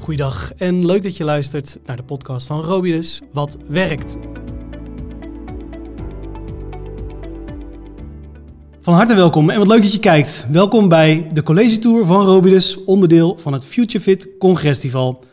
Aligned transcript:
Goeiedag 0.00 0.52
en 0.56 0.86
leuk 0.86 1.02
dat 1.02 1.16
je 1.16 1.24
luistert 1.24 1.78
naar 1.86 1.96
de 1.96 2.02
podcast 2.02 2.46
van 2.46 2.60
Robidus, 2.60 3.20
Wat 3.32 3.58
Werkt. 3.68 4.16
Van 8.80 8.94
harte 8.94 9.14
welkom 9.14 9.50
en 9.50 9.58
wat 9.58 9.68
leuk 9.68 9.82
dat 9.82 9.92
je 9.92 9.98
kijkt. 9.98 10.46
Welkom 10.50 10.88
bij 10.88 11.30
de 11.32 11.42
College 11.42 11.78
Tour 11.78 12.04
van 12.04 12.24
Robidus, 12.24 12.84
onderdeel 12.84 13.38
van 13.38 13.52
het 13.52 13.64
FutureFit 13.64 14.28
Congresfestival. 14.38 15.24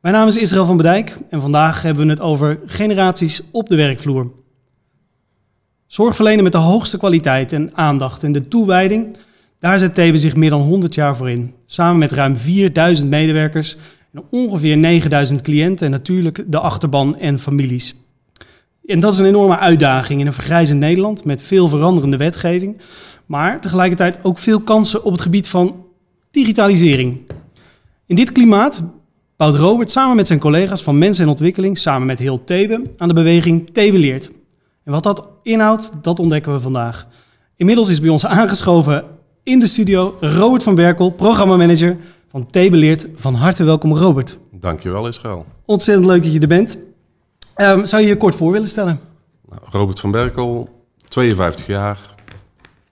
Mijn 0.00 0.14
naam 0.14 0.28
is 0.28 0.36
Israël 0.36 0.66
van 0.66 0.76
Bedijk 0.76 1.18
en 1.30 1.40
vandaag 1.40 1.82
hebben 1.82 2.04
we 2.04 2.10
het 2.10 2.20
over 2.20 2.60
generaties 2.66 3.42
op 3.50 3.68
de 3.68 3.76
werkvloer. 3.76 4.30
Zorg 5.86 6.14
verlenen 6.14 6.42
met 6.42 6.52
de 6.52 6.58
hoogste 6.58 6.98
kwaliteit 6.98 7.52
en 7.52 7.70
aandacht 7.74 8.22
en 8.22 8.32
de 8.32 8.48
toewijding, 8.48 9.16
daar 9.58 9.78
zet 9.78 9.94
Thebe 9.94 10.18
zich 10.18 10.36
meer 10.36 10.50
dan 10.50 10.60
100 10.60 10.94
jaar 10.94 11.16
voor 11.16 11.30
in. 11.30 11.54
Samen 11.66 11.98
met 11.98 12.12
ruim 12.12 12.36
4000 12.36 13.10
medewerkers 13.10 13.76
ongeveer 14.30 14.76
9000 14.76 15.42
cliënten 15.42 15.86
en 15.86 15.92
natuurlijk 15.92 16.44
de 16.46 16.60
achterban 16.60 17.18
en 17.18 17.38
families. 17.38 17.94
En 18.86 19.00
dat 19.00 19.12
is 19.12 19.18
een 19.18 19.26
enorme 19.26 19.58
uitdaging 19.58 20.20
in 20.20 20.26
een 20.26 20.32
vergrijzend 20.32 20.78
Nederland 20.78 21.24
met 21.24 21.42
veel 21.42 21.68
veranderende 21.68 22.16
wetgeving, 22.16 22.76
maar 23.26 23.60
tegelijkertijd 23.60 24.18
ook 24.22 24.38
veel 24.38 24.60
kansen 24.60 25.04
op 25.04 25.12
het 25.12 25.20
gebied 25.20 25.48
van 25.48 25.84
digitalisering. 26.30 27.18
In 28.06 28.16
dit 28.16 28.32
klimaat 28.32 28.82
bouwt 29.36 29.54
Robert 29.54 29.90
samen 29.90 30.16
met 30.16 30.26
zijn 30.26 30.38
collega's 30.38 30.82
van 30.82 30.98
Mensen 30.98 31.24
en 31.24 31.30
Ontwikkeling, 31.30 31.78
samen 31.78 32.06
met 32.06 32.18
heel 32.18 32.44
Thebe, 32.44 32.82
aan 32.96 33.08
de 33.08 33.14
beweging 33.14 33.70
Thebe 33.72 33.98
Leert. 33.98 34.30
En 34.84 34.92
wat 34.92 35.02
dat 35.02 35.28
inhoudt, 35.42 35.92
dat 36.02 36.18
ontdekken 36.18 36.52
we 36.52 36.60
vandaag. 36.60 37.06
Inmiddels 37.56 37.88
is 37.88 38.00
bij 38.00 38.10
ons 38.10 38.26
aangeschoven 38.26 39.04
in 39.42 39.58
de 39.58 39.66
studio 39.66 40.16
Robert 40.20 40.62
van 40.62 40.74
Berkel, 40.74 41.10
programmamanager 41.10 41.96
van 42.34 42.46
Thebe 42.46 42.76
Leert. 42.76 43.06
Van 43.14 43.34
harte 43.34 43.64
welkom 43.64 43.96
Robert. 43.96 44.38
Dankjewel 44.50 45.08
Israël. 45.08 45.44
Ontzettend 45.64 46.06
leuk 46.06 46.22
dat 46.22 46.32
je 46.32 46.40
er 46.40 46.48
bent. 46.48 46.78
Um, 47.56 47.86
zou 47.86 48.02
je 48.02 48.08
je 48.08 48.16
kort 48.16 48.34
voor 48.34 48.52
willen 48.52 48.68
stellen? 48.68 49.00
Nou, 49.48 49.60
Robert 49.70 50.00
van 50.00 50.10
Berkel, 50.10 50.68
52 51.08 51.66
jaar, 51.66 51.98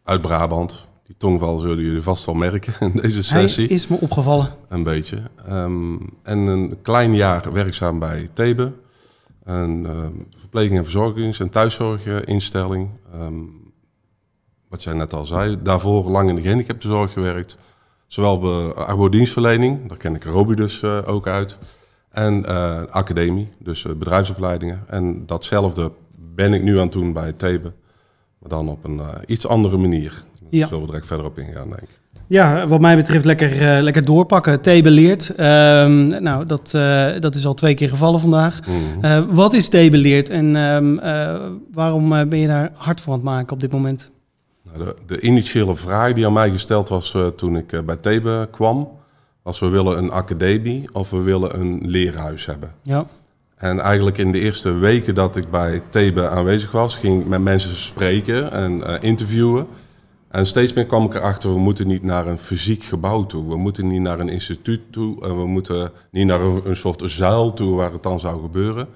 uit 0.04 0.20
Brabant. 0.20 0.88
Die 1.06 1.14
tongval 1.18 1.58
zullen 1.58 1.84
jullie 1.84 2.02
vast 2.02 2.26
wel 2.26 2.34
merken 2.34 2.74
in 2.80 2.92
deze 3.02 3.22
sessie. 3.22 3.66
Hij 3.66 3.74
is 3.74 3.88
me 3.88 3.96
opgevallen. 4.00 4.50
Een 4.68 4.82
beetje. 4.82 5.22
Um, 5.48 6.10
en 6.22 6.38
een 6.38 6.78
klein 6.82 7.14
jaar 7.14 7.52
werkzaam 7.52 7.98
bij 7.98 8.28
Thebe. 8.32 8.72
Een 9.44 9.84
um, 9.84 10.26
verpleging- 10.36 10.76
en 10.76 10.84
verzorgings- 10.84 11.40
en 11.40 11.50
thuiszorginstelling. 11.50 12.88
Um, 13.14 13.72
wat 14.68 14.82
jij 14.82 14.94
net 14.94 15.12
al 15.12 15.26
zei. 15.26 15.62
Daarvoor 15.62 16.10
lang 16.10 16.28
in 16.28 16.34
de 16.34 16.42
gehandicaptenzorg 16.42 17.12
gewerkt. 17.12 17.58
Zowel 18.12 18.38
bij 18.38 18.84
arbodienstverlening, 18.84 19.88
daar 19.88 19.96
ken 19.96 20.14
ik 20.14 20.24
Robi 20.24 20.54
dus 20.54 20.82
uh, 20.82 20.98
ook 21.06 21.26
uit. 21.26 21.58
En 22.10 22.44
uh, 22.48 22.80
academie, 22.90 23.48
dus 23.58 23.84
uh, 23.84 23.92
bedrijfsopleidingen. 23.92 24.84
En 24.88 25.26
datzelfde 25.26 25.92
ben 26.34 26.52
ik 26.52 26.62
nu 26.62 26.76
aan 26.76 26.84
het 26.84 26.92
doen 26.92 27.12
bij 27.12 27.32
Thebe. 27.32 27.72
Maar 28.38 28.48
dan 28.48 28.68
op 28.68 28.84
een 28.84 29.00
iets 29.26 29.46
andere 29.46 29.76
manier. 29.76 30.10
Daar 30.10 30.48
ja. 30.50 30.66
zullen 30.66 30.80
we 30.80 30.86
direct 30.86 31.06
verder 31.06 31.26
op 31.26 31.38
ingaan, 31.38 31.68
denk 31.68 31.80
ik. 31.80 31.88
Ja, 32.26 32.66
wat 32.66 32.80
mij 32.80 32.96
betreft 32.96 33.24
lekker, 33.24 33.76
uh, 33.76 33.82
lekker 33.82 34.04
doorpakken. 34.04 34.60
Thebe 34.60 34.90
leert. 34.90 35.28
Um, 35.28 36.22
nou, 36.22 36.46
dat, 36.46 36.72
uh, 36.76 37.10
dat 37.20 37.34
is 37.34 37.46
al 37.46 37.54
twee 37.54 37.74
keer 37.74 37.88
gevallen 37.88 38.20
vandaag. 38.20 38.66
Mm 38.66 38.74
-hmm. 38.74 39.04
uh, 39.04 39.34
wat 39.34 39.54
is 39.54 39.68
Thebe 39.68 39.96
leert 39.96 40.30
en 40.30 40.56
um, 40.56 41.00
waarom 41.72 42.08
ben 42.08 42.38
je 42.38 42.46
daar 42.46 42.70
hard 42.74 43.00
voor 43.00 43.12
aan 43.12 43.18
het 43.18 43.28
maken 43.28 43.52
op 43.52 43.60
dit 43.60 43.72
moment? 43.72 44.10
De, 44.76 44.96
de, 45.06 45.20
initiële 45.20 45.76
vraag 45.76 46.12
die 46.12 46.26
aan 46.26 46.32
mij 46.32 46.50
gesteld 46.50 46.88
was 46.88 47.16
toen 47.36 47.56
ik 47.56 47.86
bij 47.86 47.96
Thebe 47.96 48.48
kwam... 48.50 48.88
was 49.42 49.58
we 49.58 49.68
willen 49.68 49.98
een 49.98 50.10
academie 50.10 50.88
of 50.92 51.10
we 51.10 51.20
willen 51.20 51.60
een 51.60 51.80
leerhuis 51.82 52.46
hebben. 52.46 52.74
Ja. 52.82 53.06
En 53.56 53.80
eigenlijk 53.80 54.18
in 54.18 54.32
de 54.32 54.38
eerste 54.38 54.72
weken 54.72 55.14
dat 55.14 55.36
ik 55.36 55.50
bij 55.50 55.82
Thebe 55.88 56.28
aanwezig 56.28 56.70
was... 56.70 56.96
ging 56.96 57.20
ik 57.20 57.26
met 57.26 57.42
mensen 57.42 57.76
spreken 57.76 58.52
en 58.52 59.00
interviewen... 59.00 59.66
En 60.32 60.46
steeds 60.46 60.72
meer 60.72 60.86
kwam 60.86 61.04
ik 61.04 61.14
erachter, 61.14 61.52
we 61.52 61.58
moeten 61.58 61.86
niet 61.86 62.02
naar 62.02 62.26
een 62.26 62.38
fysiek 62.38 62.82
gebouw 62.82 63.26
toe. 63.26 63.48
We 63.48 63.56
moeten 63.56 63.86
niet 63.86 64.00
naar 64.00 64.20
een 64.20 64.28
instituut 64.28 64.80
toe. 64.90 65.22
En 65.22 65.36
we 65.36 65.46
moeten 65.46 65.90
niet 66.10 66.26
naar 66.26 66.40
een, 66.40 66.68
een 66.68 66.76
soort 66.76 67.02
zuil 67.04 67.52
toe 67.52 67.74
waar 67.74 67.92
het 67.92 68.02
dan 68.02 68.20
zou 68.20 68.42
gebeuren. 68.42 68.88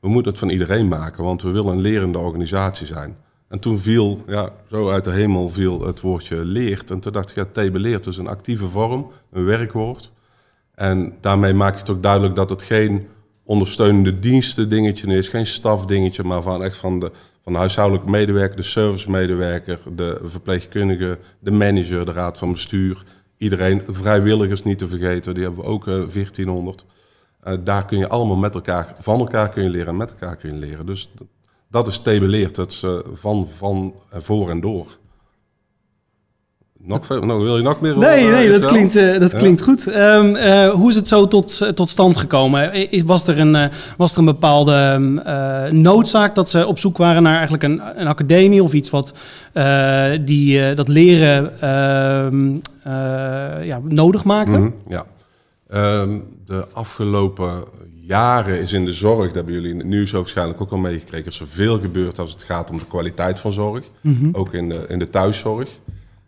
We 0.00 0.08
moeten 0.08 0.30
het 0.30 0.40
van 0.40 0.48
iedereen 0.48 0.88
maken, 0.88 1.24
want 1.24 1.42
we 1.42 1.50
willen 1.50 1.72
een 1.72 1.80
lerende 1.80 2.18
organisatie 2.18 2.86
zijn. 2.86 3.16
En 3.48 3.58
toen 3.58 3.78
viel, 3.78 4.22
ja, 4.26 4.52
zo 4.70 4.90
uit 4.90 5.04
de 5.04 5.10
hemel 5.10 5.48
viel 5.48 5.86
het 5.86 6.00
woordje 6.00 6.44
leert. 6.44 6.90
En 6.90 7.00
toen 7.00 7.12
dacht 7.12 7.30
ik, 7.30 7.36
ja, 7.36 7.44
TB 7.44 7.76
leert 7.76 8.06
is 8.06 8.16
een 8.16 8.28
actieve 8.28 8.68
vorm, 8.68 9.10
een 9.32 9.44
werkwoord. 9.44 10.12
En 10.74 11.14
daarmee 11.20 11.54
maak 11.54 11.72
je 11.72 11.80
het 11.80 11.90
ook 11.90 12.02
duidelijk 12.02 12.36
dat 12.36 12.50
het 12.50 12.62
geen 12.62 13.06
ondersteunende 13.44 14.18
diensten 14.18 14.68
dingetje 14.68 15.16
is, 15.16 15.28
geen 15.28 15.46
stafdingetje, 15.46 16.24
maar 16.24 16.42
van 16.42 16.64
echt 16.64 16.76
van 16.76 17.00
de, 17.00 17.12
van 17.42 17.52
de 17.52 17.58
huishoudelijke 17.58 18.10
medewerker, 18.10 18.56
de 18.56 18.62
servicemedewerker, 18.62 19.78
de 19.96 20.20
verpleegkundige, 20.22 21.18
de 21.38 21.50
manager, 21.50 22.06
de 22.06 22.12
raad 22.12 22.38
van 22.38 22.52
bestuur. 22.52 23.04
Iedereen, 23.36 23.82
vrijwilligers 23.86 24.62
niet 24.62 24.78
te 24.78 24.88
vergeten, 24.88 25.34
die 25.34 25.42
hebben 25.42 25.64
we 25.64 25.70
ook 25.70 25.86
uh, 25.86 25.94
1400. 25.94 26.84
Uh, 27.46 27.54
daar 27.64 27.84
kun 27.84 27.98
je 27.98 28.08
allemaal 28.08 28.36
met 28.36 28.54
elkaar, 28.54 28.94
van 29.00 29.18
elkaar 29.18 29.48
kun 29.48 29.62
je 29.62 29.70
leren 29.70 29.88
en 29.88 29.96
met 29.96 30.10
elkaar 30.10 30.36
kun 30.36 30.52
je 30.52 30.58
leren. 30.58 30.86
Dus 30.86 31.10
dat, 31.70 31.86
is 31.86 31.98
tabeleerd, 31.98 32.54
dat 32.54 32.72
is 32.72 32.82
uh, 32.82 32.98
van, 33.14 33.48
van 33.56 33.94
voor 34.12 34.50
en 34.50 34.60
door. 34.60 34.86
Nog 36.80 37.06
veel, 37.06 37.20
nou, 37.20 37.42
wil 37.42 37.56
je 37.56 37.62
nog 37.62 37.80
meer? 37.80 37.98
Nee, 37.98 38.26
uh, 38.26 38.32
nee, 38.32 38.58
dat 38.58 38.64
klinkt, 38.64 38.96
uh, 38.96 39.18
dat 39.18 39.32
ja. 39.32 39.38
klinkt 39.38 39.62
goed. 39.62 39.86
Um, 39.86 40.36
uh, 40.36 40.70
hoe 40.70 40.88
is 40.90 40.96
het 40.96 41.08
zo 41.08 41.28
tot, 41.28 41.76
tot 41.76 41.88
stand 41.88 42.16
gekomen? 42.16 42.88
Was 43.04 43.26
er 43.26 43.38
een, 43.38 43.70
was 43.96 44.12
er 44.12 44.18
een 44.18 44.24
bepaalde 44.24 44.72
um, 44.72 45.20
noodzaak 45.80 46.34
dat 46.34 46.48
ze 46.48 46.66
op 46.66 46.78
zoek 46.78 46.96
waren 46.96 47.22
naar 47.22 47.34
eigenlijk 47.34 47.62
een, 47.62 48.00
een 48.00 48.06
academie 48.06 48.62
of 48.62 48.72
iets 48.72 48.90
wat 48.90 49.12
die, 50.24 50.74
dat 50.74 50.88
leren 50.88 51.52
uh, 52.86 53.66
ja, 53.66 53.80
nodig 53.84 54.24
maakte? 54.24 54.58
Mm 54.58 54.62
-hmm, 54.62 54.74
ja. 54.88 55.04
Um, 56.00 56.24
de 56.46 56.66
afgelopen 56.72 57.64
jaren 58.08 58.60
is 58.60 58.72
in 58.72 58.84
de 58.84 58.92
zorg, 58.92 59.26
dat 59.26 59.34
hebben 59.34 59.54
jullie 59.54 59.70
in 59.70 59.78
het 59.78 59.86
nieuws 59.86 60.10
waarschijnlijk 60.10 60.60
ook 60.60 60.70
al 60.70 60.78
meegekregen, 60.78 61.26
is 61.26 61.40
er 61.40 61.46
veel 61.46 61.78
gebeurd 61.78 62.18
als 62.18 62.30
het 62.30 62.42
gaat 62.42 62.70
om 62.70 62.78
de 62.78 62.86
kwaliteit 62.86 63.38
van 63.38 63.52
zorg. 63.52 63.84
Mm 64.00 64.16
-hmm. 64.20 64.34
Ook 64.34 64.52
in 64.52 64.68
de, 64.68 64.84
in 64.88 64.98
de 64.98 65.10
thuiszorg 65.10 65.68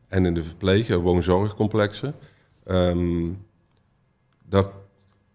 en 0.08 0.26
in 0.26 0.34
de 0.34 0.42
verpleeg- 0.42 0.88
en 0.88 0.98
woonzorgcomplexen. 0.98 2.14
Um, 2.70 3.38
daar 4.48 4.64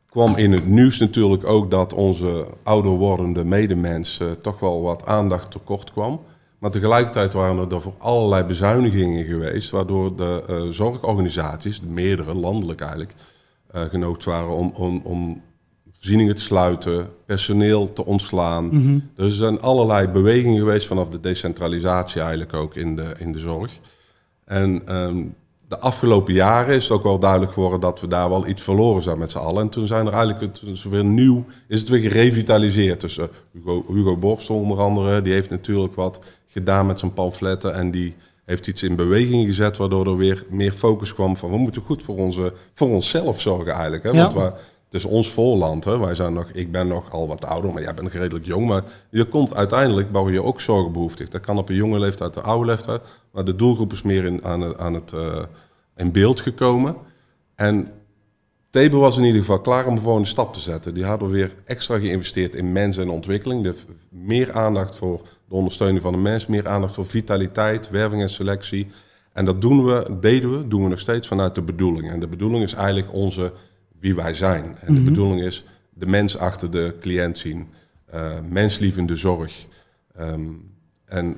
kwam 0.09 0.35
in 0.35 0.51
het 0.51 0.67
nieuws 0.67 0.99
natuurlijk 0.99 1.45
ook 1.45 1.71
dat 1.71 1.93
onze 1.93 2.47
ouder 2.63 2.91
wordende 2.91 3.43
medemens 3.43 4.19
uh, 4.19 4.31
toch 4.31 4.59
wel 4.59 4.81
wat 4.81 5.05
aandacht 5.05 5.51
tekort 5.51 5.91
kwam. 5.91 6.19
Maar 6.59 6.71
tegelijkertijd 6.71 7.33
waren 7.33 7.71
er 7.71 7.81
voor 7.81 7.95
allerlei 7.97 8.43
bezuinigingen 8.43 9.25
geweest, 9.25 9.69
waardoor 9.69 10.15
de 10.15 10.43
uh, 10.49 10.61
zorgorganisaties, 10.69 11.79
de 11.79 11.87
meerdere 11.87 12.33
landelijk 12.33 12.79
eigenlijk, 12.79 13.13
uh, 13.75 13.81
genoopt 13.81 14.23
waren 14.23 14.55
om, 14.55 14.71
om, 14.75 15.01
om 15.03 15.41
voorzieningen 16.05 16.35
te 16.35 16.43
sluiten, 16.43 17.09
personeel 17.25 17.93
te 17.93 18.05
ontslaan. 18.05 18.65
Mm 18.65 18.71
-hmm. 18.71 19.09
Er 19.15 19.31
zijn 19.31 19.61
allerlei 19.61 20.07
bewegingen 20.07 20.59
geweest 20.59 20.87
vanaf 20.87 21.09
de 21.09 21.19
decentralisatie 21.19 22.21
eigenlijk 22.21 22.53
ook 22.53 22.75
in 22.75 22.95
de, 22.95 23.13
in 23.17 23.31
de 23.31 23.39
zorg. 23.39 23.79
En 24.45 24.95
um, 24.95 25.35
de 25.67 25.79
afgelopen 25.79 26.33
jaren 26.33 26.75
is 26.75 26.83
het 26.83 26.91
ook 26.91 27.03
wel 27.03 27.19
duidelijk 27.19 27.51
geworden 27.51 27.79
dat 27.79 28.01
we 28.01 28.07
daar 28.07 28.29
wel 28.29 28.47
iets 28.47 28.61
verloren 28.61 29.03
zijn 29.03 29.19
met 29.19 29.31
z'n 29.31 29.37
allen. 29.37 29.61
En 29.61 29.69
toen 29.69 29.87
zijn 29.87 30.07
er 30.07 30.13
eigenlijk, 30.13 30.57
is 30.61 30.83
het 30.83 30.91
weer 30.91 31.05
nieuw, 31.05 31.45
is 31.67 31.79
het 31.79 31.89
weer 31.89 32.11
gerevitaliseerd. 32.11 33.01
Dus 33.01 33.17
uh, 33.17 33.25
Hugo, 33.53 33.85
Hugo 33.87 34.17
Borstel 34.17 34.55
onder 34.55 34.79
andere, 34.79 35.21
die 35.21 35.33
heeft 35.33 35.49
natuurlijk 35.49 35.95
wat 35.95 36.19
gedaan 36.47 36.85
met 36.85 36.99
zijn 36.99 37.13
pamfletten 37.13 37.75
en 37.75 37.91
die 37.91 38.15
heeft 38.45 38.67
iets 38.67 38.83
in 38.83 38.95
beweging 38.95 39.45
gezet, 39.45 39.77
waardoor 39.77 40.07
er 40.07 40.17
weer 40.17 40.45
meer 40.49 40.71
focus 40.71 41.13
kwam 41.13 41.37
van 41.37 41.49
we 41.49 41.57
moeten 41.57 41.81
goed 41.81 42.03
voor, 42.03 42.17
onze, 42.17 42.53
voor 42.73 42.89
onszelf 42.89 43.41
zorgen 43.41 43.73
eigenlijk. 43.73 44.03
Hè? 44.03 44.09
Ja. 44.09 44.15
Want 44.15 44.33
we, 44.33 44.51
is 44.95 45.05
ons 45.05 45.29
voorland. 45.29 45.83
Hè? 45.83 45.99
Wij 45.99 46.15
zijn 46.15 46.33
nog, 46.33 46.49
ik 46.53 46.71
ben 46.71 46.87
nog 46.87 47.11
al 47.11 47.27
wat 47.27 47.45
ouder, 47.45 47.73
maar 47.73 47.81
jij 47.81 47.93
bent 47.93 48.03
nog 48.03 48.21
redelijk 48.21 48.45
jong. 48.45 48.67
Maar 48.67 48.83
je 49.09 49.25
komt 49.25 49.55
uiteindelijk, 49.55 50.11
bouw 50.11 50.29
je 50.29 50.43
ook 50.43 50.61
zorgbehoeftig. 50.61 51.29
Dat 51.29 51.41
kan 51.41 51.57
op 51.57 51.69
een 51.69 51.75
jonge 51.75 51.99
leeftijd, 51.99 52.35
een 52.35 52.43
oude 52.43 52.65
leeftijd. 52.65 53.01
Maar 53.31 53.45
de 53.45 53.55
doelgroep 53.55 53.93
is 53.93 54.01
meer 54.01 54.25
in, 54.25 54.43
aan, 54.43 54.79
aan 54.79 54.93
het, 54.93 55.11
uh, 55.11 55.43
in 55.95 56.11
beeld 56.11 56.41
gekomen. 56.41 56.95
En 57.55 57.91
Tebe 58.69 58.97
was 58.97 59.17
in 59.17 59.23
ieder 59.23 59.39
geval 59.39 59.61
klaar 59.61 59.85
om 59.85 60.07
een 60.07 60.25
stap 60.25 60.53
te 60.53 60.59
zetten. 60.59 60.93
Die 60.93 61.05
hadden 61.05 61.29
weer 61.29 61.55
extra 61.65 61.97
geïnvesteerd 61.97 62.55
in 62.55 62.71
mensen 62.71 63.03
en 63.03 63.09
ontwikkeling. 63.09 63.63
De, 63.63 63.75
meer 64.09 64.53
aandacht 64.53 64.95
voor 64.95 65.21
de 65.47 65.55
ondersteuning 65.55 66.01
van 66.01 66.13
de 66.13 66.19
mens. 66.19 66.45
Meer 66.45 66.67
aandacht 66.67 66.93
voor 66.93 67.05
vitaliteit, 67.05 67.89
werving 67.89 68.21
en 68.21 68.29
selectie. 68.29 68.87
En 69.33 69.45
dat 69.45 69.61
doen 69.61 69.85
we, 69.85 70.17
deden 70.19 70.57
we, 70.57 70.67
doen 70.67 70.83
we 70.83 70.89
nog 70.89 70.99
steeds 70.99 71.27
vanuit 71.27 71.55
de 71.55 71.61
bedoeling. 71.61 72.09
En 72.09 72.19
de 72.19 72.27
bedoeling 72.27 72.63
is 72.63 72.73
eigenlijk 72.73 73.13
onze 73.13 73.51
wie 73.99 74.15
wij 74.15 74.33
zijn. 74.33 74.77
En 74.81 74.93
de 74.93 75.01
bedoeling 75.01 75.41
is 75.41 75.65
de 75.93 76.05
mens 76.05 76.37
achter 76.37 76.71
de 76.71 76.95
cliënt 76.99 77.37
zien, 77.37 77.67
uh, 78.13 78.31
menslievende 78.49 79.15
zorg. 79.15 79.65
Um, 80.19 80.73
en 81.05 81.37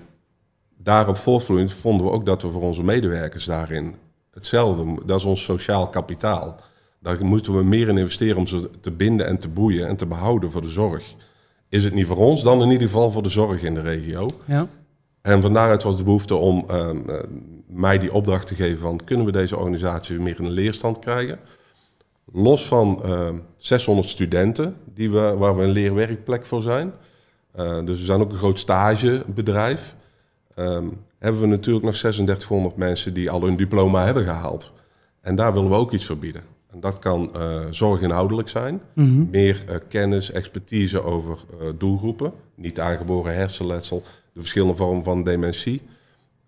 daarop 0.78 1.18
voortvloeiend 1.18 1.74
vonden 1.74 2.06
we 2.06 2.12
ook 2.12 2.26
dat 2.26 2.42
we 2.42 2.50
voor 2.50 2.62
onze 2.62 2.84
medewerkers 2.84 3.46
daarin 3.46 3.96
hetzelfde, 4.32 5.06
dat 5.06 5.20
is 5.20 5.26
ons 5.26 5.44
sociaal 5.44 5.90
kapitaal. 5.90 6.60
Daar 7.00 7.26
moeten 7.26 7.58
we 7.58 7.64
meer 7.64 7.88
in 7.88 7.98
investeren 7.98 8.38
om 8.38 8.48
ze 8.48 8.70
te 8.80 8.92
binden 8.92 9.28
en 9.28 9.38
te 9.38 9.48
boeien 9.48 9.88
en 9.88 9.96
te 9.96 10.06
behouden 10.06 10.52
voor 10.52 10.62
de 10.62 10.70
zorg. 10.70 11.16
Is 11.70 11.84
het 11.84 11.94
niet 11.94 12.06
voor 12.08 12.18
ons, 12.18 12.44
dan 12.44 12.62
in 12.62 12.72
ieder 12.72 12.88
geval 12.88 13.12
voor 13.12 13.24
de 13.24 13.30
zorg 13.30 13.64
in 13.64 13.74
de 13.74 13.82
regio. 13.82 14.28
Ja. 14.46 14.68
En 15.22 15.42
van 15.42 15.54
daaruit 15.54 15.84
was 15.84 15.98
de 15.98 16.04
behoefte 16.04 16.36
om 16.36 16.66
uh, 16.72 16.90
mij 17.68 17.98
die 18.00 18.14
opdracht 18.14 18.48
te 18.48 18.56
geven 18.56 18.80
van... 18.80 19.04
kunnen 19.04 19.26
we 19.26 19.32
deze 19.32 19.58
organisatie 19.58 20.20
meer 20.20 20.40
in 20.40 20.46
een 20.46 20.52
leerstand 20.52 21.00
krijgen? 21.00 21.40
Los 22.34 22.68
van 22.68 23.02
uh, 23.06 23.30
600 23.58 24.08
studenten 24.08 24.76
die 24.94 25.12
we, 25.12 25.36
waar 25.38 25.58
we 25.58 25.64
een 25.64 25.70
leerwerkplek 25.70 26.46
voor 26.46 26.62
zijn. 26.62 26.94
Uh, 27.60 27.86
dus 27.86 28.00
we 28.00 28.06
zijn 28.06 28.22
ook 28.22 28.32
een 28.32 28.38
groot 28.38 28.60
stagebedrijf. 28.60 29.96
Um, 30.56 31.06
hebben 31.20 31.42
we 31.42 31.48
natuurlijk 31.48 31.86
nog 31.86 31.96
3600 31.96 32.76
mensen 32.76 33.14
die 33.14 33.30
al 33.30 33.42
hun 33.42 33.56
diploma 33.56 34.06
hebben 34.06 34.24
gehaald. 34.24 34.72
En 35.22 35.36
daar 35.36 35.54
willen 35.54 35.70
we 35.70 35.76
ook 35.76 35.92
iets 35.92 36.06
voor 36.06 36.18
bieden. 36.18 36.42
En 36.72 36.80
dat 36.80 37.00
kan 37.00 37.32
uh, 37.36 37.60
zorginhoudelijk 37.70 38.50
zijn. 38.50 38.82
Mm 38.94 39.06
-hmm. 39.06 39.28
Meer 39.32 39.64
uh, 39.70 39.76
kennis, 39.88 40.32
expertise 40.32 41.04
over 41.04 41.38
uh, 41.62 41.68
doelgroepen. 41.78 42.34
Niet 42.56 42.80
aangeboren 42.80 43.36
hersenletsel, 43.36 44.04
de 44.34 44.40
verschillende 44.40 44.76
vormen 44.76 45.04
van 45.04 45.24
dementie. 45.24 45.82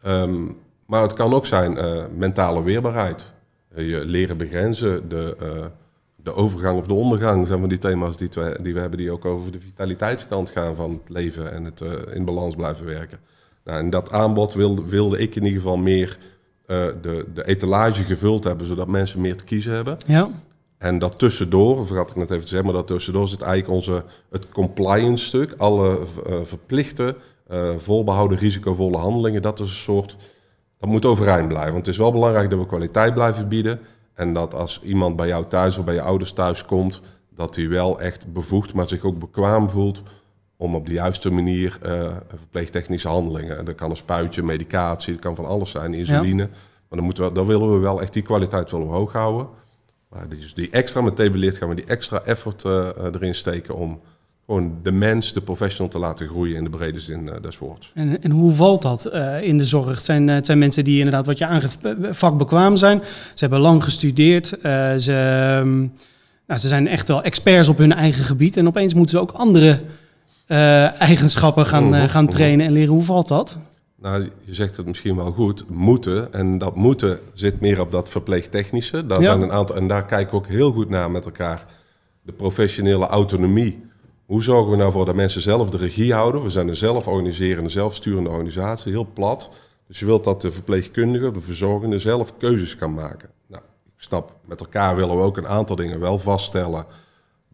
Um, 0.06 0.58
maar 0.86 1.02
het 1.02 1.14
kan 1.14 1.34
ook 1.34 1.46
zijn 1.46 1.78
mentale 2.18 2.64
weerbaarheid. 2.64 3.34
Je 3.76 4.06
leren 4.06 4.38
begrenzen, 4.38 5.10
de, 5.10 5.36
de 6.16 6.34
overgang 6.34 6.78
of 6.78 6.88
de 6.88 6.94
ondergang 6.94 7.48
zijn 7.48 7.60
van 7.60 7.70
die 7.70 7.78
thema's 7.78 8.18
die 8.18 8.30
we, 8.34 8.60
die 8.62 8.74
we 8.74 8.80
hebben, 8.80 9.00
die 9.00 9.12
ook 9.12 9.26
over 9.26 9.52
de 9.52 9.60
vitaliteitskant 9.60 10.50
gaan 10.50 10.76
van 10.76 10.92
het 10.92 11.10
leven 11.10 11.52
en 11.52 11.64
het 11.64 11.82
in 12.14 12.26
balans 12.26 12.56
blijven 12.56 12.86
werken. 12.86 13.20
Nou, 13.64 13.80
en 13.80 13.90
dat 13.90 14.12
aanbod 14.12 14.54
wilde, 14.54 14.86
wilde 14.86 15.18
ik 15.20 15.36
in 15.36 15.44
ieder 15.44 15.62
geval 15.62 15.78
meer 15.78 16.18
uh, 16.68 16.88
de, 17.02 17.26
de 17.34 17.46
etalage 17.46 18.04
gevuld 18.04 18.44
hebben, 18.44 18.68
zodat 18.68 18.88
mensen 18.88 19.22
meer 19.22 19.38
te 19.38 19.44
kiezen 19.44 19.74
hebben. 19.74 19.98
Ja. 20.06 20.30
En 20.78 21.00
dat 21.00 21.20
tussendoor, 21.20 21.86
vergat 21.86 22.10
ik 22.10 22.16
net 22.16 22.32
even 22.32 22.44
te 22.44 22.48
zeggen, 22.48 22.68
maar 22.68 22.78
dat 22.78 22.88
tussendoor 22.88 23.28
zit 23.28 23.42
eigenlijk 23.42 23.74
onze, 23.74 24.04
het 24.30 24.50
compliance 24.50 25.26
stuk. 25.26 25.54
Alle 25.58 26.00
verplichte, 26.44 27.16
volbehouden 27.78 28.38
risicovolle 28.38 28.98
handelingen. 28.98 29.42
Dat 29.42 29.60
is 29.60 29.70
een 29.70 29.76
soort, 29.76 30.16
dat 30.80 30.90
moet 30.90 31.06
overeind 31.06 31.48
blijven. 31.48 31.74
Want 31.74 31.86
het 31.86 31.96
is 31.96 32.02
wel 32.02 32.12
belangrijk 32.12 32.50
dat 32.50 32.60
we 32.60 32.66
kwaliteit 32.66 33.14
blijven 33.14 33.48
bieden. 33.48 33.80
En 34.14 34.34
dat 34.34 34.54
als 34.54 34.82
iemand 34.84 35.16
bij 35.16 35.28
jou 35.28 35.46
thuis 35.48 35.78
of 35.78 35.86
bij 35.86 35.94
je 35.94 36.02
ouders 36.02 36.32
thuis 36.32 36.66
komt, 36.66 37.02
dat 37.36 37.56
hij 37.56 37.70
wel 37.70 38.00
echt 38.00 38.34
bevoegd, 38.34 38.74
maar 38.74 38.88
zich 38.88 39.04
ook 39.04 39.20
bekwaam 39.20 39.70
voelt 39.70 40.04
om 40.58 40.76
op 40.76 40.88
de 40.88 40.94
juiste 40.94 41.30
manier 41.30 41.80
uh, 41.86 42.16
verpleegtechnische 42.28 43.08
handelingen. 43.08 43.66
Dat 43.66 43.76
kan 43.76 43.90
een 43.90 43.98
spuitje, 43.98 44.44
medicatie, 44.44 45.14
dat 45.14 45.22
kan 45.22 45.36
van 45.36 45.46
alles 45.46 45.72
zijn, 45.72 45.94
insuline. 45.94 46.44
Ja. 46.44 46.50
Maar 46.90 46.98
dan, 46.98 47.04
moeten 47.04 47.24
we, 47.24 47.34
dan 47.34 47.46
willen 47.46 47.72
we 47.72 47.78
wel 47.78 48.02
echt 48.02 48.14
die 48.14 48.24
kwaliteit 48.24 48.72
wel 48.72 48.82
omhoog 48.82 49.12
houden. 49.12 49.48
Maar 50.10 50.30
die, 50.30 50.54
die 50.54 50.70
extra 50.70 51.02
met 51.02 51.20
gaan 51.58 51.70
we 51.70 51.76
die 51.76 51.86
extra 51.86 52.22
effort 52.22 52.64
uh, 52.64 52.88
erin 53.14 53.36
steken 53.36 53.76
om 53.76 54.02
gewoon 54.50 54.78
de 54.84 54.92
mens, 54.92 55.34
de 55.34 55.42
professional 55.42 55.92
te 55.92 55.98
laten 55.98 56.28
groeien 56.28 56.56
in 56.56 56.64
de 56.64 56.70
brede 56.70 57.00
zin 57.00 57.26
uh, 57.26 57.34
des 57.42 57.58
woords. 57.58 57.92
En, 57.94 58.24
en 58.24 58.32
hoe 58.32 58.54
valt 58.54 58.82
dat 58.82 59.10
uh, 59.14 59.42
in 59.44 59.58
de 59.58 59.66
zorg? 59.66 59.88
Het 59.88 60.04
zijn, 60.04 60.28
het 60.28 60.46
zijn 60.46 60.60
mensen 60.60 60.84
die 60.84 60.98
inderdaad, 60.98 61.26
wat 61.26 61.38
je 61.38 61.46
aangeeft, 61.46 61.78
vakbekwaam 62.12 62.76
zijn. 62.76 63.02
Ze 63.34 63.40
hebben 63.46 63.60
lang 63.60 63.84
gestudeerd. 63.84 64.48
ze, 64.98 65.58
um, 65.62 65.94
nou, 66.48 66.60
ze 66.60 66.68
zijn 66.68 66.88
echt 66.88 67.08
wel 67.08 67.24
experts 67.24 67.70
op 67.70 67.78
hun 67.78 67.94
eigen 67.94 68.24
gebied. 68.24 68.58
En 68.58 68.68
opeens 68.68 68.94
moeten 68.94 69.18
ze 69.18 69.22
ook 69.22 69.32
andere 69.32 69.80
eigenschappen 71.00 71.66
gaan, 71.66 71.96
uh, 71.96 72.04
gaan 72.10 72.28
trainen 72.28 72.66
en 72.66 72.72
leren. 72.72 72.94
Hoe 72.94 73.04
valt 73.04 73.28
dat? 73.28 73.58
Nou, 74.02 74.30
je 74.46 74.54
zegt 74.54 74.78
het 74.78 74.86
misschien 74.86 75.16
wel 75.16 75.32
goed, 75.32 75.66
moeten. 75.70 76.34
En 76.34 76.58
dat 76.58 76.76
moeten 76.76 77.20
zit 77.34 77.60
meer 77.60 77.82
op 77.82 77.92
dat 77.92 78.10
verpleegtechnische. 78.10 79.06
Daar 79.06 79.18
Ja. 79.18 79.24
zijn 79.24 79.42
een 79.42 79.52
aantal, 79.52 79.76
en 79.76 79.88
daar 79.88 80.06
kijken 80.06 80.32
we 80.32 80.38
ook 80.38 80.48
heel 80.48 80.72
goed 80.72 80.90
naar 80.90 81.12
met 81.12 81.26
elkaar. 81.26 81.66
De 82.22 82.32
professionele 82.32 83.08
autonomie. 83.08 83.88
Hoe 84.30 84.44
zorgen 84.44 84.72
we 84.72 84.78
nou 84.78 84.92
voor 84.92 85.06
dat 85.06 85.16
mensen 85.16 85.42
zelf 85.42 85.70
de 85.70 85.78
regie 85.78 86.14
houden? 86.14 86.44
We 86.44 86.50
zijn 86.50 86.68
een 86.68 86.76
zelforganiserende, 86.76 87.70
zelfsturende 87.70 88.30
organisatie, 88.30 88.92
heel 88.92 89.08
plat. 89.14 89.50
Dus 89.88 90.00
je 90.00 90.06
wilt 90.06 90.24
dat 90.24 90.42
de 90.42 90.52
verpleegkundige, 90.52 91.32
de 91.32 91.42
verzorgende 91.42 92.00
zelf 92.00 92.38
keuzes 92.38 92.76
kan 92.76 92.94
maken. 92.94 93.30
Nou, 93.48 93.64
ik 93.86 93.92
snap, 94.04 94.34
met 94.46 94.60
elkaar 94.60 94.96
willen 94.96 95.16
we 95.16 95.22
ook 95.22 95.38
een 95.38 95.48
aantal 95.48 95.76
dingen 95.76 96.00
wel 96.00 96.20
vaststellen. 96.20 96.86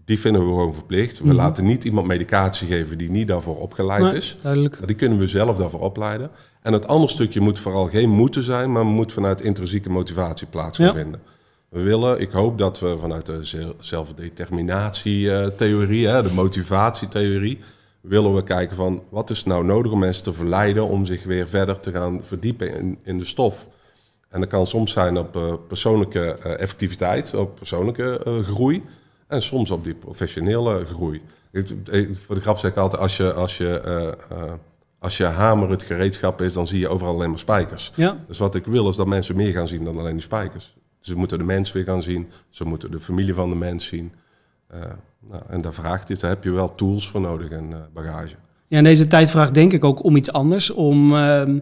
Die 0.06 0.20
vinden 0.20 0.42
we 0.42 0.48
gewoon 0.48 0.74
verplicht. 0.74 1.20
We 1.20 1.26
Mhm. 1.26 1.36
laten 1.36 1.66
niet 1.66 1.84
iemand 1.84 2.08
medicatie 2.08 2.68
geven 2.68 2.98
die 2.98 3.10
niet 3.12 3.28
daarvoor 3.28 3.58
opgeleid 3.58 4.12
is. 4.12 4.38
duidelijk. 4.42 4.78
Maar 4.78 4.88
die 4.88 4.96
kunnen 4.96 5.18
we 5.18 5.28
zelf 5.28 5.58
daarvoor 5.58 5.80
opleiden. 5.82 6.32
En 6.62 6.74
het 6.74 6.88
andere 6.88 7.12
stukje 7.12 7.40
moet 7.40 7.60
vooral 7.60 7.88
geen 7.88 8.10
moeten 8.10 8.44
zijn, 8.44 8.72
maar 8.72 8.86
moet 8.86 9.14
vanuit 9.14 9.42
intrinsieke 9.42 9.90
motivatie 9.90 10.48
plaats 10.48 10.78
gaan 10.78 10.86
Ja. 10.86 10.94
vinden. 10.94 11.22
We 11.70 11.82
willen, 11.82 12.20
ik 12.20 12.32
hoop 12.32 12.58
dat 12.58 12.80
we 12.80 12.98
vanuit 13.00 13.26
de 13.26 13.44
zel- 13.44 13.76
zelfdeterminatietheorie, 13.80 16.08
hè, 16.08 16.24
de 16.24 16.34
motivatietheorie, 16.34 17.60
willen 18.02 18.36
we 18.36 18.44
kijken 18.44 18.76
van 18.76 19.04
wat 19.10 19.30
is 19.30 19.44
nou 19.44 19.66
nodig 19.66 19.92
om 19.92 20.00
mensen 20.00 20.24
te 20.24 20.34
verleiden 20.34 20.88
om 20.88 21.06
zich 21.06 21.24
weer 21.24 21.48
verder 21.48 21.80
te 21.80 21.92
gaan 21.92 22.24
verdiepen 22.24 22.76
in, 22.80 22.98
in 23.04 23.18
de 23.18 23.26
stof. 23.26 23.68
En 24.30 24.40
dat 24.40 24.50
kan 24.50 24.68
soms 24.68 24.92
zijn 24.92 25.18
op 25.18 25.36
eh, 25.36 25.54
persoonlijke 25.68 26.38
eh, 26.44 26.60
effectiviteit, 26.60 27.34
op 27.34 27.56
persoonlijke 27.56 28.22
eh, 28.26 28.40
groei. 28.40 28.84
En 29.28 29.42
soms 29.42 29.72
op 29.72 29.84
die 29.84 29.94
professionele 29.94 30.86
groei. 30.86 31.22
Voor 32.14 32.36
de 32.36 32.42
grap 32.42 32.58
zeg 32.58 32.72
ik 32.72 32.78
altijd, 32.78 33.02
als 33.02 33.18
je, 33.18 33.34
als, 33.34 33.58
je, 33.58 33.80
eh, 33.80 34.08
eh, 34.08 34.14
als 35.00 35.18
je 35.18 35.24
hamer 35.24 35.70
het 35.70 35.84
gereedschap 35.84 36.42
is, 36.42 36.54
dan 36.54 36.68
zie 36.68 36.80
je 36.80 36.88
overal 36.88 37.14
alleen 37.14 37.30
maar 37.30 37.40
spijkers. 37.40 37.92
Ja, 37.96 38.18
Dus 38.28 38.38
wat 38.38 38.56
ik 38.56 38.66
wil 38.66 38.90
is 38.90 38.96
dat 38.96 39.08
mensen 39.08 39.36
meer 39.36 39.52
gaan 39.54 39.68
zien 39.68 39.84
dan 39.84 40.00
alleen 40.00 40.14
die 40.14 40.22
spijkers. 40.22 40.76
Ze 41.06 41.16
moeten 41.16 41.38
de 41.38 41.44
mens 41.44 41.72
weer 41.72 41.84
gaan 41.84 42.02
zien, 42.04 42.28
ze 42.50 42.66
moeten 42.66 42.92
de 42.92 43.00
familie 43.00 43.34
van 43.34 43.50
de 43.50 43.56
mens 43.56 43.86
zien. 43.86 44.12
Eh, 44.68 44.80
nou, 45.30 45.42
en 45.50 45.62
daar 45.62 45.74
vraagt 45.74 46.08
dit, 46.08 46.20
daar 46.20 46.30
heb 46.30 46.44
je 46.44 46.52
wel 46.52 46.76
tools 46.76 47.10
voor 47.10 47.22
nodig 47.22 47.50
en 47.50 47.66
eh, 47.72 47.78
bagage. 47.94 48.36
Ja, 48.68 48.78
en 48.78 48.84
deze 48.84 49.08
tijd 49.08 49.30
vraagt 49.30 49.54
denk 49.54 49.74
ik 49.74 49.84
ook 49.84 50.04
om 50.04 50.16
iets 50.16 50.32
anders. 50.32 50.72
Om 50.72 51.16
ehm, 51.16 51.60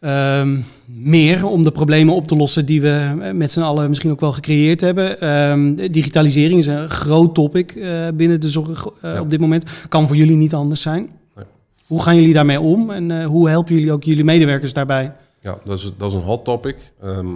ehm, 0.00 0.60
meer 0.86 1.46
om 1.46 1.62
de 1.62 1.70
problemen 1.70 2.14
op 2.14 2.26
te 2.26 2.36
lossen 2.36 2.66
die 2.66 2.80
we 2.80 3.16
eh, 3.22 3.30
met 3.30 3.50
z'n 3.50 3.60
allen 3.60 3.88
misschien 3.88 4.10
ook 4.10 4.20
wel 4.20 4.32
gecreëerd 4.32 4.80
hebben. 4.80 5.20
Ehm, 5.20 5.74
digitalisering 5.92 6.58
is 6.58 6.66
een 6.66 6.90
groot 6.90 7.34
topic 7.34 7.74
binnen 8.14 8.40
de 8.40 8.48
zorg 8.48 8.88
Ja. 9.02 9.20
op 9.20 9.30
dit 9.30 9.40
moment. 9.40 9.64
Kan 9.88 10.06
voor 10.06 10.16
jullie 10.16 10.36
niet 10.36 10.54
anders 10.54 10.80
zijn. 10.80 11.10
Nee. 11.36 11.44
Hoe 11.86 12.02
gaan 12.02 12.16
jullie 12.16 12.32
daarmee 12.34 12.60
om 12.60 12.90
en 12.90 13.24
hoe 13.24 13.48
helpen 13.48 13.74
jullie 13.74 13.92
ook 13.92 14.04
jullie 14.04 14.24
medewerkers 14.24 14.72
daarbij? 14.72 15.12
Ja, 15.40 15.58
dat 15.64 15.78
is, 15.78 15.92
dat 15.98 16.08
is 16.08 16.14
een 16.14 16.22
hot 16.24 16.44
topic. 16.44 16.92
Ehm, 17.02 17.26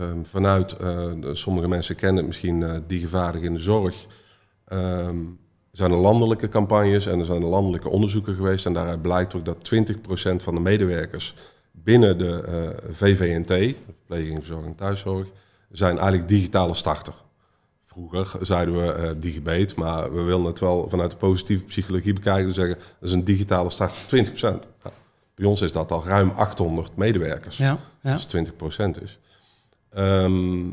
ehm, 0.00 0.22
vanuit, 0.22 0.76
eh, 0.76 1.10
sommige 1.32 1.68
mensen 1.68 1.96
kennen 1.96 2.16
het 2.16 2.26
misschien, 2.26 2.62
eh 2.62 2.76
digivaardig 2.86 3.42
in 3.42 3.54
de 3.54 3.60
zorg. 3.60 4.06
Er 5.70 5.76
zijn 5.76 5.90
er 5.90 5.98
landelijke 5.98 6.48
campagnes 6.48 7.06
en 7.06 7.18
er 7.18 7.24
zijn 7.24 7.42
er 7.42 7.48
landelijke 7.48 7.88
onderzoeken 7.88 8.34
geweest. 8.34 8.66
En 8.66 8.72
daaruit 8.72 9.02
blijkt 9.02 9.34
ook 9.34 9.44
dat 9.44 9.64
20% 9.64 10.42
van 10.42 10.54
de 10.54 10.60
medewerkers 10.60 11.34
binnen 11.72 12.18
de 12.18 12.42
eh, 12.42 12.92
VVNT, 12.94 13.76
verpleging, 13.84 14.38
verzorging, 14.38 14.76
thuiszorg, 14.76 15.26
zijn 15.70 15.98
eigenlijk 15.98 16.28
digitale 16.28 16.74
starter. 16.74 17.14
Vroeger 17.84 18.30
zeiden 18.40 18.74
we 18.74 19.18
digibate, 19.18 19.74
maar 19.76 20.14
we 20.14 20.22
willen 20.22 20.44
het 20.44 20.58
wel 20.58 20.88
vanuit 20.88 21.10
de 21.10 21.16
positieve 21.16 21.64
psychologie 21.64 22.12
bekijken. 22.12 22.46
Dus 22.46 22.56
zeggen, 22.56 22.76
dat 22.76 23.08
is 23.08 23.14
een 23.14 23.24
digitale 23.24 23.70
starter, 23.70 24.02
20%. 24.06 24.38
Ja, 24.84 24.92
bij 25.34 25.46
ons 25.46 25.60
is 25.60 25.72
dat 25.72 25.92
al 25.92 26.04
ruim 26.04 26.30
800 26.30 26.96
medewerkers. 26.96 27.56
Ja, 27.56 27.78
ja. 28.02 28.10
Dat 28.10 28.18
is 28.18 28.26
20% 28.26 29.02
is. 29.02 29.18
Ehm, 29.90 30.70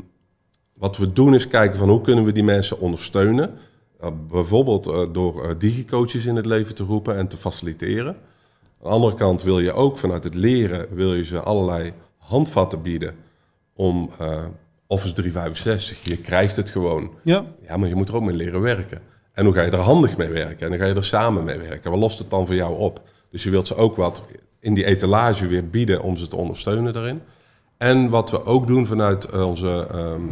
wat 0.74 0.96
we 0.96 1.12
doen 1.12 1.34
is 1.34 1.48
kijken 1.48 1.78
van 1.78 1.88
hoe 1.88 2.00
kunnen 2.00 2.24
we 2.24 2.32
die 2.32 2.44
mensen 2.44 2.80
ondersteunen. 2.80 3.50
Uh, 4.02 4.08
bijvoorbeeld 4.30 4.86
eh, 4.86 5.02
door 5.12 5.44
eh, 5.44 5.50
digicoaches 5.58 6.24
in 6.24 6.36
het 6.36 6.46
leven 6.46 6.74
te 6.74 6.82
roepen 6.82 7.16
en 7.16 7.28
te 7.28 7.36
faciliteren. 7.36 8.16
Aan 8.82 8.88
de 8.88 8.88
andere 8.88 9.14
kant 9.14 9.42
wil 9.42 9.58
je 9.60 9.72
ook 9.72 9.98
vanuit 9.98 10.24
het 10.24 10.34
leren 10.34 10.94
wil 10.94 11.14
je 11.14 11.24
ze 11.24 11.40
allerlei 11.40 11.92
handvatten 12.16 12.82
bieden 12.82 13.14
om 13.74 14.10
eh, 14.18 14.44
Office 14.86 15.14
365. 15.14 16.04
Je 16.04 16.16
krijgt 16.16 16.56
het 16.56 16.70
gewoon. 16.70 17.10
ja. 17.22 17.44
Ja, 17.66 17.76
maar 17.76 17.88
je 17.88 17.94
moet 17.94 18.08
er 18.08 18.14
ook 18.14 18.22
mee 18.22 18.36
leren 18.36 18.60
werken. 18.60 19.00
En 19.32 19.44
hoe 19.44 19.54
ga 19.54 19.62
je 19.62 19.70
er 19.70 19.78
handig 19.78 20.16
mee 20.16 20.28
werken? 20.28 20.60
En 20.60 20.70
dan 20.70 20.78
ga 20.78 20.86
je 20.86 20.94
er 20.94 21.04
samen 21.04 21.44
mee 21.44 21.58
werken. 21.58 21.90
Wat 21.90 22.00
lost 22.00 22.18
het 22.18 22.30
dan 22.30 22.46
voor 22.46 22.54
jou 22.54 22.78
op? 22.78 23.02
Dus 23.30 23.42
je 23.42 23.50
wilt 23.50 23.66
ze 23.66 23.74
ook 23.74 23.96
wat 23.96 24.22
in 24.60 24.74
die 24.74 24.84
etalage 24.84 25.46
weer 25.46 25.68
bieden 25.68 26.02
om 26.02 26.16
ze 26.16 26.28
te 26.28 26.36
ondersteunen 26.36 26.92
daarin. 26.92 27.20
En 27.78 28.08
wat 28.08 28.30
we 28.30 28.44
ook 28.44 28.66
doen 28.66 28.86
vanuit 28.86 29.24
eh, 29.24 29.46
onze 29.48 29.86
ehm 29.92 30.22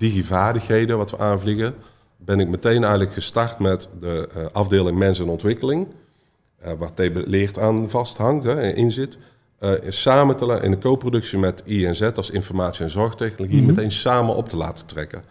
digivaardigheden, 0.00 0.96
wat 0.96 1.10
we 1.10 1.18
aanvliegen, 1.18 1.74
ben 2.16 2.40
ik 2.40 2.48
meteen 2.48 2.82
eigenlijk 2.82 3.12
gestart 3.12 3.58
met 3.58 3.88
de 4.00 4.28
eh, 4.34 4.44
afdeling 4.52 4.98
Mens 4.98 5.20
en 5.20 5.28
Ontwikkeling, 5.28 5.86
eh, 6.58 6.72
waar 6.78 6.92
TB 6.92 7.22
Leert 7.26 7.58
aan 7.58 7.90
vasthangt, 7.90 8.44
hè, 8.44 8.72
in 8.72 8.92
zit. 8.92 9.18
eh, 9.58 9.72
samen 9.88 10.36
te 10.36 10.60
in 10.62 10.72
een 10.72 10.80
co-productie 10.80 11.38
met 11.38 11.62
INZ 11.64 12.02
als 12.02 12.30
informatie- 12.30 12.84
en 12.84 12.90
zorgtechnologie, 12.90 13.62
meteen 13.62 13.90
samen 13.90 14.34
op 14.34 14.48
te 14.48 14.56
laten 14.56 14.86
trekken. 14.86 15.22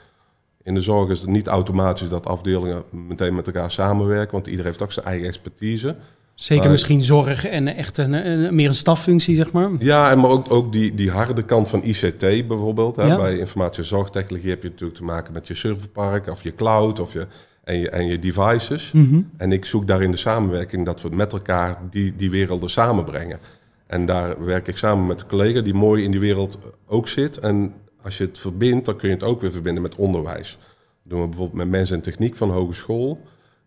In 0.63 0.73
de 0.73 0.81
zorg 0.81 1.09
is 1.09 1.21
het 1.21 1.29
niet 1.29 1.47
automatisch 1.47 2.09
dat 2.09 2.25
afdelingen 2.25 2.83
meteen 2.89 3.35
met 3.35 3.47
elkaar 3.47 3.71
samenwerken, 3.71 4.31
want 4.31 4.47
iedereen 4.47 4.65
heeft 4.65 4.83
ook 4.83 4.91
zijn 4.91 5.05
eigen 5.05 5.27
expertise. 5.27 5.95
Zeker 6.39 6.63
Maar- 6.63 6.71
misschien 6.71 7.01
zorg 7.03 7.45
en 7.47 7.67
echt 7.67 7.97
een, 7.97 8.13
een- 8.13 8.55
meer 8.55 8.67
een 8.67 8.73
staffunctie, 8.73 9.35
zeg 9.35 9.51
maar. 9.51 9.69
Ja, 9.79 10.11
en 10.11 10.19
maar 10.19 10.29
ook, 10.29 10.51
ook 10.51 10.71
die, 10.71 10.93
die 10.95 11.11
harde 11.11 11.43
kant 11.43 11.69
van 11.69 11.83
ICT 11.83 12.19
bijvoorbeeld. 12.47 12.95
Hè. 12.95 13.03
Ja. 13.05 13.15
Bij 13.17 13.37
informatie- 13.37 13.81
en 13.81 13.87
zorgtechnologie 13.87 14.49
heb 14.49 14.63
je 14.63 14.69
natuurlijk 14.69 14.97
te 14.97 15.03
maken 15.03 15.33
met 15.33 15.47
je 15.47 15.53
serverpark 15.53 16.27
of 16.27 16.43
je 16.43 16.55
cloud 16.55 16.99
of 16.99 17.13
je, 17.13 17.27
en, 17.63 17.79
je, 17.79 17.89
en 17.89 18.07
je 18.07 18.19
devices. 18.19 18.91
Mhm. 18.91 19.21
En 19.37 19.51
ik 19.51 19.65
zoek 19.65 19.87
daarin 19.87 20.11
de 20.11 20.17
samenwerking 20.17 20.85
dat 20.85 21.01
we 21.01 21.09
met 21.09 21.33
elkaar 21.33 21.77
die, 21.89 22.13
die 22.15 22.29
werelden 22.29 22.69
samenbrengen. 22.69 23.39
En 23.87 24.05
daar 24.05 24.45
werk 24.45 24.67
ik 24.67 24.77
samen 24.77 25.05
met 25.07 25.21
een 25.21 25.27
collega 25.27 25.61
die 25.61 25.73
mooi 25.73 26.03
in 26.03 26.11
die 26.11 26.19
wereld 26.19 26.59
ook 26.87 27.07
zit. 27.07 27.37
En 27.37 27.73
als 28.03 28.17
je 28.17 28.23
het 28.23 28.39
verbindt, 28.39 28.85
dan 28.85 28.95
kun 28.97 29.07
je 29.09 29.13
het 29.15 29.23
ook 29.23 29.41
weer 29.41 29.51
verbinden 29.51 29.81
met 29.81 29.95
onderwijs. 29.95 30.57
Dat 30.59 31.11
doen 31.11 31.21
we 31.21 31.27
bijvoorbeeld 31.27 31.57
met 31.57 31.69
mensen 31.69 31.95
en 31.95 32.01
techniek 32.01 32.35
van 32.35 32.49
hogeschool. 32.51 33.19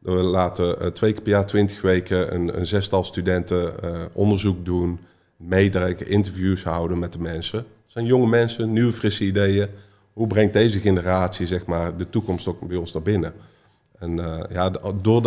We 0.03 0.11
laten 0.11 0.81
eh, 0.81 0.87
twee 0.87 1.13
keer 1.13 1.23
per 1.23 1.33
jaar, 1.33 1.47
twintig 1.47 1.81
weken, 1.81 2.35
een, 2.35 2.59
een 2.59 2.67
zestal 2.67 3.05
studenten 3.05 3.83
eh, 3.83 4.01
onderzoek 4.13 4.65
doen, 4.65 4.99
meedenken, 5.37 6.09
interviews 6.09 6.65
houden 6.65 6.99
met 6.99 7.13
de 7.13 7.21
mensen. 7.21 7.59
Het 7.59 7.67
zijn 7.93 8.07
jonge 8.07 8.27
mensen, 8.27 8.73
nieuwe, 8.73 8.93
frisse 8.93 9.25
ideeën. 9.25 9.69
Hoe 10.13 10.27
brengt 10.27 10.53
deze 10.53 10.81
generatie 10.81 11.47
zeg 11.47 11.67
maar, 11.67 11.97
de 11.97 12.11
toekomst 12.11 12.47
ook 12.49 12.69
bij 12.69 12.77
ons 12.77 12.93
naar 12.93 13.03
binnen? 13.03 13.33
En 13.99 14.19
eh, 14.19 14.45
ja, 14.51 14.71
d- 14.71 14.81
door, 15.03 15.23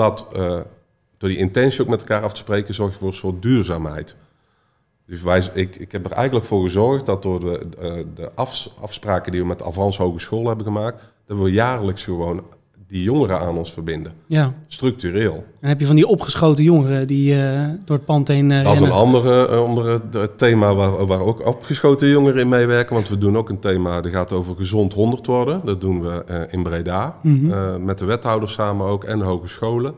die 1.18 1.38
intentie 1.38 1.82
ook 1.82 1.88
met 1.88 2.00
elkaar 2.00 2.22
af 2.22 2.34
te 2.34 2.40
spreken, 2.40 2.74
zorg 2.74 2.92
je 2.92 2.98
voor 2.98 3.08
een 3.08 3.14
soort 3.14 3.42
duurzaamheid. 3.42 4.16
Dus 5.08 5.22
wij, 5.22 5.44
ik, 5.54 5.76
ik 5.76 5.92
heb 5.92 6.06
er 6.06 6.12
eigenlijk 6.12 6.46
voor 6.46 6.62
gezorgd 6.62 7.06
dat 7.06 7.22
door 7.24 7.40
de, 7.40 7.68
de 8.16 8.32
afs- 8.36 8.74
afspraken 8.82 9.32
die 9.32 9.42
we 9.42 9.48
met 9.48 9.64
Avans 9.64 9.98
Hogeschool 9.98 10.48
hebben 10.48 10.66
gemaakt, 10.66 11.14
dat 11.26 11.38
we 11.38 11.52
jaarlijks 11.52 12.04
gewoon 12.04 12.44
die 12.88 13.04
jongeren 13.04 13.40
aan 13.40 13.58
ons 13.58 13.74
verbinden. 13.74 14.12
Ja. 14.28 14.54
Structureel. 14.68 15.44
Dan 15.62 15.70
heb 15.70 15.80
je 15.80 15.86
van 15.86 15.96
die 15.96 16.08
opgeschoten 16.08 16.64
jongeren 16.64 17.08
die 17.08 17.44
eh, 17.44 17.70
door 17.86 17.96
het 17.96 18.06
pand 18.06 18.28
heen 18.28 18.52
eh, 18.52 18.64
Dat 18.64 18.74
is 18.74 18.80
een 18.80 18.86
rennen. 18.86 19.04
andere, 19.04 19.48
eh, 19.48 19.58
andere 19.58 20.02
thema 20.36 20.76
waar, 20.76 21.06
waar 21.06 21.20
ook 21.20 21.46
opgeschoten 21.46 22.08
jongeren 22.08 22.40
in 22.40 22.50
meewerken. 22.50 22.94
Want 22.96 23.10
we 23.10 23.18
doen 23.18 23.38
ook 23.38 23.50
een 23.50 23.60
thema 23.60 24.02
dat 24.02 24.12
gaat 24.12 24.32
over 24.32 24.56
gezond 24.56 24.94
100 24.94 25.26
worden. 25.26 25.62
Dat 25.64 25.82
doen 25.82 26.02
we 26.02 26.48
in 26.50 26.64
Breda. 26.64 27.16
Mhm. 27.22 27.86
met 27.86 27.98
de 27.98 28.06
wethouders 28.06 28.54
samen 28.54 28.88
ook 28.88 29.04
en 29.04 29.20
de 29.20 29.26
hogescholen. 29.26 29.96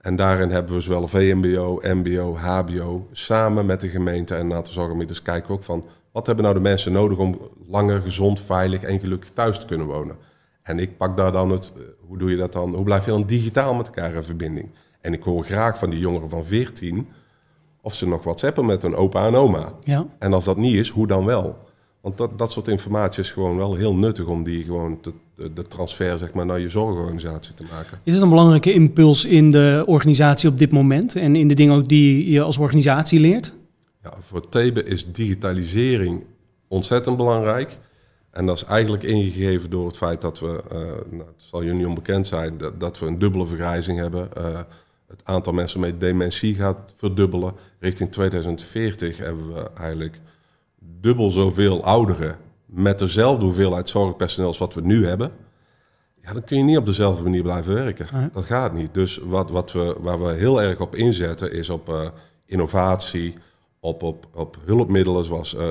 En 0.00 0.16
daarin 0.16 0.50
hebben 0.50 0.74
we 0.74 0.80
zowel 0.80 1.08
VMBO, 1.08 1.80
MBO, 1.82 2.36
HBO 2.36 3.08
samen 3.12 3.66
met 3.66 3.80
de 3.80 3.88
gemeente 3.88 4.34
en 4.34 4.44
een 4.44 4.56
aantal 4.56 4.72
zorgaanbieders 4.72 5.22
kijken 5.22 5.48
we 5.48 5.54
ook 5.54 5.64
van 5.64 5.84
wat 6.12 6.26
hebben 6.26 6.44
nou 6.44 6.56
de 6.56 6.62
mensen 6.62 6.92
nodig 6.92 7.18
om 7.18 7.38
langer, 7.68 8.00
gezond, 8.00 8.40
veilig 8.40 8.82
en 8.82 9.00
gelukkig 9.00 9.30
thuis 9.32 9.58
te 9.58 9.66
kunnen 9.66 9.86
wonen. 9.86 10.16
En 10.66 10.78
ik 10.78 10.96
pak 10.96 11.16
daar 11.16 11.32
dan 11.32 11.50
het, 11.50 11.72
eh, 11.76 11.82
hoe 12.06 12.18
doe 12.18 12.30
je 12.30 12.36
dat 12.36 12.52
dan? 12.52 12.74
Hoe 12.74 12.84
blijf 12.84 13.04
je 13.04 13.10
dan 13.10 13.26
digitaal 13.26 13.74
met 13.74 13.86
elkaar 13.86 14.14
in 14.14 14.22
verbinding? 14.22 14.68
En 15.00 15.12
ik 15.12 15.22
hoor 15.22 15.44
graag 15.44 15.78
van 15.78 15.90
die 15.90 15.98
jongeren 15.98 16.30
van 16.30 16.44
14 16.44 17.06
of 17.80 17.94
ze 17.94 18.08
nog 18.08 18.22
whatsappen 18.22 18.64
met 18.64 18.82
hun 18.82 18.94
opa 18.94 19.26
en 19.26 19.34
oma. 19.34 19.72
Ja. 19.80 20.06
En 20.18 20.32
als 20.32 20.44
dat 20.44 20.56
niet 20.56 20.74
is, 20.74 20.88
hoe 20.88 21.06
dan 21.06 21.24
wel? 21.24 21.56
Want 22.00 22.18
dat, 22.18 22.38
dat 22.38 22.52
soort 22.52 22.68
informatie 22.68 23.22
is 23.22 23.32
gewoon 23.32 23.56
wel 23.56 23.74
heel 23.74 23.94
nuttig 23.94 24.26
om 24.26 24.42
die 24.42 24.64
gewoon 24.64 25.00
te, 25.00 25.12
de, 25.34 25.52
de 25.52 25.62
transfer 25.62 26.18
zeg 26.18 26.32
maar, 26.32 26.46
naar 26.46 26.60
je 26.60 26.68
zorgorganisatie 26.68 27.54
te 27.54 27.64
maken. 27.70 27.98
Is 28.02 28.12
het 28.12 28.22
een 28.22 28.28
belangrijke 28.28 28.72
impuls 28.72 29.24
in 29.24 29.50
de 29.50 29.82
organisatie 29.86 30.48
op 30.48 30.58
dit 30.58 30.72
moment 30.72 31.16
en 31.16 31.36
in 31.36 31.48
de 31.48 31.54
dingen 31.54 31.76
ook 31.76 31.88
die 31.88 32.30
je 32.30 32.42
als 32.42 32.58
organisatie 32.58 33.20
leert? 33.20 33.52
Ja, 34.02 34.12
voor 34.20 34.48
Thebe 34.48 34.84
is 34.84 35.12
digitalisering 35.12 36.24
ontzettend 36.68 37.16
belangrijk. 37.16 37.78
En 38.36 38.46
dat 38.46 38.56
is 38.56 38.64
eigenlijk 38.64 39.02
ingegeven 39.02 39.70
door 39.70 39.86
het 39.86 39.96
feit 39.96 40.20
dat 40.20 40.38
we, 40.38 40.62
eh, 40.70 40.78
nou, 41.10 41.28
het 41.36 41.42
zal 41.42 41.60
niet 41.60 41.86
onbekend 41.86 42.26
zijn, 42.26 42.58
dat, 42.58 42.80
dat 42.80 42.98
we 42.98 43.06
een 43.06 43.18
dubbele 43.18 43.46
vergrijzing 43.46 43.98
hebben. 43.98 44.32
Eh, 44.34 44.60
het 45.06 45.20
aantal 45.24 45.52
mensen 45.52 45.80
met 45.80 46.00
dementie 46.00 46.54
gaat 46.54 46.94
verdubbelen. 46.96 47.52
Richting 47.78 48.12
2040 48.12 49.18
hebben 49.18 49.54
we 49.54 49.70
eigenlijk 49.74 50.20
dubbel 50.78 51.30
zoveel 51.30 51.84
ouderen 51.84 52.36
met 52.64 52.98
dezelfde 52.98 53.44
hoeveelheid 53.44 53.88
zorgpersoneel 53.88 54.48
als 54.48 54.58
wat 54.58 54.74
we 54.74 54.80
nu 54.80 55.06
hebben. 55.06 55.32
Ja, 56.22 56.32
dan 56.32 56.44
kun 56.44 56.58
je 56.58 56.64
niet 56.64 56.78
op 56.78 56.86
dezelfde 56.86 57.22
manier 57.22 57.42
blijven 57.42 57.74
werken. 57.74 58.06
Nee. 58.12 58.28
Dat 58.32 58.44
gaat 58.44 58.72
niet. 58.72 58.94
Dus 58.94 59.20
wat, 59.24 59.50
wat 59.50 59.72
we, 59.72 59.96
waar 60.00 60.22
we 60.22 60.32
heel 60.32 60.62
erg 60.62 60.80
op 60.80 60.94
inzetten 60.94 61.52
is 61.52 61.70
op 61.70 61.88
eh, 61.88 62.08
innovatie, 62.46 63.34
op, 63.86 64.02
op, 64.02 64.26
op 64.34 64.56
hulpmiddelen 64.64 65.24
zoals 65.24 65.54
eh, 65.54 65.66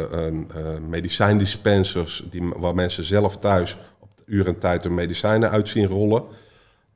medicijndispensers, 0.87 2.23
die, 2.29 2.43
waar 2.57 2.75
mensen 2.75 3.03
zelf 3.03 3.37
thuis 3.37 3.77
op 3.99 4.09
uur 4.25 4.47
en 4.47 4.59
tijd 4.59 4.83
hun 4.83 4.93
medicijnen 4.93 5.49
uit 5.49 5.69
zien 5.69 5.87
rollen. 5.87 6.23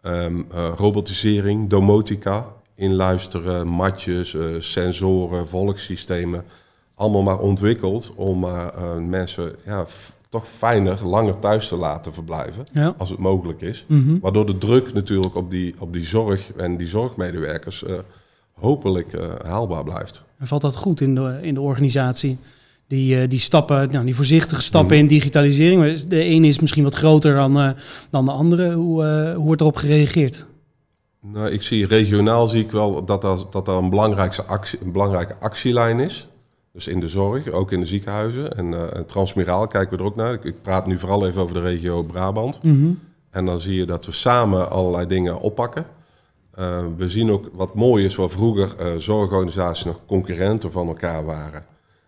Ehm, 0.02 0.42
eh, 0.52 0.72
robotisering, 0.76 1.70
domotica, 1.70 2.46
inluisteren, 2.76 3.68
matjes, 3.68 4.36
sensoren, 4.60 5.48
volksystemen. 5.48 6.44
Allemaal 6.96 7.24
maar 7.24 7.40
ontwikkeld 7.40 8.14
om 8.16 8.46
mensen 9.10 9.56
ja, 9.66 9.86
toch 10.30 10.48
fijner, 10.48 11.06
langer 11.08 11.40
thuis 11.40 11.68
te 11.68 11.76
laten 11.76 12.14
verblijven 12.14 12.68
Ja. 12.72 12.94
als 12.98 13.10
het 13.10 13.20
mogelijk 13.20 13.62
is. 13.62 13.86
Mhm. 13.88 14.20
Waardoor 14.20 14.46
de 14.46 14.58
druk 14.58 14.94
natuurlijk 14.94 15.36
op 15.36 15.52
die, 15.52 15.76
op 15.80 15.94
die 15.94 16.06
zorg 16.06 16.52
en 16.58 16.78
die 16.78 16.88
zorgmedewerkers 16.88 17.84
hopelijk 18.60 19.14
eh, 19.14 19.30
haalbaar 19.44 19.84
blijft. 19.84 20.24
En 20.38 20.48
valt 20.48 20.62
dat 20.62 20.76
goed 20.76 21.02
in 21.02 21.16
de, 21.16 21.40
in 21.42 21.54
de 21.54 21.62
organisatie? 21.62 22.38
Die, 22.88 23.22
eh, 23.22 23.30
die 23.30 23.40
stappen, 23.40 23.92
nou, 23.92 24.06
die 24.06 24.16
voorzichtige 24.16 24.62
stappen 24.62 24.98
in 24.98 25.08
digitalisering. 25.08 25.80
Maar 25.82 25.96
De 26.08 26.24
ene 26.24 26.48
is 26.48 26.60
misschien 26.60 26.84
wat 26.84 26.94
groter 26.94 27.36
dan, 27.36 27.60
eh, 27.60 27.70
dan 28.10 28.26
de 28.26 28.32
andere. 28.32 28.74
Hoe, 28.74 29.04
hoe 29.36 29.46
wordt 29.46 29.62
erop 29.62 29.76
gereageerd? 29.76 30.46
Nou, 31.22 31.50
ik 31.50 31.62
zie 31.62 31.88
regionaal 31.88 32.48
zie 32.48 32.64
ik 32.64 32.72
wel 32.72 33.06
dat 33.06 33.24
er, 33.24 33.38
dat 33.50 33.68
een, 33.68 33.90
belangrijkste 33.90 34.44
actie, 34.44 34.80
een 34.84 34.92
belangrijke 34.92 35.36
actielijn 35.40 36.00
is. 36.00 36.28
Dus 36.74 36.88
in 36.88 37.00
de 37.00 37.08
zorg, 37.08 37.52
ook 37.52 37.72
in 37.72 37.80
de 37.80 37.86
ziekenhuizen. 37.86 38.58
En, 38.58 38.94
en 38.96 39.06
transmiraal 39.06 39.68
kijken 39.68 39.98
we 39.98 40.04
er 40.04 40.10
ook 40.10 40.16
naar. 40.16 40.34
Ik, 40.34 40.44
ik 40.44 40.62
praat 40.62 40.88
nu 40.88 41.00
vooral 41.00 41.28
even 41.28 41.42
over 41.42 41.54
de 41.54 41.62
regio 41.62 42.04
Brabant. 42.04 42.64
Mhm. 42.64 42.92
En 43.30 43.46
dan 43.46 43.60
zie 43.60 43.76
je 43.76 43.86
dat 43.86 44.06
we 44.06 44.12
samen 44.12 44.72
allerlei 44.72 45.08
dingen 45.08 45.40
oppakken. 45.40 45.86
Eh, 46.60 46.86
we 46.98 47.10
zien 47.10 47.32
ook 47.32 47.50
wat 47.54 47.76
mooi 47.76 48.06
is, 48.06 48.16
waar 48.16 48.30
vroeger 48.30 48.76
eh, 48.78 48.96
zorgorganisaties 48.98 49.84
nog 49.84 50.06
concurrenten 50.06 50.72
van 50.72 50.88
elkaar 50.88 51.26
waren. 51.26 51.66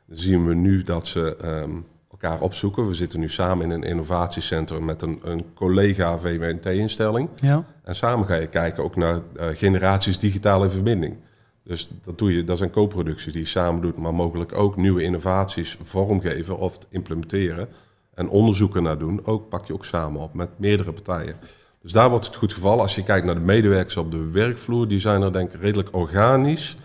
Dan 0.08 0.18
zien 0.18 0.46
we 0.46 0.54
nu 0.54 0.84
dat 0.84 1.08
ze 1.08 1.36
ehm, 1.36 1.72
elkaar 2.12 2.42
opzoeken. 2.42 2.88
We 2.88 2.94
zitten 2.94 3.20
nu 3.20 3.30
samen 3.30 3.66
in 3.66 3.72
een 3.72 3.84
innovatiecentrum 3.84 4.86
met 4.86 5.02
een, 5.02 5.20
een 5.24 5.46
collega 5.54 6.20
VWNT-instelling. 6.20 7.30
Ja. 7.36 7.66
En 7.84 7.96
samen 7.96 8.26
ga 8.26 8.36
je 8.36 8.48
kijken 8.48 8.84
ook 8.84 8.96
naar 8.96 9.20
eh, 9.36 9.48
generaties 9.54 10.20
digitale 10.20 10.70
verbinding. 10.70 11.16
Dus 11.64 11.90
dat 12.04 12.18
doe 12.18 12.36
je, 12.36 12.44
dat 12.44 12.58
zijn 12.58 12.72
co-producties 12.72 13.34
die 13.34 13.42
je 13.42 13.48
samen 13.48 13.82
doet, 13.82 13.98
maar 13.98 14.14
mogelijk 14.14 14.54
ook 14.54 14.78
nieuwe 14.78 15.04
innovaties 15.04 15.78
vormgeven 15.82 16.58
of 16.58 16.78
implementeren 16.90 17.68
en 18.14 18.30
onderzoeken 18.30 18.84
naar 18.84 18.98
doen. 18.98 19.26
Ook 19.26 19.50
pak 19.50 19.66
je 19.68 19.74
ook 19.74 19.86
samen 19.86 20.22
op 20.22 20.34
met 20.34 20.50
meerdere 20.60 20.92
partijen. 20.92 21.36
Dus 21.82 21.92
daar 21.92 22.10
wordt 22.10 22.26
het 22.26 22.36
goed 22.36 22.54
gevallen. 22.54 22.80
Als 22.82 22.96
je 22.96 23.04
kijkt 23.04 23.26
naar 23.26 23.36
de 23.36 23.42
medewerkers 23.42 23.98
op 23.98 24.12
de 24.12 24.30
werkvloer, 24.30 24.88
die 24.88 25.00
zijn 25.00 25.22
er 25.22 25.34
denk 25.34 25.54
ik 25.54 25.62
redelijk 25.62 25.90
organisch. 25.96 26.78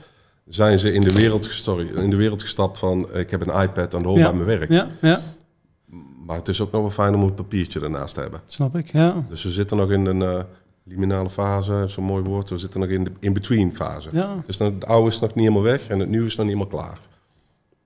Zijn 0.49 0.79
ze 0.79 0.93
in 0.93 1.01
de 1.01 1.15
wereld, 1.15 1.67
in 1.95 2.11
de 2.11 2.17
wereld 2.17 2.43
gestapt 2.43 2.79
van 2.79 3.15
ik 3.15 3.31
heb 3.31 3.47
een 3.47 3.61
iPad 3.63 3.95
en 3.95 4.03
dat 4.03 4.05
hoort 4.05 4.19
Ja. 4.21 4.25
bij 4.31 4.35
mijn 4.45 4.59
werk. 4.59 4.71
Ja, 4.71 4.89
ja, 5.01 5.21
Maar 6.27 6.37
het 6.37 6.49
is 6.49 6.61
ook 6.61 6.73
nog 6.73 6.81
wel 6.81 6.91
fijn 6.91 7.15
om 7.15 7.23
een 7.23 7.35
papiertje 7.35 7.81
ernaast 7.81 8.15
te 8.15 8.21
hebben. 8.21 8.41
snap 8.47 8.77
ik. 8.77 8.93
Ja. 8.93 9.25
Dus 9.29 9.43
we 9.43 9.51
zitten 9.51 9.77
nog 9.77 9.91
in 9.91 10.07
een 10.07 10.23
eh, 10.23 10.45
liminale 10.85 11.31
fase, 11.31 11.85
zo'n 11.89 12.05
mooi 12.05 12.23
woord. 12.25 12.51
We 12.51 12.59
zitten 12.59 12.81
nog 12.81 12.89
in 12.89 13.05
de 13.05 13.11
in-between 13.19 13.75
fase. 13.75 14.09
Ja, 14.13 14.43
Dus 14.47 14.57
dan, 14.57 14.75
het 14.75 14.85
oude 14.87 15.09
is 15.09 15.21
nog 15.21 15.35
niet 15.35 15.45
helemaal 15.45 15.63
weg 15.63 15.89
en 15.89 15.99
het 15.99 16.09
nieuwe 16.09 16.27
is 16.27 16.37
nog 16.37 16.47
niet 16.47 16.55
helemaal 16.57 16.81
klaar. 16.83 16.99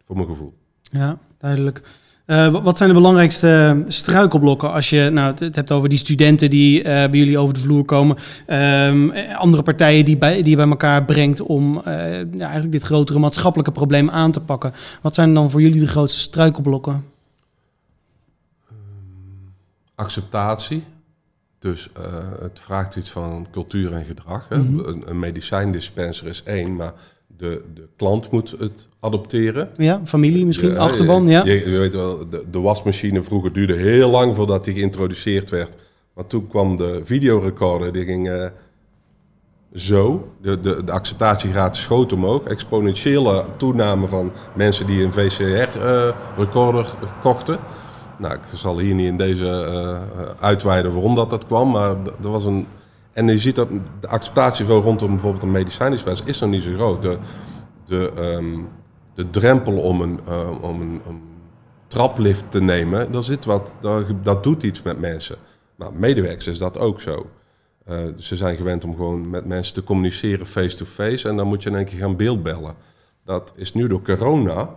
Voor 0.04 0.16
mijn 0.16 0.28
gevoel. 0.28 0.54
ja 0.82 1.18
duidelijk. 1.38 1.82
Eh, 2.30 2.48
wa- 2.48 2.62
wat 2.62 2.76
zijn 2.76 2.88
de 2.88 2.94
belangrijkste 2.94 3.82
struikelblokken 3.88 4.72
als 4.72 4.90
je 4.90 5.10
nou, 5.12 5.34
het- 5.38 5.54
hebt 5.56 5.72
over 5.72 5.88
die 5.88 5.98
studenten 5.98 6.50
die 6.50 6.82
eh, 6.82 7.10
bij 7.10 7.18
jullie 7.18 7.38
over 7.38 7.54
de 7.54 7.60
vloer 7.60 7.84
komen, 7.84 8.16
ehm, 8.46 9.10
eh, 9.10 9.36
andere 9.38 9.62
partijen 9.62 10.04
die, 10.04 10.16
bij, 10.16 10.34
die 10.42 10.50
je 10.50 10.56
bij 10.56 10.68
elkaar 10.68 11.04
brengt 11.04 11.40
om 11.40 11.82
ja, 11.84 12.22
eigenlijk 12.38 12.72
dit 12.72 12.82
grotere 12.82 13.18
maatschappelijke 13.18 13.72
probleem 13.72 14.10
aan 14.10 14.32
te 14.32 14.40
pakken? 14.40 14.72
Wat 15.00 15.14
zijn 15.14 15.34
dan 15.34 15.50
voor 15.50 15.62
jullie 15.62 15.80
de 15.80 15.86
grootste 15.86 16.20
struikelblokken? 16.20 17.04
Acceptatie. 19.94 20.84
Dus 21.58 21.90
het 22.40 22.60
vraagt 22.60 22.96
iets 22.96 23.10
van 23.10 23.46
cultuur 23.50 23.92
en 23.92 24.04
gedrag. 24.04 24.48
Hè. 24.48 24.58
Mhm. 24.58 24.78
een, 24.78 25.02
een 25.06 25.18
medicijndispenser 25.18 26.26
is 26.26 26.42
één, 26.42 26.76
maar 26.76 26.92
de, 27.40 27.62
de 27.74 27.88
klant 27.96 28.30
moet 28.30 28.54
het 28.58 28.88
adopteren. 29.00 29.70
Ja, 29.76 30.00
familie 30.04 30.46
misschien, 30.46 30.78
achterban, 30.78 31.24
je, 31.24 31.30
ja. 31.30 31.44
Je, 31.44 31.70
je 31.70 31.78
weet 31.78 31.94
wel, 31.94 32.28
de, 32.28 32.44
de 32.50 32.60
wasmachine 32.60 33.22
vroeger 33.22 33.52
duurde 33.52 33.74
heel 33.74 34.10
lang 34.10 34.36
voordat 34.36 34.64
die 34.64 34.74
geïntroduceerd 34.74 35.50
werd. 35.50 35.76
Maar 36.14 36.26
toen 36.26 36.46
kwam 36.46 36.76
de 36.76 37.00
videorecorder, 37.04 37.92
die 37.92 38.04
ging 38.04 38.28
eh, 38.28 38.46
zo. 39.74 40.32
De, 40.42 40.60
de, 40.60 40.84
de 40.84 40.92
acceptatiegraad 40.92 41.76
schoot 41.76 42.12
omhoog. 42.12 42.42
Exponentiële 42.42 43.44
toename 43.56 44.06
van 44.06 44.32
mensen 44.54 44.86
die 44.86 45.02
een 45.02 45.12
VCR-recorder 45.12 46.94
kochten. 47.22 47.58
Nou, 48.18 48.34
ik 48.34 48.40
zal 48.54 48.78
hier 48.78 48.94
niet 48.94 49.06
in 49.06 49.16
deze 49.16 49.48
eh, 49.48 49.98
uitweiden 50.40 50.92
waarom 50.92 51.14
dat, 51.14 51.30
dat 51.30 51.46
kwam, 51.46 51.70
maar 51.70 51.96
er 52.22 52.30
was 52.30 52.44
een 52.44 52.66
En 53.12 53.28
je 53.28 53.38
ziet 53.38 53.54
dat 53.54 53.68
de 54.00 54.08
acceptatieniveau 54.08 54.82
rondom 54.82 55.10
bijvoorbeeld 55.10 55.42
een 55.42 55.50
medicijndispens 55.50 56.22
is 56.24 56.38
nog 56.38 56.50
niet 56.50 56.62
zo 56.62 56.72
groot. 56.72 57.02
De, 57.02 57.18
de, 57.84 58.12
ehm, 58.16 58.58
de 59.14 59.30
drempel 59.30 59.76
om 59.76 60.00
een, 60.00 60.20
uh, 60.28 60.62
om 60.62 60.80
een, 60.80 61.00
traplift 61.88 62.44
te 62.48 62.60
nemen, 62.60 63.12
daar 63.12 63.22
zit 63.22 63.44
wat, 63.44 63.76
dat, 63.80 64.04
dat 64.22 64.42
doet 64.42 64.62
iets 64.62 64.82
met 64.82 65.00
mensen. 65.00 65.36
Nou, 65.76 65.92
medewerkers 65.94 66.46
is 66.46 66.58
dat 66.58 66.78
ook 66.78 67.00
zo. 67.00 67.30
Uh, 67.88 67.96
ze 68.16 68.36
zijn 68.36 68.56
gewend 68.56 68.84
om 68.84 68.96
gewoon 68.96 69.30
met 69.30 69.46
mensen 69.46 69.74
te 69.74 69.82
communiceren 69.82 70.46
face-to-face 70.46 71.28
en 71.28 71.36
dan 71.36 71.46
moet 71.46 71.62
je 71.62 71.70
in 71.70 71.76
één 71.76 71.84
keer 71.84 71.98
gaan 71.98 72.16
beeldbellen. 72.16 72.74
Dat 73.24 73.52
is 73.56 73.74
nu 73.74 73.88
door 73.88 74.02
corona. 74.02 74.70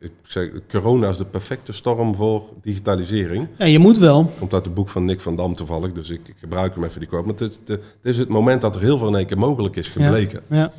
Ik 0.00 0.12
zeg, 0.22 0.50
corona 0.68 1.08
is 1.08 1.16
de 1.16 1.24
perfecte 1.24 1.72
storm 1.72 2.14
voor 2.14 2.42
digitalisering. 2.62 3.48
Ja, 3.58 3.64
je 3.64 3.78
moet 3.78 3.98
wel. 3.98 4.30
Komt 4.38 4.54
uit 4.54 4.64
het 4.64 4.74
boek 4.74 4.88
van 4.88 5.04
Nick 5.04 5.20
van 5.20 5.36
Dam 5.36 5.54
toevallig, 5.54 5.92
dus 5.92 6.10
ik, 6.10 6.28
ik 6.28 6.34
gebruik 6.38 6.74
hem 6.74 6.84
even 6.84 7.00
die 7.00 7.08
quote. 7.08 7.24
Maar 7.24 7.34
het 7.34 7.50
is, 7.50 7.78
het 7.78 7.82
is, 8.02 8.16
het 8.16 8.28
moment 8.28 8.60
dat 8.60 8.74
er 8.74 8.80
heel 8.80 8.98
veel 8.98 9.08
in 9.08 9.14
één 9.14 9.26
keer 9.26 9.38
mogelijk 9.38 9.76
is 9.76 9.88
gebleken. 9.88 10.40
Ja, 10.48 10.56
ja. 10.56 10.72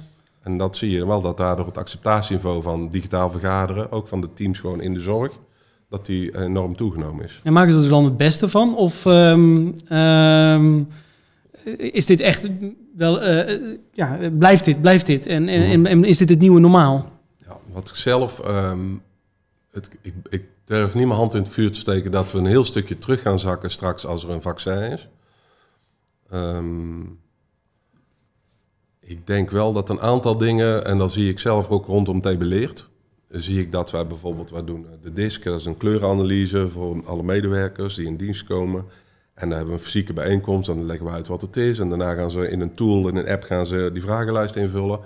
En 0.43 0.57
dat 0.57 0.75
zie 0.75 0.89
je 0.89 1.05
wel, 1.05 1.21
dat 1.21 1.37
daardoor 1.37 1.65
het 1.65 1.77
acceptatieniveau 1.77 2.61
van 2.61 2.89
digitaal 2.89 3.31
vergaderen, 3.31 3.91
ook 3.91 4.07
van 4.07 4.21
de 4.21 4.33
teams 4.33 4.59
gewoon 4.59 4.81
in 4.81 4.93
de 4.93 4.99
zorg, 4.99 5.31
dat 5.89 6.05
die 6.05 6.37
enorm 6.37 6.75
toegenomen 6.75 7.25
is. 7.25 7.39
En 7.43 7.53
maken 7.53 7.73
ze 7.73 7.83
er 7.83 7.89
dan 7.89 8.03
het 8.03 8.17
beste 8.17 8.49
van? 8.49 8.75
Of 8.75 9.05
um, 9.05 9.73
um, 9.91 10.87
is 11.77 12.05
dit 12.05 12.19
echt 12.19 12.49
wel, 12.95 13.23
uh, 13.23 13.59
ja, 13.93 14.17
blijft 14.37 14.65
dit, 14.65 14.81
blijft 14.81 15.05
dit? 15.05 15.27
En, 15.27 15.47
en, 15.47 15.85
en, 15.85 16.03
is 16.03 16.17
dit 16.17 16.29
het 16.29 16.39
nieuwe 16.39 16.59
normaal? 16.59 17.05
Wat 17.71 17.89
ik 17.89 17.95
zelf, 17.95 18.47
um, 18.47 19.03
het, 19.71 19.89
ik, 20.01 20.13
ik 20.29 20.45
durf 20.65 20.93
niet 20.93 21.07
mijn 21.07 21.19
hand 21.19 21.33
in 21.33 21.41
het 21.41 21.51
vuur 21.51 21.71
te 21.71 21.79
steken 21.79 22.11
dat 22.11 22.31
we 22.31 22.37
een 22.37 22.45
heel 22.45 22.63
stukje 22.63 22.97
terug 22.97 23.21
gaan 23.21 23.39
zakken 23.39 23.71
straks 23.71 24.05
als 24.05 24.23
er 24.23 24.29
een 24.29 24.41
vaccin 24.41 24.91
is. 24.91 25.09
ik 28.99 29.27
denk 29.27 29.51
wel 29.51 29.73
dat 29.73 29.89
een 29.89 30.01
aantal 30.01 30.37
dingen, 30.37 30.85
en 30.85 30.97
dat 30.97 31.11
zie 31.11 31.29
ik 31.29 31.39
zelf 31.39 31.69
ook 31.69 31.85
rondom 31.85 32.21
tabeleert, 32.21 32.89
zie 33.29 33.59
ik 33.59 33.71
dat 33.71 33.91
wij 33.91 34.07
bijvoorbeeld, 34.07 34.49
wij 34.49 34.63
doen 34.63 34.85
de 35.01 35.13
DISC, 35.13 35.43
dat 35.43 35.59
is 35.59 35.65
een 35.65 35.77
kleurenanalyse 35.77 36.69
voor 36.69 37.05
alle 37.05 37.23
medewerkers 37.23 37.95
die 37.95 38.05
in 38.05 38.17
dienst 38.17 38.43
komen. 38.43 38.85
En 39.33 39.49
dan 39.49 39.57
hebben 39.57 39.75
we 39.75 39.79
een 39.79 39.85
fysieke 39.85 40.13
bijeenkomst, 40.13 40.67
dan 40.67 40.85
leggen 40.85 41.05
we 41.05 41.11
uit 41.11 41.27
wat 41.27 41.41
het 41.41 41.57
is. 41.57 41.79
En 41.79 41.89
daarna 41.89 42.13
gaan 42.13 42.31
ze 42.31 42.49
in 42.49 42.61
een 42.61 42.73
tool, 42.73 43.07
in 43.07 43.15
een 43.15 43.27
app, 43.27 43.43
gaan 43.43 43.65
ze 43.65 43.89
die 43.93 44.01
vragenlijst 44.01 44.55
invullen. 44.55 44.99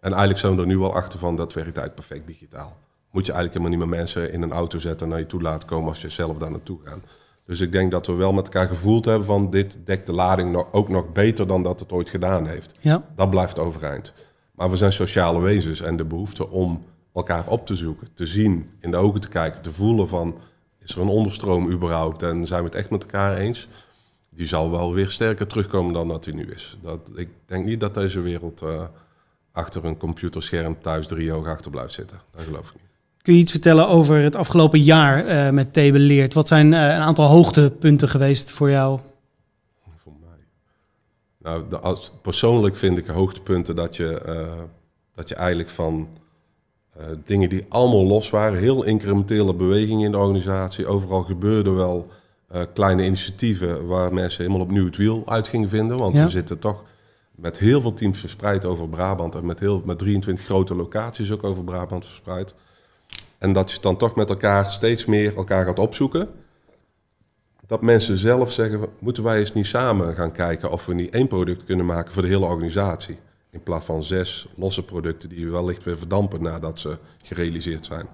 En 0.00 0.10
eigenlijk 0.10 0.38
zijn 0.38 0.54
we 0.54 0.60
er 0.60 0.66
nu 0.66 0.78
al 0.78 0.94
achter 0.94 1.18
van, 1.18 1.36
dat 1.36 1.52
werkt 1.52 1.78
uit 1.78 1.94
perfect 1.94 2.26
digitaal. 2.26 2.76
Moet 3.10 3.26
je 3.26 3.32
eigenlijk 3.32 3.52
helemaal 3.52 3.78
niet 3.78 3.88
meer 3.88 3.98
mensen 3.98 4.32
in 4.32 4.42
een 4.42 4.52
auto 4.52 4.78
zetten 4.78 5.06
en 5.06 5.12
naar 5.12 5.18
je 5.18 5.26
toe 5.26 5.42
laten 5.42 5.68
komen 5.68 5.88
als 5.88 6.00
je 6.00 6.08
zelf 6.08 6.38
daar 6.38 6.50
naartoe 6.50 6.78
gaat. 6.84 7.00
Dus 7.46 7.60
ik 7.60 7.72
denk 7.72 7.90
dat 7.90 8.06
we 8.06 8.12
wel 8.12 8.32
met 8.32 8.44
elkaar 8.44 8.68
gevoeld 8.68 9.04
hebben 9.04 9.26
van 9.26 9.50
dit 9.50 9.78
dekt 9.84 10.06
de 10.06 10.12
lading 10.12 10.52
nog, 10.52 10.72
ook 10.72 10.88
nog 10.88 11.12
beter 11.12 11.46
dan 11.46 11.62
dat 11.62 11.80
het 11.80 11.92
ooit 11.92 12.10
gedaan 12.10 12.46
heeft. 12.46 12.74
Ja. 12.80 13.04
Dat 13.14 13.30
blijft 13.30 13.58
overeind. 13.58 14.12
Maar 14.52 14.70
we 14.70 14.76
zijn 14.76 14.92
sociale 14.92 15.40
wezens 15.40 15.80
en 15.80 15.96
de 15.96 16.04
behoefte 16.04 16.50
om 16.50 16.84
elkaar 17.14 17.46
op 17.46 17.66
te 17.66 17.74
zoeken, 17.74 18.08
te 18.14 18.26
zien, 18.26 18.70
in 18.80 18.90
de 18.90 18.96
ogen 18.96 19.20
te 19.20 19.28
kijken, 19.28 19.62
te 19.62 19.72
voelen 19.72 20.08
van 20.08 20.38
is 20.78 20.94
er 20.94 21.00
een 21.00 21.08
onderstroom 21.08 21.70
überhaupt 21.70 22.22
en 22.22 22.46
zijn 22.46 22.60
we 22.60 22.66
het 22.66 22.74
echt 22.74 22.90
met 22.90 23.02
elkaar 23.02 23.36
eens? 23.36 23.68
Die 24.30 24.46
zal 24.46 24.70
wel 24.70 24.94
weer 24.94 25.10
sterker 25.10 25.46
terugkomen 25.46 25.92
dan 25.92 26.08
dat 26.08 26.24
hij 26.24 26.34
nu 26.34 26.50
is. 26.50 26.78
Dat, 26.82 27.10
ik 27.14 27.28
denk 27.46 27.64
niet 27.64 27.80
dat 27.80 27.94
deze 27.94 28.20
wereld 28.20 28.62
uh, 28.62 28.82
achter 29.52 29.84
een 29.84 29.96
computerscherm 29.96 30.76
thuis 30.80 31.06
drie 31.06 31.32
ogen 31.32 31.50
achter 31.50 31.70
blijft 31.70 31.92
zitten. 31.92 32.20
Dat 32.34 32.44
geloof 32.44 32.68
ik 32.68 32.74
niet. 32.74 32.90
Kun 33.22 33.34
je 33.34 33.40
iets 33.40 33.50
vertellen 33.50 33.88
over 33.88 34.16
het 34.16 34.36
afgelopen 34.36 34.80
jaar 34.80 35.26
uh, 35.26 35.50
met 35.50 35.72
Thebe 35.72 35.98
Leert? 35.98 36.34
Wat 36.34 36.48
zijn 36.48 36.72
uh, 36.72 36.80
een 36.80 37.00
aantal 37.00 37.26
hoogtepunten 37.26 38.08
geweest 38.08 38.50
voor 38.50 38.70
jou? 38.70 38.98
Voor 39.96 40.12
mij? 40.20 40.44
Nou, 41.38 41.64
de, 41.68 41.78
als, 41.78 42.12
persoonlijk 42.22 42.76
vind 42.76 42.98
ik 42.98 43.06
hoogtepunten 43.06 43.76
dat 43.76 43.96
je, 43.96 44.22
uh, 44.28 44.34
dat 45.14 45.28
je 45.28 45.34
eigenlijk 45.34 45.68
van 45.68 46.08
dingen 47.24 47.48
die 47.48 47.66
allemaal 47.68 48.06
los 48.06 48.30
waren, 48.30 48.58
heel 48.58 48.84
incrementele 48.84 49.54
bewegingen 49.54 50.04
in 50.04 50.12
de 50.12 50.18
organisatie, 50.18 50.86
overal 50.86 51.22
gebeurden 51.22 51.74
wel 51.74 52.08
kleine 52.74 53.04
initiatieven 53.04 53.86
waar 53.86 54.14
mensen 54.14 54.44
helemaal 54.44 54.66
opnieuw 54.66 54.84
het 54.84 54.96
wiel 54.96 55.22
uit 55.26 55.48
gingen 55.48 55.68
vinden. 55.68 55.96
Want 55.96 56.16
ja. 56.16 56.24
we 56.24 56.30
zitten 56.30 56.58
toch 56.58 56.84
met 57.40 57.58
heel 57.58 57.80
veel 57.80 57.92
teams 57.92 58.20
verspreid 58.20 58.64
over 58.64 58.88
Brabant 58.88 59.34
en 59.34 59.46
met, 59.46 59.60
heel, 59.60 59.82
met 59.84 59.98
23 59.98 60.44
grote 60.44 60.74
locaties 60.74 61.32
ook 61.32 61.44
over 61.44 61.64
Brabant 61.64 62.04
verspreid. 62.04 62.54
En 63.38 63.52
dat 63.52 63.72
je 63.72 63.80
dan 63.80 63.96
toch 63.96 64.14
met 64.14 64.30
elkaar 64.30 64.70
steeds 64.70 65.04
meer 65.04 65.36
elkaar 65.36 65.64
gaat 65.64 65.78
opzoeken. 65.78 66.28
Dat 67.66 67.82
mensen 67.82 68.16
zelf 68.16 68.52
zeggen, 68.52 68.80
moeten 68.98 69.22
wij 69.22 69.38
eens 69.38 69.52
niet 69.52 69.66
samen 69.66 70.14
gaan 70.14 70.32
kijken 70.32 70.70
of 70.70 70.86
we 70.86 70.94
niet 70.94 71.14
één 71.14 71.28
product 71.28 71.64
kunnen 71.64 71.86
maken 71.86 72.12
voor 72.12 72.22
de 72.22 72.28
hele 72.28 72.44
organisatie. 72.44 73.18
In 73.50 73.62
plaats 73.62 73.84
van 73.84 74.04
zes 74.04 74.48
losse 74.56 74.84
producten 74.84 75.28
die 75.28 75.50
wellicht 75.50 75.84
weer 75.84 75.98
verdampen 75.98 76.42
nadat 76.42 76.78
ze 76.78 76.98
gerealiseerd 77.22 77.86
zijn. 77.86 78.08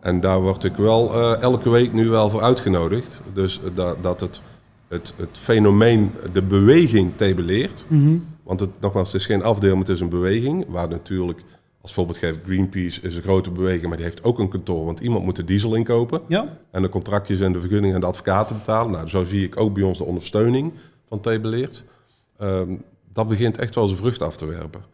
En 0.00 0.20
daar 0.20 0.40
word 0.40 0.64
ik 0.64 0.76
wel 0.76 1.14
uh, 1.14 1.42
elke 1.42 1.70
week 1.70 1.92
nu 1.92 2.08
wel 2.08 2.30
voor 2.30 2.42
uitgenodigd. 2.42 3.22
Dus 3.32 3.60
dat, 3.74 4.02
dat 4.02 4.20
het, 4.20 4.42
het, 4.88 5.12
het 5.16 5.38
fenomeen, 5.38 6.12
de 6.32 6.42
beweging 6.42 7.12
tabeleert. 7.16 7.84
Mm 7.88 8.04
-hmm. 8.04 8.26
Want 8.42 8.60
het, 8.60 8.70
nogmaals, 8.80 9.12
het 9.12 9.20
is 9.20 9.26
geen 9.26 9.42
afdeel, 9.42 9.70
maar 9.70 9.80
het 9.80 9.88
is 9.88 10.00
een 10.00 10.08
beweging. 10.08 10.64
Waar 10.68 10.88
natuurlijk 10.88 11.42
als 11.80 11.94
voorbeeld 11.94 12.18
geef, 12.18 12.36
Greenpeace 12.44 13.00
is 13.00 13.16
een 13.16 13.22
grote 13.22 13.50
beweging, 13.50 13.86
maar 13.86 13.96
die 13.96 14.06
heeft 14.06 14.24
ook 14.24 14.38
een 14.38 14.48
kantoor. 14.48 14.84
Want 14.84 15.00
iemand 15.00 15.24
moet 15.24 15.36
de 15.36 15.44
diesel 15.44 15.74
inkopen. 15.74 16.20
Ja. 16.28 16.56
En 16.70 16.82
de 16.82 16.88
contractjes 16.88 17.40
en 17.40 17.52
de 17.52 17.60
vergunningen 17.60 17.94
en 17.94 18.00
de 18.00 18.06
advocaten 18.06 18.56
betalen. 18.56 18.92
Nou, 18.92 19.08
zo 19.08 19.24
zie 19.24 19.44
ik 19.44 19.60
ook 19.60 19.74
bij 19.74 19.82
ons 19.82 19.98
de 19.98 20.04
ondersteuning 20.04 20.72
van 21.08 21.20
Tabeleert. 21.20 21.84
Um, 22.40 22.82
dat 23.12 23.28
begint 23.28 23.58
echt 23.58 23.74
wel 23.74 23.86
zijn 23.86 23.98
vrucht 23.98 24.22
af 24.22 24.36
te 24.36 24.46
werpen. 24.46 24.84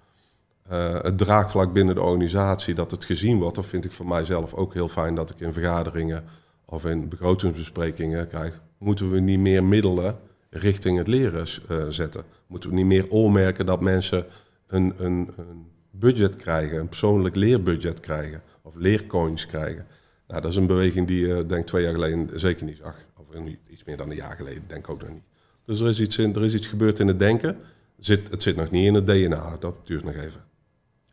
Uh, 0.72 1.02
het 1.02 1.18
draagvlak 1.18 1.72
binnen 1.72 1.94
de 1.94 2.02
organisatie, 2.02 2.74
dat 2.74 2.90
het 2.90 3.04
gezien 3.04 3.38
wordt, 3.38 3.54
dat 3.54 3.66
vind 3.66 3.84
ik 3.84 3.92
voor 3.92 4.06
mijzelf 4.06 4.54
ook 4.54 4.74
heel 4.74 4.88
fijn 4.88 5.14
dat 5.14 5.30
ik 5.30 5.40
in 5.40 5.52
vergaderingen 5.52 6.24
of 6.64 6.84
in 6.84 7.08
begrotingsbesprekingen 7.08 8.28
krijg. 8.28 8.60
Moeten 8.82 9.10
we 9.10 9.20
niet 9.20 9.38
meer 9.38 9.64
middelen 9.64 10.18
richting 10.50 10.98
het 10.98 11.06
leren 11.06 11.46
uh, 11.70 11.86
zetten? 11.88 12.24
Moeten 12.46 12.70
we 12.70 12.76
niet 12.76 12.86
meer 12.86 13.10
oormerken 13.10 13.66
dat 13.66 13.80
mensen 13.80 14.26
een, 14.66 14.94
een, 14.96 15.30
een 15.36 15.66
budget 15.90 16.36
krijgen, 16.36 16.78
een 16.78 16.88
persoonlijk 16.88 17.36
leerbudget 17.36 18.00
krijgen 18.00 18.42
of 18.62 18.74
leercoins 18.74 19.46
krijgen. 19.46 19.86
Nou, 20.28 20.40
dat 20.40 20.50
is 20.50 20.56
een 20.56 20.66
beweging 20.66 21.06
die 21.06 21.26
je 21.26 21.42
uh, 21.42 21.48
denk 21.48 21.66
twee 21.66 21.82
jaar 21.82 21.92
geleden 21.92 22.40
zeker 22.40 22.64
niet 22.64 22.76
zag. 22.76 22.96
Of 23.16 23.26
iets 23.68 23.84
meer 23.84 23.96
dan 23.96 24.10
een 24.10 24.16
jaar 24.16 24.36
geleden, 24.36 24.62
denk 24.66 24.84
ik 24.84 24.90
ook 24.90 25.00
nog 25.00 25.10
niet. 25.10 25.22
Dus 25.64 25.80
er 25.80 25.88
is 25.88 26.00
iets, 26.00 26.18
in, 26.18 26.34
er 26.34 26.44
is 26.44 26.54
iets 26.54 26.66
gebeurd 26.66 26.98
in 26.98 27.06
het 27.06 27.18
denken. 27.18 27.56
Het 27.96 28.06
zit, 28.06 28.30
het 28.30 28.42
zit 28.42 28.56
nog 28.56 28.70
niet 28.70 28.86
in 28.86 28.94
het 28.94 29.06
DNA, 29.06 29.56
dat 29.60 29.86
duurt 29.86 30.04
nog 30.04 30.14
even. 30.14 30.44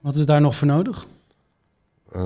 Wat 0.02 0.16
is 0.16 0.26
daar 0.26 0.42
nog 0.42 0.56
voor 0.56 0.68
nodig? 0.68 1.08
Uh, 2.16 2.22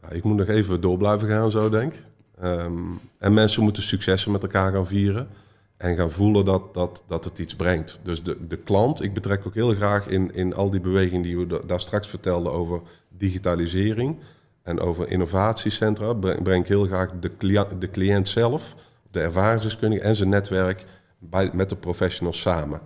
nou, 0.00 0.14
ik 0.14 0.22
moet 0.22 0.36
nog 0.36 0.48
even 0.48 0.80
door 0.80 0.96
blijven 0.96 1.28
gaan, 1.28 1.50
zo 1.50 1.68
denk 1.68 1.92
ik. 1.92 2.02
Um, 2.42 3.00
en 3.18 3.32
mensen 3.32 3.62
moeten 3.62 3.82
successen 3.82 4.32
met 4.32 4.42
elkaar 4.42 4.72
gaan 4.72 4.86
vieren. 4.86 5.28
En 5.76 5.96
gaan 5.96 6.10
voelen 6.10 6.44
dat, 6.44 6.74
dat, 6.74 7.04
dat 7.06 7.24
het 7.24 7.38
iets 7.38 7.56
brengt. 7.56 8.00
Dus 8.02 8.22
de, 8.22 8.46
de 8.46 8.56
klant, 8.56 9.02
ik 9.02 9.14
betrek 9.14 9.46
ook 9.46 9.54
heel 9.54 9.74
graag 9.74 10.06
in, 10.06 10.34
in 10.34 10.54
al 10.54 10.70
die 10.70 10.80
bewegingen 10.80 11.22
die 11.22 11.38
we 11.38 11.66
daar 11.66 11.80
straks 11.80 12.08
vertelden 12.08 12.52
over 12.52 12.80
digitalisering 13.08 14.18
en 14.62 14.80
over 14.80 15.08
innovatiecentra, 15.08 16.12
breng, 16.12 16.42
breng 16.42 16.62
ik 16.62 16.68
heel 16.68 16.86
graag 16.86 17.10
de 17.20 17.36
cliënt, 17.36 17.80
de 17.80 17.90
cliënt 17.90 18.28
zelf, 18.28 18.76
de 19.10 19.20
ervaringsdeskundige 19.20 20.02
en 20.02 20.16
zijn 20.16 20.28
netwerk 20.28 20.84
bij, 21.18 21.50
met 21.52 21.68
de 21.68 21.76
professionals 21.76 22.40
samen. 22.40 22.80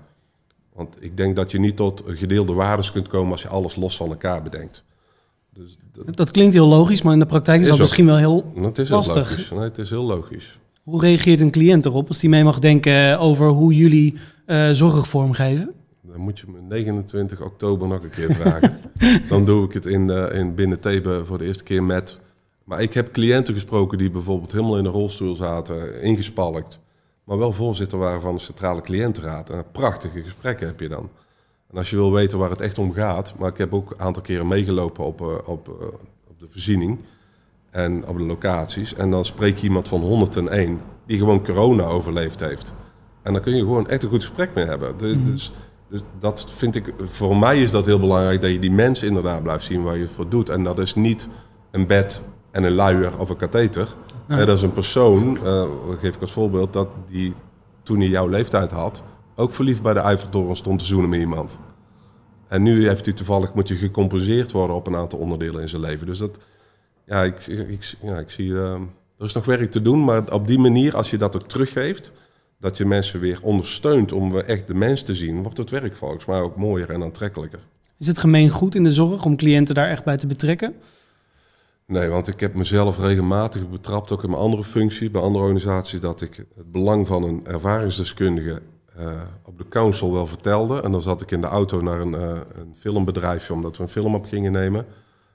Want 0.73 0.97
ik 1.01 1.17
denk 1.17 1.37
dat 1.37 1.51
je 1.51 1.59
niet 1.59 1.77
tot 1.77 2.03
gedeelde 2.07 2.53
waardes 2.53 2.93
kunt 2.93 3.09
komen 3.09 3.33
als 3.33 3.43
je 3.43 3.49
alles 3.49 3.77
los 3.77 3.97
van 3.97 4.09
elkaar 4.09 4.43
bedenkt. 4.43 4.85
Dus 5.57 5.79
dat, 5.93 6.17
dat 6.17 6.31
klinkt 6.31 6.55
heel 6.55 6.67
logisch, 6.67 7.03
maar 7.03 7.13
in 7.13 7.19
de 7.19 7.27
praktijk 7.27 7.61
is, 7.61 7.69
dat 7.69 7.79
misschien 7.79 8.07
wel 8.07 8.17
heel 8.17 8.53
het 8.61 8.79
is 8.79 8.89
lastig. 8.89 9.29
Heel 9.29 9.37
logisch. 9.37 9.51
Nee, 9.51 9.61
het 9.61 9.79
is 9.79 9.91
heel 9.91 10.05
logisch. 10.05 10.59
Hoe 10.83 11.01
reageert 11.01 11.41
een 11.41 11.51
cliënt 11.51 11.85
erop 11.85 12.09
als 12.09 12.21
die 12.21 12.31
mee 12.31 12.45
mag 12.45 12.59
denken 12.59 13.19
over 13.19 13.49
hoe 13.49 13.75
jullie 13.75 14.15
uh, 14.47 14.71
zorg 14.71 15.09
vormgeven? 15.09 15.73
Dan 16.03 16.21
moet 16.21 16.39
je 16.39 16.47
me 16.49 16.61
29 16.61 17.41
oktober 17.41 17.89
nog 17.89 18.03
een 18.03 18.11
keer 18.11 18.35
vragen. 18.35 18.79
Dan 19.29 19.45
doe 19.45 19.65
ik 19.65 19.73
het 19.73 19.87
in, 19.87 20.09
uh, 20.09 20.35
in 20.35 20.55
binnen 20.55 20.81
Thebe 20.81 21.25
voor 21.25 21.39
de 21.39 21.45
eerste 21.45 21.65
keer 21.65 21.83
met. 21.83 22.19
Maar 22.65 22.83
ik 22.83 22.95
heb 22.95 23.13
cliënten 23.13 23.55
gesproken 23.55 23.99
die 23.99 24.11
bijvoorbeeld 24.11 24.53
helemaal 24.53 24.79
in 24.79 24.85
een 24.85 24.93
rolstoel 24.93 25.37
zaten, 25.37 26.03
ingespalkt. 26.03 26.79
Maar 27.25 27.39
wel 27.39 27.53
voorzitter 27.53 27.99
waren 27.99 28.21
van 28.21 28.35
de 28.35 28.41
Centrale 28.41 28.81
Cliëntenraad. 28.81 29.51
En 29.51 29.65
prachtige 29.73 30.23
gesprekken 30.23 30.67
heb 30.67 30.81
je 30.81 30.89
dan. 30.89 31.09
En 31.71 31.79
als 31.79 31.91
je 31.91 31.97
wil 31.97 32.13
weten 32.13 32.39
waar 32.39 32.51
het 32.51 32.61
echt 32.61 32.79
om 32.79 32.93
gaat. 32.93 33.35
Maar 33.39 33.49
ik 33.49 33.59
heb 33.59 33.75
ook 33.75 33.91
een 33.91 34.01
aantal 34.01 34.23
keren 34.23 34.49
meegelopen 34.49 35.05
op, 35.05 35.21
uh, 35.21 35.27
op, 35.27 35.69
op 36.29 36.39
de 36.39 36.47
voorziening 36.49 36.99
en 37.71 38.07
op 38.07 38.17
de 38.17 38.25
locaties. 38.25 38.95
En 38.95 39.11
dan 39.11 39.25
spreek 39.25 39.57
je 39.57 39.67
iemand 39.67 39.89
van 39.89 40.01
101 40.01 40.81
die 41.07 41.19
gewoon 41.19 41.45
corona 41.45 41.85
overleefd 41.85 42.41
heeft. 42.41 42.75
En 43.23 43.33
dan 43.33 43.43
kun 43.43 43.55
je 43.55 43.61
gewoon 43.61 43.89
echt 43.89 44.03
een 44.03 44.09
goed 44.09 44.25
gesprek 44.25 44.55
mee 44.55 44.65
hebben. 44.65 44.97
Dus, 44.97 45.17
mm. 45.17 45.25
dus, 45.25 45.53
dus, 45.89 46.03
dat 46.19 46.53
vind 46.53 46.75
ik, 46.75 46.93
voor 46.99 47.37
mij 47.37 47.63
is 47.63 47.71
dat 47.71 47.87
heel 47.87 48.01
belangrijk 48.01 48.41
dat 48.41 48.51
je 48.51 48.59
die 48.59 48.71
mensen 48.71 49.09
inderdaad 49.09 49.43
blijft 49.43 49.65
zien 49.65 49.83
waar 49.83 49.97
je 49.97 50.03
het 50.03 50.11
voor 50.11 50.29
doet. 50.29 50.49
En 50.49 50.65
dat 50.65 50.79
is 50.79 50.95
niet 50.95 51.29
een 51.71 51.87
bed 51.87 52.29
en 52.51 52.65
een 52.65 52.75
luier 52.75 53.19
of 53.19 53.29
een 53.29 53.37
katheter. 53.37 53.95
Dat 54.29 54.49
is 54.49 54.63
een 54.63 54.73
persoon, 54.73 55.39
uh, 55.45 55.65
geef 56.01 56.15
ik 56.15 56.21
als 56.21 56.33
voorbeeld, 56.33 56.73
dat 56.73 56.89
die 57.07 57.35
toen 57.83 57.99
hij 57.99 58.09
jouw 58.09 58.29
leeftijd 58.29 58.71
had, 58.71 59.03
ook 59.37 59.53
verliefd 59.53 59.83
bij 59.83 59.93
de 59.93 60.01
Eiffeltoren 60.01 60.57
stond 60.57 60.79
te 60.79 60.85
zoenen 60.85 61.11
met 61.11 61.21
iemand. 61.21 61.61
En 62.49 62.63
nu 62.63 62.89
heeft 62.89 63.05
hij 63.05 63.15
toevallig, 63.15 63.55
moet 63.55 63.69
je 63.69 63.77
gecompenseerd 63.77 64.53
worden 64.53 64.77
op 64.77 64.87
een 64.87 64.97
aantal 64.97 65.19
onderdelen 65.19 65.61
in 65.61 65.69
zijn 65.69 65.83
leven. 65.83 66.07
Dus 66.07 66.19
dat, 66.19 66.39
ja, 67.07 67.23
ik, 67.23 67.47
ik, 67.47 67.97
ja, 68.03 68.19
ik 68.19 68.31
zie, 68.31 68.49
uh, 68.49 68.73
er 69.19 69.25
is 69.25 69.33
nog 69.33 69.45
werk 69.45 69.71
te 69.71 69.83
doen, 69.83 70.05
maar 70.05 70.33
op 70.33 70.47
die 70.47 70.59
manier, 70.59 70.97
als 70.97 71.11
je 71.11 71.19
dat 71.19 71.37
ook 71.37 71.49
teruggeeft, 71.49 72.13
dat 72.61 72.77
je 72.77 72.85
mensen 72.85 73.21
weer 73.21 73.39
ondersteunt 73.43 74.13
om 74.13 74.39
echt 74.39 74.67
de 74.67 74.75
mens 74.75 75.03
te 75.03 75.15
zien, 75.15 75.43
wordt 75.43 75.59
het 75.59 75.71
werk 75.71 75.97
volgens 75.97 76.25
mij 76.25 76.41
ook 76.41 76.57
mooier 76.57 76.91
en 76.91 77.03
aantrekkelijker. 77.03 77.61
Is 77.99 78.07
het 78.07 78.19
gemeen 78.19 78.51
goed 78.51 78.75
in 78.75 78.83
de 78.83 78.91
zorg 78.91 79.25
om 79.25 79.37
cliënten 79.37 79.75
daar 79.75 79.89
echt 79.89 80.05
bij 80.05 80.17
te 80.17 80.27
betrekken? 80.27 80.75
Nee, 81.87 82.09
want 82.09 82.29
ik 82.29 82.41
heb 82.41 82.55
mezelf 82.55 82.99
regelmatig 82.99 83.71
betrapt, 83.71 84.13
ook 84.13 84.23
in 84.23 84.31
mijn 84.31 84.43
andere 84.43 84.65
functies, 84.65 85.11
bij 85.11 85.21
andere 85.21 85.45
organisaties, 85.45 86.01
dat 86.01 86.21
ik 86.21 86.37
het 86.37 86.73
belang 86.73 87.07
van 87.07 87.23
een 87.23 87.47
ervaringsdeskundige 87.47 88.63
uh, 88.99 89.21
op 89.43 89.59
de 89.59 89.69
council 89.69 90.13
wel 90.13 90.27
vertelde. 90.27 90.83
En 90.83 90.91
dan 90.91 91.03
zat 91.03 91.21
ik 91.21 91.31
in 91.31 91.41
de 91.41 91.47
auto 91.47 91.81
naar 91.81 92.01
een, 92.01 92.13
uh, 92.13 92.41
een 92.55 92.75
filmbedrijfje, 92.79 93.53
omdat 93.53 93.77
we 93.77 93.83
een 93.83 93.89
film 93.89 94.15
op 94.15 94.27
gingen 94.27 94.53
nemen. 94.53 94.87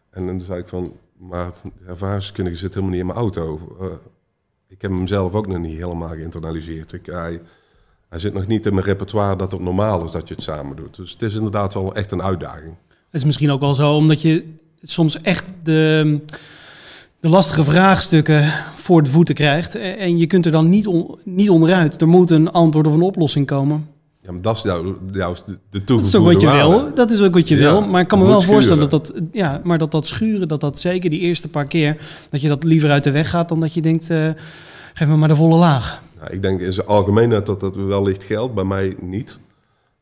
En 0.10 0.26
dan 0.26 0.41
zei 0.41 0.60
ik 0.60 0.67
van, 0.67 0.93
maar 1.17 1.45
het 1.45 1.63
ervaringsdeskundige 1.88 2.58
zit 2.58 2.74
helemaal 2.74 2.91
niet 2.91 3.02
in 3.02 3.08
mijn 3.08 3.19
auto. 3.19 3.76
Uh, 3.82 3.88
ik 4.67 4.82
heb 4.82 4.91
hem 4.91 5.08
zelf 5.08 5.34
ook 5.34 5.47
nog 5.47 5.58
niet 5.58 5.78
helemaal 5.78 6.10
geïnternaliseerd. 6.10 6.93
Ik, 6.93 7.06
hij, 7.06 7.41
hij 8.10 8.19
zit 8.19 8.34
nog 8.34 8.47
niet 8.47 8.65
in 8.65 8.74
mijn 8.74 8.86
repertoire 8.86 9.36
dat 9.36 9.52
het 9.52 9.62
normaal 9.62 10.04
is 10.04 10.12
dat 10.12 10.28
je 10.28 10.34
het 10.34 10.43
samen 10.43 10.76
doet. 10.76 10.95
Dus 10.95 11.12
het 11.12 11.21
is 11.21 11.36
inderdaad 11.36 11.74
wel 11.74 11.95
echt 11.95 12.12
een 12.12 12.21
uitdaging. 12.21 12.76
Het 12.88 13.13
is 13.13 13.26
misschien 13.26 13.52
ook 13.52 13.60
wel 13.60 13.74
zo, 13.74 13.95
omdat 13.95 14.21
je 14.21 14.54
soms 14.82 15.17
echt 15.17 15.45
de, 15.63 16.19
de 17.22 17.30
lastige 17.30 17.64
vraagstukken 17.64 18.52
voor 18.76 19.04
de 19.04 19.10
voeten 19.10 19.36
krijgt. 19.36 19.76
En 19.76 20.18
je 20.18 20.28
kunt 20.28 20.46
er 20.46 20.52
dan 20.52 20.70
niet, 20.70 20.88
on, 20.88 21.20
niet 21.24 21.50
onderuit. 21.50 22.02
Er 22.02 22.08
moet 22.08 22.30
een 22.30 22.52
antwoord 22.52 22.88
of 22.88 22.94
een 22.94 23.02
oplossing 23.02 23.46
komen. 23.46 23.88
Ja, 24.22 24.32
maar 24.32 24.42
dat 24.42 24.56
is 24.56 24.62
jouw, 24.62 24.98
jouw 25.12 25.34
de 25.70 25.84
Dat 25.84 26.06
is 26.06 26.16
ook 26.16 26.26
wat 26.26 26.42
je 26.42 26.52
wil. 26.52 26.94
Dat 26.94 27.12
is 27.12 27.22
ook 27.22 27.34
wat 27.34 27.48
je 27.48 27.56
ja, 27.56 27.62
wil. 27.62 27.82
Maar 27.82 28.02
ik 28.02 28.08
kan 28.08 28.20
me 28.20 28.26
wel 28.26 28.42
voorstellen 28.42 28.90
dat 28.90 29.06
dat, 29.06 29.22
ja, 29.32 29.62
maar 29.64 29.78
dat 29.78 29.92
dat 29.92 30.08
schuren, 30.08 30.48
dat 30.48 30.60
dat 30.60 30.80
zeker 30.80 31.10
die 31.10 31.20
eerste 31.20 31.50
paar 31.50 31.66
keer, 31.66 31.98
dat 32.30 32.42
je 32.42 32.48
dat 32.48 32.64
liever 32.64 32.92
uit 32.92 33.04
de 33.04 33.12
weg 33.12 33.30
gaat 33.30 33.50
dan 33.50 33.60
dat 33.60 33.74
je 33.74 33.82
denkt, 33.82 34.10
uh, 34.10 34.30
geef 34.94 35.08
me 35.08 35.16
maar 35.16 35.28
de 35.28 35.36
volle 35.36 35.56
laag. 35.56 36.02
Nou, 36.20 36.34
ik 36.34 36.42
denk 36.42 36.62
in 36.62 36.74
zijn 36.74 36.88
algemeenheid 36.88 37.46
dat 37.46 37.60
dat 37.60 37.76
wellicht 37.76 38.24
geldt, 38.24 38.54
bij 38.54 38.64
mij 38.64 38.96
niet. 39.00 39.38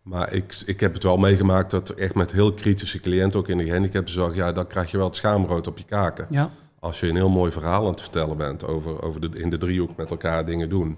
Maar 0.04 0.34
ik, 0.34 0.62
ik 0.66 0.80
heb 0.80 0.94
het 0.94 1.04
wel 1.04 1.18
meegemaakt 1.18 1.72
dat 1.72 1.90
echt 1.90 2.16
met 2.16 2.32
heel 2.32 2.54
kritische 2.54 3.00
cliënten, 3.00 3.40
ook 3.40 3.48
in 3.48 3.58
de 3.58 3.66
gehandicaptenzorg, 3.66 4.36
ja, 4.36 4.52
dan 4.52 4.68
krijg 4.68 4.92
je 4.92 4.98
wel 4.98 5.06
het 5.06 5.16
schaamrood 5.16 5.68
op 5.68 5.78
je 5.78 5.84
kaken. 5.84 6.26
Ja. 6.30 6.52
Als 6.80 7.00
je 7.00 7.08
een 7.08 7.15
heel 7.15 7.30
mooi 7.30 7.52
verhaal 7.52 7.86
aan 7.86 7.92
het 7.92 8.02
vertellen 8.02 8.38
bent 8.38 8.68
over, 8.68 9.02
over 9.02 9.22
de, 9.22 9.30
in 9.39 9.50
de 9.50 9.58
driehoek 9.58 9.96
met 9.96 10.10
elkaar 10.10 10.46
dingen 10.46 10.70
doen. 10.70 10.98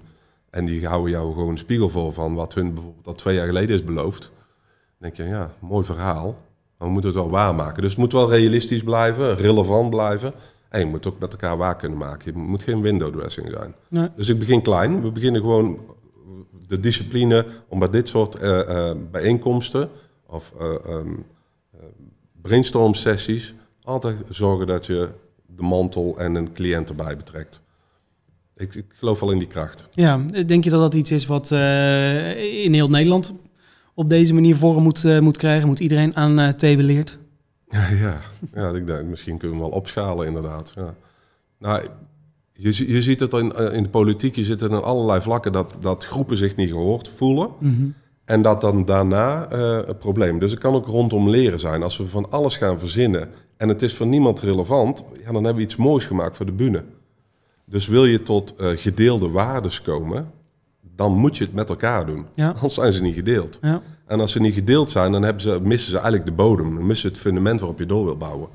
En 0.50 0.66
die 0.66 0.88
houden 0.88 1.12
jou 1.12 1.34
gewoon 1.34 1.50
een 1.50 1.58
spiegel 1.58 1.90
voor 1.90 2.14
van 2.14 2.34
wat 2.34 2.54
hun 2.54 2.74
bijvoorbeeld 2.74 3.08
al 3.08 3.14
twee 3.14 3.36
jaar 3.36 3.46
geleden 3.46 3.76
is 3.76 3.84
beloofd. 3.84 4.22
Dan 4.22 4.32
denk 5.10 5.16
je, 5.16 5.24
ja, 5.24 5.54
mooi 5.60 5.86
verhaal. 5.86 6.38
Maar 6.78 6.88
we 6.88 6.94
moeten 6.94 7.12
het 7.12 7.20
wel 7.20 7.30
waarmaken. 7.30 7.82
Dus 7.82 7.92
het 7.92 8.00
moet 8.00 8.12
wel 8.12 8.30
realistisch 8.30 8.84
blijven, 8.84 9.36
relevant 9.36 9.90
blijven. 9.90 10.34
En 10.70 10.80
je 10.80 10.86
moet 10.86 11.08
ook 11.08 11.20
met 11.20 11.32
elkaar 11.32 11.58
waar 11.58 11.76
kunnen 11.76 11.98
maken. 11.98 12.34
Je 12.34 12.40
moet 12.40 12.64
geen 12.64 12.82
window 12.82 13.14
dressing 13.14 13.50
zijn. 13.50 13.76
Nee. 13.88 14.10
Dus 14.16 14.30
ik 14.30 14.40
begin 14.40 14.62
klein. 14.62 15.02
We 15.02 15.12
beginnen 15.12 15.42
gewoon 15.42 15.80
de 16.68 16.80
discipline 16.80 17.46
om 17.68 17.80
bij 17.80 17.90
dit 17.90 18.08
soort 18.08 18.44
uh, 18.44 18.60
uh, 18.60 18.92
bijeenkomsten 19.12 19.90
of 20.26 20.54
uh, 20.62 20.96
um, 20.96 21.26
brainstorm 22.42 22.94
sessies 22.94 23.54
altijd 23.84 24.18
zorgen 24.30 24.68
dat 24.68 24.86
je 24.86 25.10
de 25.56 25.64
mantel 25.64 26.20
en 26.20 26.36
een 26.36 26.54
cliënt 26.54 26.90
erbij 26.90 27.16
betrekt. 27.16 27.62
Ik, 28.56 28.76
ik 28.76 28.86
geloof 28.90 29.20
wel 29.20 29.32
in 29.32 29.40
die 29.40 29.48
kracht. 29.48 29.88
Ja, 29.94 30.18
denk 30.46 30.64
je 30.64 30.70
dat 30.70 30.80
dat 30.80 30.94
iets 30.94 31.12
is 31.12 31.26
wat 31.26 31.52
in 31.52 32.74
heel 32.74 32.88
Nederland 32.88 33.34
op 33.94 34.10
deze 34.10 34.34
manier 34.34 34.56
vorm 34.56 34.84
moet, 34.84 35.20
moet 35.22 35.38
krijgen? 35.38 35.68
Moet 35.68 35.80
iedereen 35.80 36.16
aan 36.16 36.40
uh, 36.40 36.48
thee 36.48 36.78
leert? 36.78 37.18
Ja, 38.02 38.22
ja, 38.54 38.70
ik 38.70 38.88
denk, 38.88 39.04
misschien 39.04 39.38
kunnen 39.38 39.58
we 39.58 39.64
wel 39.64 39.74
opschalen 39.74 40.28
inderdaad. 40.28 40.74
Ja. 40.76 40.96
Nou, 41.58 41.82
je, 42.54 42.92
je 42.92 43.02
ziet 43.02 43.20
het 43.20 43.34
in, 43.34 43.56
in 43.72 43.84
de 43.84 43.90
politiek, 43.90 44.36
je 44.36 44.44
zit 44.44 44.62
in 44.62 44.72
allerlei 44.72 45.22
vlakken 45.22 45.52
dat, 45.52 45.78
dat 45.80 46.06
groepen 46.06 46.38
zich 46.38 46.56
niet 46.56 46.70
gehoord 46.70 47.08
voelen. 47.08 47.50
Mm 47.60 47.76
-hmm. 47.76 47.94
En 48.26 48.42
dat 48.42 48.62
dan 48.62 48.86
daarna 48.86 49.54
uh, 49.54 49.88
het 49.88 50.00
probleem. 50.00 50.40
Dus 50.40 50.52
het 50.52 50.60
kan 50.60 50.74
ook 50.74 50.86
rondom 50.86 51.30
leren 51.30 51.60
zijn. 51.60 51.84
Als 51.84 51.98
we 51.98 52.08
van 52.08 52.32
alles 52.32 52.58
gaan 52.58 52.80
verzinnen 52.80 53.30
en 53.62 53.68
het 53.68 53.82
is 53.82 53.96
voor 53.96 54.08
niemand 54.08 54.40
relevant, 54.40 55.04
ja, 55.18 55.26
dan 55.26 55.34
hebben 55.34 55.56
we 55.56 55.62
iets 55.62 55.76
moois 55.76 56.06
gemaakt 56.06 56.36
voor 56.36 56.46
de 56.46 56.52
bühne. 56.52 56.84
Dus 57.66 57.88
wil 57.88 58.06
je 58.06 58.24
tot 58.24 58.54
uh, 58.60 58.70
gedeelde 58.76 59.30
waardes 59.30 59.82
komen, 59.82 60.32
dan 60.96 61.14
moet 61.14 61.38
je 61.38 61.44
het 61.44 61.54
met 61.54 61.70
elkaar 61.70 62.06
doen. 62.06 62.26
Ja. 62.34 62.50
Anders 62.50 62.74
zijn 62.74 62.94
ze 62.94 63.02
niet 63.02 63.16
gedeeld. 63.16 63.60
Ja. 63.62 63.82
En 64.06 64.20
als 64.20 64.32
ze 64.32 64.40
niet 64.40 64.54
gedeeld 64.54 64.92
zijn, 64.92 65.12
dan 65.12 65.24
hebben 65.24 65.42
ze, 65.42 65.60
missen 65.64 65.92
ze 65.92 65.98
eigenlijk 65.98 66.26
de 66.26 66.32
bodem. 66.32 66.76
Dan 66.76 66.86
missen 66.86 67.02
ze 67.02 67.08
het 67.08 67.18
fundament 67.18 67.60
waarop 67.60 67.80
je 67.80 67.86
door 67.86 68.06
wil 68.06 68.18
bouwen. 68.18 68.50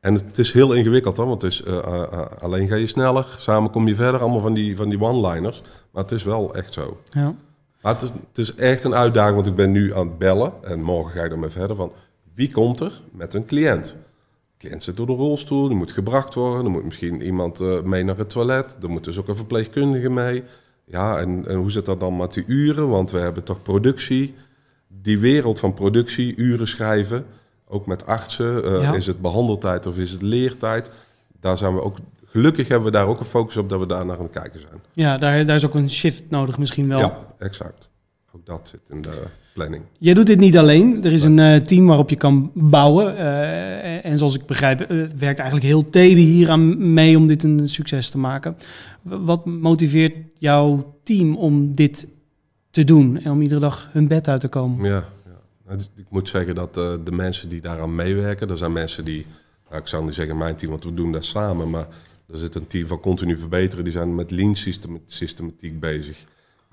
En 0.00 0.14
het 0.14 0.38
is 0.38 0.52
heel 0.52 0.72
ingewikkeld, 0.72 1.16
hoor, 1.16 1.26
want 1.26 1.42
het 1.42 1.52
is, 1.52 1.62
uh, 1.66 1.74
uh, 1.74 2.26
alleen 2.38 2.68
ga 2.68 2.74
je 2.74 2.86
sneller, 2.86 3.34
samen 3.38 3.70
kom 3.70 3.88
je 3.88 3.94
verder, 3.94 4.20
allemaal 4.20 4.40
van 4.40 4.54
die, 4.54 4.76
van 4.76 4.88
die 4.88 5.00
one-liners. 5.00 5.62
Maar 5.90 6.02
het 6.02 6.12
is 6.12 6.22
wel 6.22 6.54
echt 6.54 6.72
zo. 6.72 7.00
Ja. 7.10 7.34
Maar 7.82 7.92
het 7.92 8.02
is, 8.02 8.10
het 8.10 8.38
is 8.38 8.54
echt 8.54 8.84
een 8.84 8.94
uitdaging, 8.94 9.34
want 9.34 9.46
ik 9.46 9.56
ben 9.56 9.70
nu 9.70 9.94
aan 9.94 10.06
het 10.06 10.18
bellen 10.18 10.52
en 10.62 10.82
morgen 10.82 11.12
ga 11.12 11.24
ik 11.24 11.32
ermee 11.32 11.50
verder 11.50 11.76
van 11.76 11.92
wie 12.34 12.50
komt 12.50 12.80
er 12.80 13.00
met 13.12 13.34
een 13.34 13.46
cliënt? 13.46 13.96
Cliënt 14.66 14.82
zit 14.82 14.96
door 14.96 15.06
de 15.06 15.12
rolstoel, 15.12 15.68
die 15.68 15.76
moet 15.76 15.92
gebracht 15.92 16.34
worden, 16.34 16.64
er 16.64 16.70
moet 16.70 16.84
misschien 16.84 17.22
iemand 17.22 17.60
uh, 17.60 17.82
mee 17.82 18.04
naar 18.04 18.16
het 18.16 18.30
toilet, 18.30 18.76
er 18.82 18.90
moet 18.90 19.04
dus 19.04 19.18
ook 19.18 19.28
een 19.28 19.36
verpleegkundige 19.36 20.10
mee. 20.10 20.42
Ja, 20.84 21.18
en, 21.18 21.48
en 21.48 21.56
hoe 21.56 21.70
zit 21.70 21.84
dat 21.84 22.00
dan 22.00 22.16
met 22.16 22.34
die 22.34 22.44
uren? 22.46 22.88
Want 22.88 23.10
we 23.10 23.18
hebben 23.18 23.42
toch 23.44 23.62
productie, 23.62 24.34
die 24.88 25.18
wereld 25.18 25.58
van 25.58 25.74
productie, 25.74 26.36
uren 26.36 26.68
schrijven 26.68 27.26
ook 27.68 27.86
met 27.86 28.06
artsen. 28.06 28.64
Uh, 28.64 28.82
Ja. 28.82 28.94
Is 28.94 29.06
het 29.06 29.20
behandeltijd 29.20 29.86
of 29.86 29.98
is 29.98 30.10
het 30.10 30.22
leertijd? 30.22 30.90
Daar 31.40 31.56
zijn 31.56 31.74
we 31.74 31.82
ook, 31.82 31.96
gelukkig 32.24 32.68
hebben 32.68 32.92
we 32.92 32.98
daar 32.98 33.06
ook 33.06 33.20
een 33.20 33.26
focus 33.26 33.56
op 33.56 33.68
dat 33.68 33.80
we 33.80 33.86
daar 33.86 34.06
naar 34.06 34.16
aan 34.16 34.22
het 34.22 34.32
kijken 34.32 34.60
zijn. 34.60 34.80
Ja, 34.92 35.18
daar, 35.18 35.46
daar 35.46 35.56
is 35.56 35.66
ook 35.66 35.74
een 35.74 35.90
shift 35.90 36.22
nodig 36.28 36.58
misschien 36.58 36.88
wel. 36.88 36.98
Ja, 36.98 37.18
exact. 37.38 37.88
Ook 38.32 38.46
dat 38.46 38.68
zit 38.68 38.80
in 38.88 39.02
de 39.02 39.22
planning. 39.56 39.82
Jij 39.98 40.14
doet 40.14 40.26
dit 40.26 40.38
niet 40.38 40.58
alleen. 40.58 41.04
Er 41.04 41.12
is 41.12 41.24
een 41.24 41.38
uh, 41.38 41.56
team 41.56 41.86
waarop 41.86 42.10
je 42.10 42.16
kan 42.16 42.50
bouwen. 42.54 43.14
Uh, 43.14 44.04
en 44.04 44.18
zoals 44.18 44.34
ik 44.34 44.46
begrijp, 44.46 44.80
uh, 44.80 44.86
werkt 45.18 45.38
eigenlijk 45.38 45.68
heel 45.68 45.84
Thebe 45.84 46.20
hier 46.20 46.50
aan 46.50 46.92
mee 46.92 47.16
om 47.16 47.26
dit 47.26 47.44
een 47.44 47.68
succes 47.68 48.10
te 48.10 48.18
maken. 48.18 48.56
Wat 49.02 49.46
motiveert 49.46 50.14
jouw 50.38 50.96
team 51.02 51.36
om 51.36 51.74
dit 51.74 52.08
te 52.70 52.84
doen 52.84 53.20
en 53.22 53.30
om 53.30 53.42
iedere 53.42 53.60
dag 53.60 53.88
hun 53.92 54.08
bed 54.08 54.28
uit 54.28 54.40
te 54.40 54.48
komen? 54.48 54.88
Ja, 54.88 55.08
Nou, 55.64 55.78
dus 55.78 55.90
ik 55.96 56.06
moet 56.08 56.28
zeggen 56.28 56.54
dat 56.54 56.74
de 56.74 57.12
mensen 57.12 57.48
die 57.48 57.60
daaraan 57.60 57.94
meewerken, 57.94 58.50
er 58.50 58.56
zijn 58.56 58.72
mensen 58.72 59.04
die, 59.04 59.26
nou, 59.68 59.80
ik 59.80 59.88
zou 59.88 60.04
niet 60.04 60.14
zeggen 60.14 60.36
mijn 60.36 60.54
team, 60.54 60.70
want 60.70 60.84
we 60.84 60.94
doen 60.94 61.12
dat 61.12 61.24
samen, 61.24 61.70
maar 61.70 61.86
er 62.32 62.38
zit 62.38 62.54
een 62.54 62.66
team 62.66 62.86
van 62.86 63.00
continu 63.00 63.36
verbeteren, 63.36 63.84
die 63.84 63.92
zijn 63.92 64.14
met 64.14 64.30
lean 64.30 64.56
systematiek 65.06 65.80
bezig. 65.80 66.24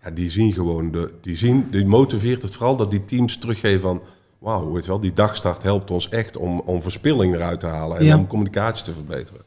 Ja, 0.04 0.12
die 0.12 0.30
zien 0.30 0.54
gewoon, 0.54 0.92
de, 0.92 1.12
die, 1.22 1.36
zien, 1.36 1.68
die 1.72 1.86
motiveert 1.86 2.42
het 2.42 2.54
vooral 2.54 2.76
dat 2.76 2.92
die 2.92 3.06
teams 3.06 3.38
teruggeven 3.38 3.80
van, 3.82 4.02
wauw, 4.40 4.72
weet 4.72 4.84
je 4.84 4.90
wel, 4.90 5.00
die 5.00 5.14
dagstart 5.14 5.64
helpt 5.64 5.92
ons 5.92 6.10
echt 6.10 6.38
om, 6.38 6.60
om 6.60 6.82
verspilling 6.82 7.36
eruit 7.36 7.60
te 7.60 7.66
halen 7.66 7.98
en 7.98 8.06
Ja. 8.06 8.18
om 8.18 8.28
communicatie 8.28 8.84
te 8.86 8.92
verbeteren. 8.94 9.42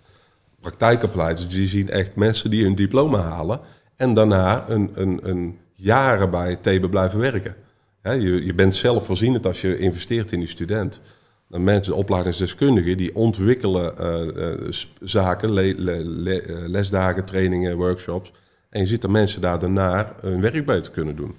Praktijkopleiders, 0.61 1.49
die 1.49 1.69
zien 1.69 1.91
echt 1.91 2.15
mensen 2.15 2.51
die 2.51 2.63
hun 2.65 2.75
diploma 2.75 3.21
halen 3.21 3.61
en 3.97 4.15
daarna 4.15 4.65
een, 4.69 4.91
een, 4.95 5.21
een 5.23 5.59
jaren 5.75 6.31
bij 6.31 6.57
Thebe 6.57 6.89
blijven 6.89 7.19
werken. 7.19 7.55
Ja, 8.03 8.13
je, 8.13 8.45
je 8.45 8.55
bent 8.55 8.75
zelfvoorzienend 8.75 9.47
als 9.47 9.61
je 9.61 9.79
investeert 9.79 10.33
in 10.33 10.39
die 10.39 10.49
student. 10.49 11.01
Dan 11.49 11.65
mensen, 11.65 11.95
opleidingsdeskundigen, 11.95 12.97
die 12.97 13.15
ontwikkelen 13.15 13.95
uh, 14.01 14.57
uh, 14.63 14.73
zaken, 15.03 15.53
le, 15.53 15.75
le, 15.77 16.05
le, 16.05 16.47
uh, 16.47 16.57
lesdagen, 16.69 17.25
trainingen, 17.25 17.77
workshops. 17.77 18.33
En 18.69 18.81
je 18.81 18.87
ziet 18.87 19.03
dat 19.03 19.11
mensen 19.11 19.41
daar 19.41 19.59
daarna 19.59 20.15
hun 20.21 20.41
werk 20.41 20.67
beter 20.67 20.93
kunnen 20.93 21.17
doen. 21.17 21.37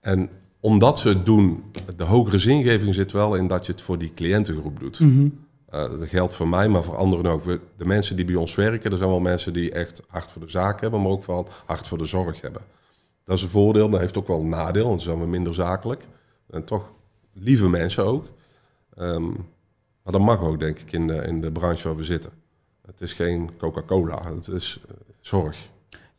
En 0.00 0.30
omdat 0.60 0.98
ze 0.98 1.08
het 1.08 1.26
doen, 1.26 1.64
de 1.96 2.04
hogere 2.04 2.38
zingeving 2.38 2.94
zit 2.94 3.12
wel 3.12 3.34
in 3.34 3.46
dat 3.46 3.66
je 3.66 3.72
het 3.72 3.82
voor 3.82 3.98
die 3.98 4.14
cliëntengroep 4.14 4.80
doet. 4.80 5.00
Mm 5.00 5.08
-hmm. 5.08 5.46
dat 5.98 6.08
geldt 6.08 6.34
voor 6.34 6.48
mij, 6.48 6.68
maar 6.68 6.82
voor 6.82 6.96
anderen 6.96 7.30
ook. 7.30 7.44
We, 7.44 7.60
de 7.76 7.86
mensen 7.86 8.16
die 8.16 8.24
bij 8.24 8.34
ons 8.34 8.54
werken, 8.54 8.90
er 8.90 8.96
zijn 8.98 9.10
wel 9.10 9.20
mensen 9.20 9.52
die 9.52 9.70
echt 9.70 10.02
hart 10.08 10.32
voor 10.32 10.42
de 10.42 10.50
zaak 10.50 10.80
hebben, 10.80 11.02
maar 11.02 11.10
ook 11.10 11.24
vooral 11.24 11.48
hart 11.66 11.86
voor 11.86 11.98
de 11.98 12.04
zorg 12.04 12.40
hebben. 12.40 12.62
Dat 13.24 13.36
is 13.36 13.42
een 13.42 13.48
voordeel, 13.48 13.90
dat 13.90 14.00
heeft 14.00 14.18
ook 14.18 14.26
wel 14.26 14.40
een 14.40 14.48
nadeel, 14.48 14.84
want 14.84 14.96
dan 14.96 15.06
zijn 15.06 15.20
we 15.20 15.26
minder 15.26 15.54
zakelijk. 15.54 16.06
En 16.50 16.64
toch 16.64 16.90
lieve 17.32 17.68
mensen 17.68 18.04
ook. 18.04 18.26
Um, 18.98 19.36
maar 20.02 20.12
dat 20.12 20.20
mag 20.20 20.40
ook, 20.40 20.58
denk 20.58 20.78
ik, 20.78 20.92
in 20.92 21.06
de, 21.06 21.14
in 21.14 21.40
de 21.40 21.52
branche 21.52 21.88
waar 21.88 21.96
we 21.96 22.04
zitten. 22.04 22.30
Het 22.86 23.00
is 23.00 23.12
geen 23.12 23.50
Coca-Cola, 23.58 24.34
het 24.34 24.48
is 24.48 24.80
uh, 24.86 24.96
zorg. 25.20 25.70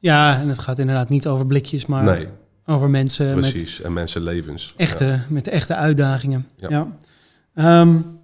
Ja, 0.08 0.40
en 0.40 0.48
het 0.48 0.60
gaat 0.60 0.80
inderdaad 0.80 1.10
niet 1.10 1.28
over 1.28 1.46
blikjes, 1.46 1.86
maar 1.86 2.04
nee, 2.04 2.28
over 2.66 2.90
mensen. 2.90 3.34
Precies, 3.34 3.82
en 3.82 3.94
mensenlevens. 3.94 4.74
Echte, 4.78 5.06
ja. 5.06 5.26
Met 5.28 5.48
echte 5.48 5.76
uitdagingen. 5.76 6.48
Ja. 6.56 6.88
ja. 7.56 7.82
Um, 7.82 8.20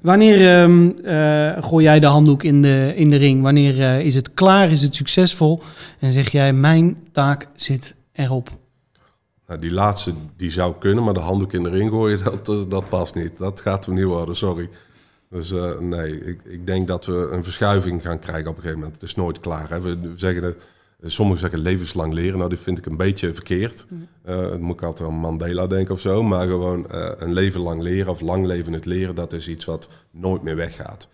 wanneer 0.00 0.62
um, 0.62 0.94
uh, 1.04 1.62
gooi 1.62 1.84
jij 1.84 2.00
de 2.00 2.06
handdoek 2.06 2.42
in 2.42 2.62
de, 2.62 2.92
in 2.96 3.10
de 3.10 3.16
ring? 3.16 3.42
Wanneer 3.42 3.76
uh, 3.76 4.00
is 4.00 4.14
het 4.14 4.34
klaar? 4.34 4.70
Is 4.70 4.82
het 4.82 4.94
succesvol? 4.94 5.62
En 5.98 6.12
zeg 6.12 6.30
jij, 6.30 6.52
mijn 6.52 6.96
taak 7.12 7.48
zit 7.54 7.94
erop? 8.12 8.48
Nou, 9.46 9.60
die 9.60 9.72
laatste 9.72 10.12
die 10.36 10.50
zou 10.50 10.74
kunnen, 10.78 11.04
maar 11.04 11.14
de 11.14 11.20
handdoek 11.20 11.52
in 11.52 11.62
de 11.62 11.70
ring 11.70 11.90
gooien, 11.90 12.18
dat, 12.24 12.46
dat, 12.46 12.70
dat 12.70 12.88
past 12.88 13.14
niet. 13.14 13.38
Dat 13.38 13.60
gaat 13.60 13.86
hem 13.86 13.94
niet 13.94 14.04
worden, 14.04 14.36
sorry. 14.36 14.68
Dus 15.30 15.52
uh, 15.52 15.78
nee, 15.78 16.24
ik, 16.24 16.40
ik, 16.44 16.66
denk 16.66 16.88
dat 16.88 17.06
we 17.06 17.28
een 17.32 17.44
verschuiving 17.44 18.02
gaan 18.02 18.18
krijgen 18.18 18.50
op 18.50 18.56
een 18.56 18.62
gegeven 18.62 18.78
moment. 18.78 19.00
Het 19.00 19.10
is 19.10 19.14
nooit 19.14 19.40
klaar. 19.40 19.70
Hè. 19.70 19.80
We 19.80 20.12
zeggen 20.16 20.42
het, 20.42 20.56
sommigen 21.02 21.40
zeggen 21.40 21.60
levenslang 21.60 22.12
leren. 22.12 22.38
Nou, 22.38 22.48
die 22.48 22.58
vind 22.58 22.78
ik 22.78 22.86
een 22.86 22.96
beetje 22.96 23.34
verkeerd. 23.34 23.86
Uh, 24.28 24.54
moet 24.54 24.74
ik 24.74 24.82
altijd 24.82 25.08
aan 25.08 25.14
Mandela 25.14 25.66
denken 25.66 25.94
of 25.94 26.00
zo. 26.00 26.22
Maar 26.22 26.46
gewoon 26.46 26.86
uh, 26.92 27.10
een 27.18 27.32
leven 27.32 27.60
lang 27.60 27.82
leren 27.82 28.12
of 28.12 28.20
lang 28.20 28.46
leven 28.46 28.72
het 28.72 28.84
leren, 28.84 29.14
dat 29.14 29.32
is 29.32 29.48
iets 29.48 29.64
wat 29.64 29.88
nooit 30.10 30.42
meer 30.42 30.56
weggaat. 30.56 31.08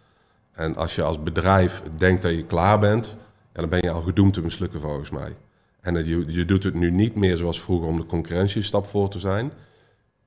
En 0.52 0.76
als 0.76 0.94
je 0.94 1.02
als 1.02 1.22
bedrijf 1.22 1.82
denkt 1.96 2.22
dat 2.22 2.30
je 2.30 2.44
klaar 2.44 2.78
bent, 2.78 3.16
ja, 3.54 3.60
dan 3.60 3.68
ben 3.68 3.80
je 3.82 3.90
al 3.90 4.02
gedoemd 4.02 4.32
te 4.34 4.42
mislukken 4.42 4.80
volgens 4.80 5.10
mij. 5.10 5.36
En 5.80 6.06
je, 6.06 6.24
je 6.26 6.44
doet 6.44 6.64
het 6.64 6.74
nu 6.74 6.90
niet 6.90 7.14
meer 7.14 7.36
zoals 7.36 7.60
vroeger 7.60 7.88
om 7.88 7.96
de 7.96 8.06
concurrentiestap 8.06 8.86
voor 8.86 9.08
te 9.08 9.18
zijn. 9.18 9.52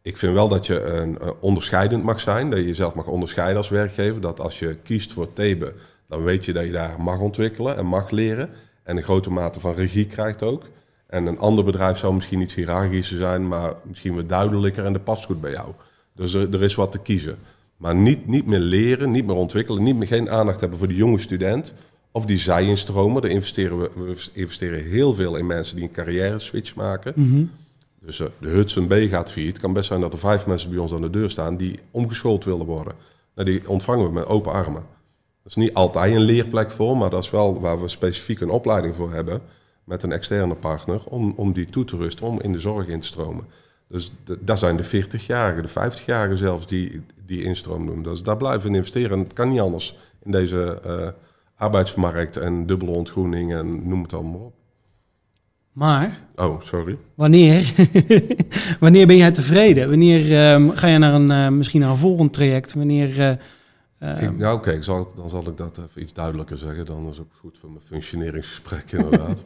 Ik 0.02 0.18
vind 0.18 0.34
wel 0.34 0.48
dat 0.48 0.66
je 0.66 0.84
een, 0.84 1.20
onderscheidend 1.40 2.04
mag 2.04 2.20
zijn, 2.20 2.50
dat 2.50 2.60
je 2.60 2.66
jezelf 2.66 2.96
mag 2.96 3.08
onderscheiden 3.08 3.58
als 3.58 3.70
werkgever. 3.70 4.22
Dat 4.22 4.40
als 4.40 4.60
je 4.60 4.78
kiest 4.84 5.14
voor 5.14 5.34
Thebe, 5.34 5.74
dan 6.08 6.24
weet 6.24 6.46
je 6.46 6.54
dat 6.54 6.66
je 6.66 6.72
daar 6.72 7.02
mag 7.02 7.20
ontwikkelen 7.20 7.78
en 7.78 7.86
mag 7.86 8.10
leren. 8.10 8.50
En 8.88 8.98
een 8.98 9.04
grote 9.04 9.30
mate 9.30 9.60
van 9.60 9.74
regie 9.74 10.06
krijgt 10.06 10.44
ook. 10.44 10.64
En 11.08 11.26
een 11.26 11.40
ander 11.40 11.64
bedrijf 11.64 11.98
zou 11.98 12.14
misschien 12.14 12.42
iets 12.42 12.56
hiërarchischer 12.56 13.18
zijn, 13.18 13.48
maar 13.48 13.74
misschien 13.84 14.16
wat 14.16 14.30
duidelijker 14.30 14.86
en 14.86 14.94
dat 14.94 15.04
past 15.04 15.26
goed 15.26 15.42
bij 15.42 15.52
jou. 15.52 15.72
Dus 16.16 16.34
er, 16.34 16.54
er 16.54 16.64
is 16.64 16.76
wat 16.76 16.92
te 16.92 17.00
kiezen. 17.00 17.38
Maar 17.78 17.96
niet, 17.96 18.28
niet 18.28 18.46
meer 18.46 18.60
leren, 18.60 19.12
niet 19.12 19.26
meer 19.26 19.36
ontwikkelen, 19.36 19.84
niet 19.84 19.96
meer 19.96 20.08
geen 20.08 20.30
aandacht 20.30 20.60
hebben 20.60 20.80
voor 20.80 20.88
de 20.88 20.96
jonge 20.96 21.20
student. 21.20 21.74
Of 22.12 22.26
die 22.26 22.38
zij-instromen. 22.38 23.22
Daar 23.22 23.32
investeren 23.32 23.80
we, 23.80 23.90
we 23.96 24.30
investeren 24.34 24.84
heel 24.84 25.14
veel 25.14 25.36
in 25.36 25.46
mensen 25.46 25.76
die 25.76 25.86
een 25.86 25.92
carrière 25.92 26.40
switch 26.40 26.76
maken. 26.76 27.14
Mhm. 27.16 27.44
Dus 28.02 28.20
uh, 28.20 28.28
de 28.40 28.50
Hudson 28.50 28.88
B 28.88 28.94
gaat 28.94 29.32
failliet. 29.32 29.54
Het 29.54 29.62
kan 29.62 29.74
best 29.74 29.88
zijn 29.88 30.02
dat 30.02 30.14
er 30.14 30.20
vijf 30.20 30.46
mensen 30.46 30.70
bij 30.70 30.80
ons 30.80 30.94
aan 30.94 31.02
de 31.02 31.10
deur 31.10 31.30
staan 31.30 31.58
die 31.58 31.80
omgeschoold 31.92 32.44
willen 32.44 32.66
worden. 32.66 32.94
Nou, 33.36 33.50
die 33.50 33.70
ontvangen 33.70 34.06
we 34.06 34.12
met 34.12 34.26
open 34.26 34.52
armen. 34.52 34.84
Dat 35.48 35.58
is 35.58 35.64
niet 35.64 35.74
altijd 35.74 36.16
een 36.16 36.22
leerplek 36.22 36.72
voor, 36.72 36.98
maar 36.98 37.10
dat 37.10 37.24
is 37.24 37.30
wel 37.30 37.60
waar 37.60 37.82
we 37.82 37.88
specifiek 37.88 38.40
een 38.40 38.50
opleiding 38.50 38.96
voor 38.96 39.14
hebben 39.14 39.42
met 39.84 40.04
een 40.04 40.12
externe 40.12 40.56
partner 40.56 41.02
om, 41.04 41.34
om 41.36 41.54
die 41.54 41.66
toe 41.66 41.86
te 41.86 41.98
rusten, 41.98 42.28
om 42.28 42.42
in 42.42 42.52
de 42.52 42.60
zorg 42.60 42.88
in 42.88 43.00
te 43.00 43.08
stromen. 43.08 43.46
Dus 43.88 44.12
de, 44.24 44.38
dat 44.42 44.60
zijn 44.60 44.78
de 44.78 44.86
40-jarigen, 44.86 45.62
de 45.62 45.92
50-jarigen 45.92 46.38
zelfs 46.38 46.68
die, 46.68 47.02
die 47.26 47.44
instroom 47.44 47.86
doen. 47.86 48.04
Dus 48.04 48.24
daar 48.24 48.38
blijven 48.38 48.70
we 48.72 48.76
investeren. 48.76 49.12
En 49.12 49.20
het 49.20 49.34
kan 49.34 49.50
niet 49.50 49.60
anders 49.60 49.98
in 50.24 50.32
deze 50.32 50.82
uh, 50.86 51.08
arbeidsmarkt 51.56 52.38
en 52.38 52.66
dubbele 52.66 52.92
ontgroening 52.92 53.54
en 53.54 53.88
noem 53.88 54.02
het 54.02 54.14
allemaal 54.14 54.42
op. 54.42 54.54
Maar. 55.72 56.20
Oh, 56.36 56.62
sorry. 56.62 56.98
Wanneer, 57.16 57.74
wanneer 58.80 59.08
ben 59.08 59.18
jij 59.18 59.32
tevreden? 59.32 59.90
Wanneer 59.90 60.52
um, 60.54 60.70
ga 60.70 60.88
je 60.88 60.98
naar 60.98 61.14
een, 61.14 61.32
uh, 61.32 61.48
misschien 61.48 61.82
naar 61.82 61.90
een 61.90 61.98
volgend 61.98 62.34
traject? 62.34 62.74
Wanneer. 62.74 63.20
Uh, 63.20 63.32
ik, 64.00 64.38
nou, 64.38 64.56
oké, 64.56 64.70
okay, 64.70 65.06
dan 65.16 65.30
zal 65.30 65.48
ik 65.48 65.58
dat 65.58 65.78
even 65.78 66.02
iets 66.02 66.14
duidelijker 66.14 66.58
zeggen. 66.58 66.86
Dan 66.86 67.10
is 67.10 67.18
het 67.18 67.26
ook 67.26 67.34
goed 67.40 67.58
voor 67.58 67.70
mijn 67.70 67.84
functioneringsgesprek, 67.84 68.92
inderdaad. 68.92 69.46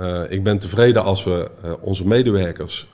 uh, 0.00 0.22
ik 0.36 0.42
ben 0.42 0.58
tevreden 0.58 1.02
als 1.02 1.24
we 1.24 1.50
onze 1.80 2.06
medewerkers 2.06 2.92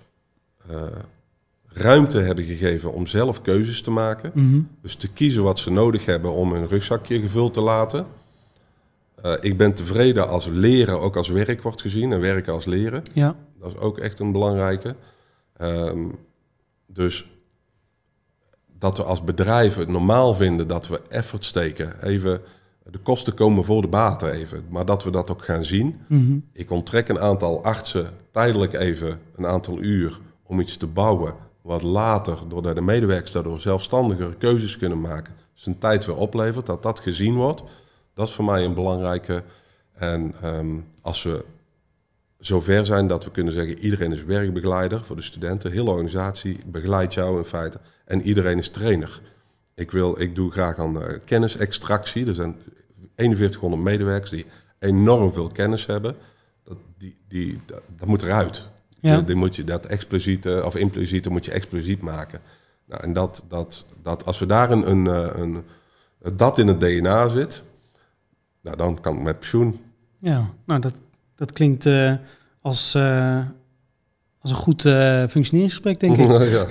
ruimte 1.73 2.19
hebben 2.19 2.45
gegeven 2.45 2.93
om 2.93 3.07
zelf 3.07 3.43
keuzes 3.43 3.83
te 3.83 3.91
maken. 3.91 4.31
Mm 4.35 4.51
-hmm. 4.51 4.69
Dus 4.83 4.95
te 4.95 5.13
kiezen 5.13 5.43
wat 5.43 5.59
ze 5.59 5.71
nodig 5.71 6.05
hebben 6.05 6.33
om 6.33 6.53
hun 6.53 6.69
rugzakje 6.69 7.21
gevuld 7.21 7.55
te 7.55 7.61
laten. 7.61 8.07
Ik 9.41 9.57
ben 9.57 9.75
tevreden 9.75 10.29
als 10.29 10.47
leren 10.47 11.01
ook 11.01 11.17
als 11.17 11.29
werk 11.29 11.63
wordt 11.63 11.81
gezien 11.81 12.13
en 12.13 12.21
werken 12.21 12.53
als 12.53 12.65
leren. 12.65 13.03
Ja. 13.15 13.37
Dat 13.61 13.71
is 13.71 13.79
ook 13.79 13.99
echt 13.99 14.19
een 14.19 14.33
belangrijke. 14.33 14.95
Um, 15.61 16.19
dus 16.87 17.31
dat 18.81 18.97
we 18.97 19.05
als 19.05 19.25
bedrijven 19.25 19.81
het 19.81 19.91
normaal 19.91 20.35
vinden 20.35 20.69
dat 20.69 20.89
we 20.89 21.01
effort 21.09 21.45
steken. 21.45 22.03
Even, 22.03 22.41
de 22.91 22.99
kosten 22.99 23.35
komen 23.35 23.65
voor 23.65 23.83
de 23.83 23.89
baten 23.89 24.33
even. 24.33 24.65
Maar 24.69 24.85
dat 24.85 25.05
we 25.05 25.11
dat 25.11 25.31
ook 25.31 25.45
gaan 25.45 25.65
zien. 25.65 26.01
Mm 26.07 26.27
-hmm. 26.27 26.45
Ik 26.53 26.71
onttrek 26.71 27.09
een 27.09 27.21
aantal 27.21 27.65
artsen 27.65 28.11
tijdelijk 28.31 28.73
even 28.73 29.21
een 29.37 29.47
aantal 29.47 29.79
uur 29.79 30.19
om 30.43 30.61
iets 30.61 30.77
te 30.77 30.87
bouwen. 30.87 31.35
Wat 31.63 31.83
later, 31.83 32.39
doordat 32.49 32.75
de 32.75 32.81
medewerkers 32.81 33.33
daardoor 33.33 33.61
zelfstandiger 33.61 34.35
keuzes 34.39 34.77
kunnen 34.77 35.01
maken, 35.01 35.35
zijn 35.55 35.79
tijd 35.79 36.07
weer 36.07 36.17
oplevert, 36.17 36.67
dat 36.67 36.83
dat 36.83 37.01
gezien 37.01 37.35
wordt. 37.35 37.63
Dat 38.15 38.29
is 38.29 38.35
voor 38.35 38.45
mij 38.45 38.65
een 38.65 38.75
belangrijke. 38.75 39.43
En 39.93 40.35
um, 40.45 40.85
als 41.01 41.23
we 41.23 41.45
zover 42.41 42.87
zijn 42.87 43.07
dat 43.07 43.25
we 43.25 43.31
kunnen 43.31 43.53
zeggen: 43.53 43.79
iedereen 43.79 44.13
is 44.13 44.25
werkbegeleider 44.25 45.05
voor 45.05 45.17
de 45.17 45.23
studenten, 45.23 45.73
hele 45.73 45.91
organisatie 45.91 46.61
begeleidt 46.67 47.15
jou 47.15 47.39
in 47.39 47.45
feite. 47.45 47.81
En 48.05 48.23
iedereen 48.23 48.59
is 48.59 48.69
trainer. 48.69 49.21
Ik, 49.75 49.91
wil, 49.91 50.21
ik 50.21 50.35
doe 50.35 50.51
graag 50.51 50.79
aan 50.79 50.97
uh, 50.97 51.05
kennisextractie. 51.25 52.27
Er 52.27 52.35
zijn 52.35 52.57
4100 53.17 53.83
medewerkers 53.83 54.31
die 54.31 54.47
enorm 54.79 55.33
veel 55.33 55.49
kennis 55.49 55.87
hebben. 55.87 56.17
Dat, 56.65 56.77
die, 56.99 57.17
die, 57.29 57.61
dat, 57.67 57.83
dat 57.97 58.09
moet 58.09 58.23
eruit. 58.23 58.69
Ja. 59.01 59.21
Die 59.21 59.35
moet 59.35 59.57
je, 59.57 59.65
dat 59.65 59.87
expliciete 59.87 60.63
of 60.65 60.77
impliciete 60.77 61.31
moet 61.31 61.45
je 61.45 61.53
expliciet 61.53 62.01
maken. 62.01 62.41
Nou, 62.85 63.03
en 63.03 63.13
dat, 63.13 63.45
dat, 63.49 63.87
dat, 64.03 64.27
als 64.27 64.39
we 64.39 64.47
daar 64.47 64.71
een, 64.71 64.91
een, 64.91 65.07
een, 65.41 65.65
dat 66.35 66.59
in 66.59 66.67
het 66.67 66.81
DNA 66.81 67.29
zit, 67.29 67.63
nou, 68.61 68.77
dan 68.77 69.01
kan 69.01 69.17
ik 69.17 69.23
met 69.23 69.39
pensioen. 69.39 69.81
Ja, 70.19 70.51
nou 70.65 70.81
dat, 70.81 71.01
dat 71.41 71.53
klinkt 71.53 71.87
uh, 71.87 72.15
als, 72.63 72.95
uh, 72.95 73.41
als 74.41 74.51
een 74.51 74.57
goed 74.57 74.85
uh, 74.85 75.27
functioneringsgesprek, 75.29 76.01
denk 76.01 76.17
ik. 76.17 76.29
ja. 76.59 76.67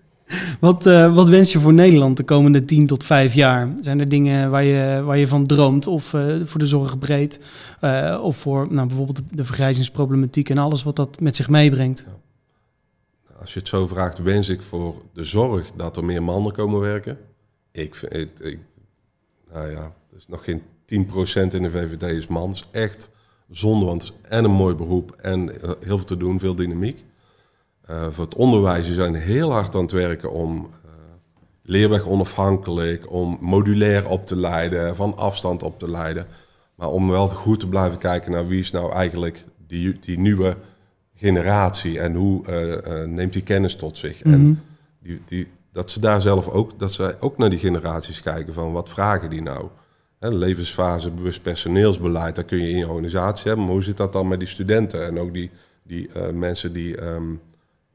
wat, 0.60 0.84
wat 1.14 1.28
wens 1.28 1.52
je 1.52 1.60
voor 1.60 1.72
Nederland 1.72 2.16
de 2.16 2.22
komende 2.22 2.64
10 2.64 2.86
tot 2.86 3.04
5 3.04 3.34
jaar? 3.34 3.72
Zijn 3.80 4.00
er 4.00 4.08
dingen 4.08 4.50
waar 4.50 4.64
je, 4.64 5.02
waar 5.02 5.16
je 5.16 5.26
van 5.26 5.46
droomt? 5.46 5.86
Of 5.86 6.04
voor 6.44 6.58
de 6.58 6.66
zorg 6.66 6.98
breed? 6.98 7.40
of 8.22 8.36
voor 8.36 8.72
nou, 8.72 8.86
bijvoorbeeld 8.86 9.20
de, 9.30 9.44
vergrijzingsproblematiek 9.44 10.50
en 10.50 10.58
alles 10.58 10.82
wat 10.82 10.96
dat 10.96 11.20
met 11.20 11.36
zich 11.36 11.48
meebrengt? 11.48 12.04
Ja. 12.06 13.34
Als 13.40 13.52
je 13.52 13.58
het 13.58 13.68
zo 13.68 13.86
vraagt, 13.86 14.18
wens 14.18 14.48
ik 14.48 14.62
voor 14.62 14.94
de 15.14 15.24
zorg 15.24 15.70
dat 15.76 15.96
er 15.96 16.04
meer 16.04 16.22
mannen 16.22 16.52
komen 16.52 16.80
werken. 16.80 17.18
Ik 17.70 17.94
vind, 17.94 18.14
ik, 18.14 18.38
ik, 18.38 18.58
nou 19.52 19.70
ja, 19.70 19.82
er 19.82 20.16
is 20.16 20.28
nog 20.28 20.44
geen 20.44 20.62
10% 20.86 21.54
in 21.54 21.62
de 21.62 21.70
VVD 21.70 22.02
is 22.02 22.26
man. 22.26 22.48
Dat 22.48 22.54
is 22.54 22.80
echt 22.80 23.10
zonde, 23.56 23.86
want 23.86 24.02
het 24.02 24.12
is 24.12 24.28
en 24.28 24.44
een 24.44 24.50
mooi 24.50 24.74
beroep 24.74 25.16
en 25.20 25.48
heel 25.60 25.96
veel 25.96 26.04
te 26.04 26.16
doen, 26.16 26.38
veel 26.38 26.54
dynamiek. 26.54 27.04
Uh, 27.90 28.06
voor 28.10 28.24
het 28.24 28.34
onderwijs 28.34 28.88
we 28.88 28.94
zijn 28.94 29.14
heel 29.14 29.52
hard 29.52 29.74
aan 29.74 29.82
het 29.82 29.92
werken 29.92 30.32
om 30.32 30.56
uh, 30.56 30.90
leerweg 31.62 32.06
onafhankelijk, 32.06 33.10
om 33.10 33.38
modulair 33.40 34.08
op 34.08 34.26
te 34.26 34.36
leiden, 34.36 34.96
van 34.96 35.16
afstand 35.16 35.62
op 35.62 35.78
te 35.78 35.90
leiden. 35.90 36.26
Maar 36.74 36.88
om 36.88 37.08
wel 37.08 37.28
goed 37.28 37.60
te 37.60 37.68
blijven 37.68 37.98
kijken 37.98 38.32
naar 38.32 38.46
wie 38.46 38.58
is 38.58 38.70
nou 38.70 38.92
eigenlijk 38.92 39.44
die, 39.66 39.98
die 39.98 40.18
nieuwe 40.18 40.56
generatie 41.14 42.00
en 42.00 42.14
hoe 42.14 42.46
uh, 42.46 43.04
neemt 43.04 43.32
die 43.32 43.42
kennis 43.42 43.76
tot 43.76 43.98
zich. 43.98 44.24
Mhm. 44.24 44.34
En 44.34 44.62
die, 45.02 45.20
die, 45.26 45.46
dat 45.72 45.90
ze 45.90 46.00
daar 46.00 46.20
zelf 46.20 46.48
ook, 46.48 46.78
dat 46.78 46.92
zij 46.92 47.20
ook 47.20 47.38
naar 47.38 47.50
die 47.50 47.58
generaties 47.58 48.20
kijken 48.20 48.52
van 48.52 48.72
wat 48.72 48.88
vragen 48.88 49.30
die 49.30 49.42
nou. 49.42 49.68
Levensfase, 50.30 51.10
bewust 51.10 51.42
personeelsbeleid, 51.42 52.36
dat 52.36 52.44
kun 52.44 52.58
je 52.58 52.68
in 52.68 52.76
je 52.76 52.88
organisatie 52.88 53.46
hebben. 53.46 53.64
Maar 53.64 53.74
hoe 53.74 53.82
zit 53.82 53.96
dat 53.96 54.12
dan 54.12 54.28
met 54.28 54.38
die 54.38 54.48
studenten 54.48 55.06
en 55.06 55.18
ook 55.18 55.32
die, 55.32 55.50
die 55.82 56.08
uh, 56.16 56.28
mensen 56.28 56.72
die 56.72 57.02
um, 57.04 57.30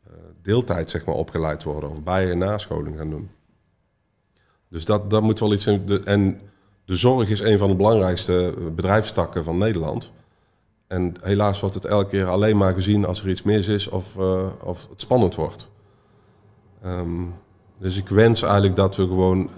uh, 0.07 0.13
deeltijd 0.41 0.89
zeg 0.89 1.05
maar, 1.05 1.15
opgeleid 1.15 1.63
worden 1.63 1.89
of 1.89 2.03
bij- 2.03 2.31
en 2.31 2.37
nascholing 2.37 2.97
gaan 2.97 3.09
doen? 3.09 3.29
Dus 4.69 4.85
dat, 4.85 5.09
dat 5.09 5.21
moet 5.21 5.39
wel 5.39 5.53
iets 5.53 5.65
en 6.03 6.39
de 6.85 6.95
zorg 6.95 7.29
is 7.29 7.39
een 7.39 7.57
van 7.57 7.69
de 7.69 7.75
belangrijkste 7.75 8.53
bedrijfstakken 8.75 9.43
van 9.43 9.57
Nederland. 9.57 10.11
En 10.87 11.13
helaas 11.21 11.59
wordt 11.59 11.75
het 11.75 11.85
elke 11.85 12.09
keer 12.09 12.25
alleen 12.25 12.57
maar 12.57 12.73
gezien 12.73 13.05
als 13.05 13.21
er 13.21 13.29
iets 13.29 13.43
mis 13.43 13.67
is 13.67 13.87
of, 13.87 14.17
of 14.63 14.87
het 14.89 15.01
spannend 15.01 15.35
wordt. 15.35 15.67
Um, 16.85 17.33
dus 17.77 17.97
ik 17.97 18.09
wens 18.09 18.41
eigenlijk 18.41 18.75
dat 18.75 18.95
we 18.95 19.07
gewoon 19.07 19.49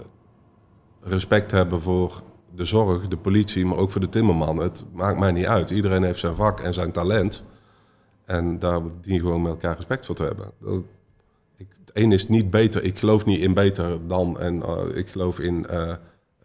respect 1.02 1.50
hebben 1.50 1.80
voor 1.80 2.22
de 2.54 2.64
zorg, 2.64 3.08
de 3.08 3.16
politie, 3.16 3.66
maar 3.66 3.76
ook 3.76 3.90
voor 3.90 4.00
de 4.00 4.08
timmerman. 4.08 4.56
Het 4.56 4.84
maakt 4.92 5.18
mij 5.18 5.32
niet 5.32 5.46
uit. 5.46 5.70
Iedereen 5.70 6.02
heeft 6.02 6.18
zijn 6.18 6.34
vak 6.34 6.60
en 6.60 6.74
zijn 6.74 6.92
talent. 6.92 7.44
En 8.24 8.58
daar 8.58 8.80
dien 9.00 9.14
je 9.14 9.20
gewoon 9.20 9.42
met 9.42 9.50
elkaar 9.50 9.76
respect 9.76 10.06
voor 10.06 10.14
te 10.14 10.22
hebben. 10.22 10.50
Dat, 10.60 10.82
ik, 11.56 11.66
het 11.78 11.90
een 11.92 12.12
is 12.12 12.28
niet 12.28 12.50
beter. 12.50 12.84
Ik 12.84 12.98
geloof 12.98 13.24
niet 13.24 13.40
in 13.40 13.54
beter 13.54 14.06
dan. 14.06 14.40
En 14.40 14.56
uh, 14.56 14.78
ik 14.94 15.08
geloof 15.08 15.40
in 15.40 15.66
uh, 15.70 15.92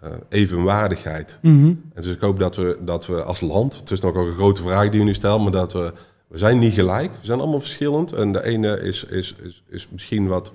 uh, 0.03 0.09
evenwaardigheid. 0.29 1.39
Mm 1.41 1.61
-hmm. 1.61 1.81
En 1.93 2.01
dus 2.01 2.13
ik 2.13 2.19
hoop 2.19 2.39
dat 2.39 2.55
we, 2.55 2.77
dat 2.81 3.05
we 3.05 3.23
als 3.23 3.41
land, 3.41 3.75
het 3.75 3.91
is 3.91 3.99
nog 3.99 4.13
ook 4.13 4.27
een 4.27 4.33
grote 4.33 4.61
vraag 4.61 4.89
die 4.89 5.01
u 5.01 5.03
nu 5.03 5.13
stelt, 5.13 5.41
maar 5.41 5.51
dat 5.51 5.73
we, 5.73 5.93
we 6.27 6.37
zijn 6.37 6.59
niet 6.59 6.73
gelijk. 6.73 7.11
We 7.11 7.25
zijn 7.25 7.39
allemaal 7.39 7.59
verschillend. 7.59 8.11
En 8.11 8.31
de 8.31 8.43
ene 8.43 8.81
is, 8.81 9.03
is, 9.03 9.35
is, 9.43 9.63
is 9.69 9.87
misschien 9.91 10.27
wat 10.27 10.51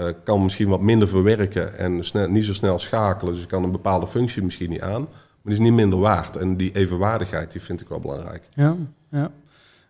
uh, 0.00 0.06
kan 0.24 0.42
misschien 0.42 0.68
wat 0.68 0.80
minder 0.80 1.08
verwerken 1.08 1.78
en 1.78 2.04
snel, 2.04 2.28
niet 2.28 2.44
zo 2.44 2.52
snel 2.52 2.78
schakelen. 2.78 3.34
Dus 3.34 3.46
kan 3.46 3.64
een 3.64 3.70
bepaalde 3.72 4.06
functie 4.06 4.42
misschien 4.42 4.70
niet 4.70 4.80
aan. 4.80 5.00
Maar 5.00 5.52
die 5.52 5.62
is 5.62 5.68
niet 5.68 5.72
minder 5.72 5.98
waard. 5.98 6.36
En 6.36 6.56
die 6.56 6.70
evenwaardigheid, 6.74 7.52
die 7.52 7.60
vind 7.60 7.80
ik 7.80 7.88
wel 7.88 8.00
belangrijk. 8.00 8.42
Ja, 8.54 8.76
ja. 9.10 9.30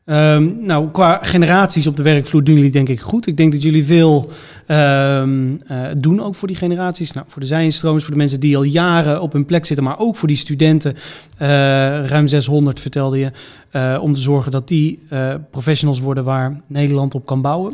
Ehm, 0.05 0.51
nou, 0.61 0.91
qua 0.91 1.19
generaties 1.23 1.87
op 1.87 1.97
de 1.97 2.03
werkvloer 2.03 2.45
doen 2.45 2.55
jullie 2.55 2.71
denk 2.71 2.89
ik 2.89 3.01
goed. 3.01 3.27
Ik 3.27 3.37
denk 3.37 3.53
dat 3.53 3.63
jullie 3.63 3.85
veel 3.85 4.29
ehm, 4.67 5.57
eh, 5.67 5.87
doen 5.97 6.23
ook 6.23 6.35
voor 6.35 6.49
die 6.49 6.57
generaties. 6.57 7.13
Nou, 7.13 7.27
voor 7.29 7.41
de 7.41 7.47
zijinstromers, 7.47 8.05
voor 8.05 8.13
de 8.13 8.19
mensen 8.19 8.41
die 8.41 8.57
al 8.57 8.63
jaren 8.63 9.21
op 9.21 9.33
hun 9.33 9.45
plek 9.45 9.67
zitten, 9.67 9.85
maar 9.85 9.99
ook 9.99 10.17
voor 10.17 10.29
die 10.29 10.37
studenten. 10.37 10.95
eh, 11.39 11.49
ruim 12.07 12.27
600 12.29 12.81
vertelde 12.81 13.19
je. 13.19 13.31
eh, 13.71 13.99
om 14.03 14.15
te 14.15 14.21
zorgen 14.21 14.53
dat 14.53 14.69
die 14.69 15.03
eh, 15.09 15.35
professionals 15.51 16.01
worden 16.01 16.25
waar 16.25 16.61
Nederland 16.67 17.15
op 17.15 17.27
kan 17.27 17.43
bouwen. 17.43 17.73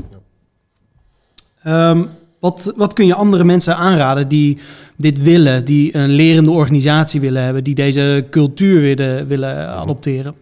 Ehm, 1.69 2.07
wat, 2.39 2.73
wat 2.77 2.93
kun 2.93 3.07
je 3.07 3.15
andere 3.15 3.45
mensen 3.45 3.77
aanraden 3.77 4.29
die 4.29 4.59
dit 4.97 5.23
willen, 5.23 5.65
die 5.65 5.97
een 5.97 6.09
lerende 6.09 6.51
organisatie 6.51 7.21
willen 7.21 7.43
hebben, 7.43 7.65
die 7.65 7.75
deze 7.75 8.27
cultuur 8.31 8.81
willen, 8.81 9.27
willen 9.27 9.69
adopteren? 9.69 10.35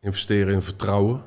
Investeren 0.00 0.54
in 0.54 0.62
vertrouwen. 0.62 1.22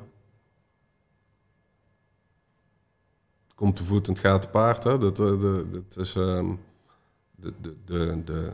Komt 3.54 3.76
te 3.76 3.84
voet 3.84 4.06
en 4.06 4.12
het 4.12 4.22
gaat 4.22 4.42
te 4.42 4.48
paard. 4.48 4.84
Hè? 4.84 4.98
Dat, 4.98 5.20
eh, 5.20 5.40
dat 5.72 5.96
is, 5.96 6.14
ehm, 6.14 6.46
de, 7.36 7.52
de, 7.84 8.22
de, 8.24 8.52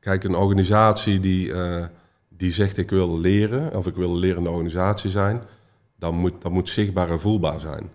kijk, 0.00 0.24
een 0.24 0.34
organisatie 0.34 1.20
die, 1.20 1.52
eh, 1.52 1.84
die 2.28 2.52
zegt 2.52 2.76
ik 2.76 2.90
wil 2.90 3.18
leren, 3.18 3.76
of 3.76 3.86
ik 3.86 3.94
wil 3.94 4.10
een 4.10 4.18
lerende 4.18 4.50
organisatie 4.50 5.10
zijn, 5.10 5.42
dan 5.98 6.14
moet, 6.14 6.42
dat 6.42 6.52
moet 6.52 6.68
zichtbaar 6.68 7.10
en 7.10 7.20
voelbaar 7.20 7.60
zijn. 7.60 7.90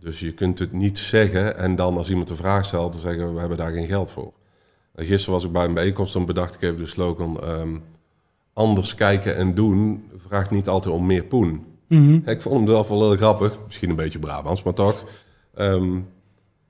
Dus 0.00 0.20
je 0.20 0.32
kunt 0.32 0.58
het 0.58 0.72
niet 0.72 0.98
zeggen 0.98 1.58
en 1.58 1.76
dan 1.76 1.96
als 1.96 2.10
iemand 2.10 2.30
een 2.30 2.36
vraag 2.36 2.64
stelt, 2.64 2.92
dan 2.92 3.00
zeggen 3.00 3.34
we, 3.34 3.40
hebben 3.40 3.58
daar 3.58 3.70
geen 3.72 3.86
geld 3.86 4.10
voor. 4.10 4.32
En 4.94 5.04
gisteren 5.06 5.34
was 5.34 5.44
ik 5.44 5.52
bij 5.52 5.64
een 5.64 5.74
bijeenkomst, 5.74 6.12
dan 6.12 6.26
bedacht 6.26 6.54
ik 6.54 6.62
even 6.62 6.78
de 6.78 6.86
slogan, 6.86 7.40
ehm, 7.42 7.76
anders 8.52 8.94
kijken 8.94 9.36
en 9.36 9.54
doen 9.54 10.04
vraagt 10.28 10.50
niet 10.50 10.68
altijd 10.68 10.94
om 10.94 11.06
meer 11.06 11.24
poen. 11.24 11.64
Ik 12.24 12.40
vond 12.42 12.54
hem 12.54 12.66
zelf 12.66 12.88
wel 12.88 13.08
heel 13.08 13.16
grappig, 13.16 13.58
misschien 13.66 13.90
een 13.90 13.96
beetje 13.96 14.18
Brabants, 14.18 14.62
maar 14.62 14.74
toch. 14.74 15.04
Ehm, 15.54 15.98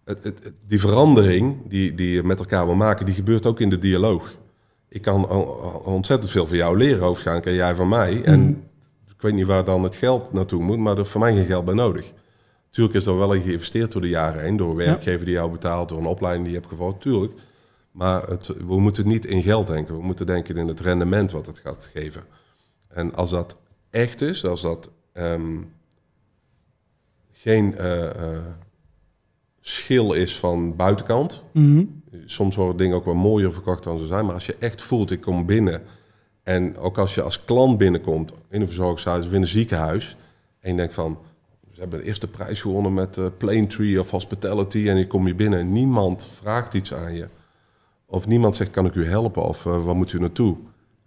het, 0.05 0.25
het, 0.25 0.45
het- 0.45 0.53
die 0.67 0.81
verandering 0.81 1.57
die, 1.69 1.95
die 1.95 2.11
je 2.11 2.23
met 2.23 2.39
elkaar 2.39 2.67
wil 2.67 2.75
maken, 2.75 3.07
die 3.07 3.15
gebeurt 3.15 3.47
ook 3.47 3.61
in 3.61 3.71
de 3.71 3.79
dialoog. 3.79 4.31
Ik 4.89 5.03
kan 5.03 5.29
ontzettend 5.85 6.31
veel 6.33 6.47
van 6.47 6.57
jou 6.57 6.77
leren, 6.77 7.01
waarschijnlijk, 7.01 7.47
en 7.47 7.55
jij 7.55 7.75
van 7.75 7.89
mij. 7.89 8.23
En 8.23 8.65
ik 9.09 9.21
weet 9.23 9.35
niet 9.35 9.47
waar 9.47 9.65
dan 9.65 9.83
het 9.83 9.97
geld 9.97 10.33
naartoe 10.33 10.63
moet, 10.63 10.79
maar 10.79 10.95
er 10.95 11.01
is 11.03 11.09
voor 11.09 11.21
mij 11.21 11.35
geen 11.35 11.45
geld 11.47 11.65
bij 11.65 11.75
nodig. 11.75 12.13
Tuurlijk 12.77 12.97
is 12.97 13.07
er 13.07 13.19
wel 13.19 13.33
in 13.33 13.43
geïnvesteerd 13.43 13.93
door 13.93 14.01
de 14.01 14.09
jaren 14.09 14.43
heen, 14.43 14.57
door 14.57 14.71
een 14.71 14.77
werkgever 14.77 15.25
die 15.25 15.35
jou 15.35 15.51
betaalt, 15.51 15.89
door 15.89 15.99
een 15.99 16.07
opleiding 16.07 16.45
die 16.45 16.55
je 16.55 16.61
hebt 16.61 16.71
gevolgd, 16.71 17.01
tuurlijk. 17.01 17.33
Maar 17.91 18.29
het, 18.29 18.47
we 18.47 18.81
moeten 18.81 19.09
niet 19.09 19.27
in 19.27 19.43
geld 19.43 19.67
denken, 19.67 19.97
we 19.97 20.03
moeten 20.03 20.27
denken 20.27 20.57
in 20.57 20.69
het 20.69 20.81
rendement 20.81 21.31
wat 21.31 21.47
het 21.47 21.59
gaat 21.59 21.91
geven. 21.93 22.25
En 22.89 23.15
als 23.15 23.31
dat 23.31 23.57
echt 23.91 24.21
is, 24.21 24.45
als 24.45 24.63
dat 24.63 24.91
ehm, 25.13 25.63
geen 27.33 27.77
eh, 27.77 28.05
eh, 28.05 28.43
schil 29.61 30.13
is 30.13 30.37
van 30.37 30.77
buitenkant. 30.77 31.43
Mhm. 31.53 31.85
Soms 32.25 32.57
worden 32.57 32.77
dingen 32.77 32.97
ook 32.97 33.05
wel 33.05 33.15
mooier 33.15 33.53
verkocht 33.53 33.85
dan 33.85 33.99
ze 33.99 34.07
zijn. 34.07 34.25
Maar 34.25 34.35
als 34.35 34.47
je 34.47 34.57
echt 34.59 34.83
voelt, 34.83 35.11
ik 35.11 35.21
kom 35.21 35.47
binnen. 35.47 35.83
En 36.43 36.77
ook 36.77 36.99
als 36.99 37.15
je 37.15 37.23
als 37.23 37.45
klant 37.45 37.79
binnenkomt 37.79 38.33
in 38.49 38.61
een 38.61 38.67
verzorgingshuis 38.67 39.27
of 39.27 39.33
in 39.33 39.41
een 39.41 39.47
ziekenhuis. 39.47 40.17
En 40.61 40.71
je 40.71 40.77
denkt 40.77 40.95
van, 40.95 41.19
ze 41.77 41.83
hebben 41.83 42.01
de 42.01 42.07
eerste 42.07 42.29
prijs 42.29 42.61
gewonnen 42.61 42.95
met 42.95 43.17
uh, 43.17 43.27
Plaintree 43.37 44.01
of 44.01 44.11
Hospitality. 44.11 44.89
En 44.89 44.97
je 44.97 45.07
kom 45.07 45.27
je 45.27 45.35
binnen 45.35 45.59
en 45.59 45.73
niemand 45.73 46.31
vraagt 46.35 46.75
iets 46.75 46.95
aan 46.95 47.15
je. 47.15 47.29
Of 48.07 48.27
niemand 48.27 48.57
zegt, 48.57 48.71
kan 48.71 48.87
ik 48.87 48.95
u 48.95 49.07
helpen? 49.07 49.43
Of 49.43 49.65
uh, 49.65 49.85
waar 49.85 49.97
moet 49.97 50.13
u 50.13 50.19
naartoe? 50.19 50.57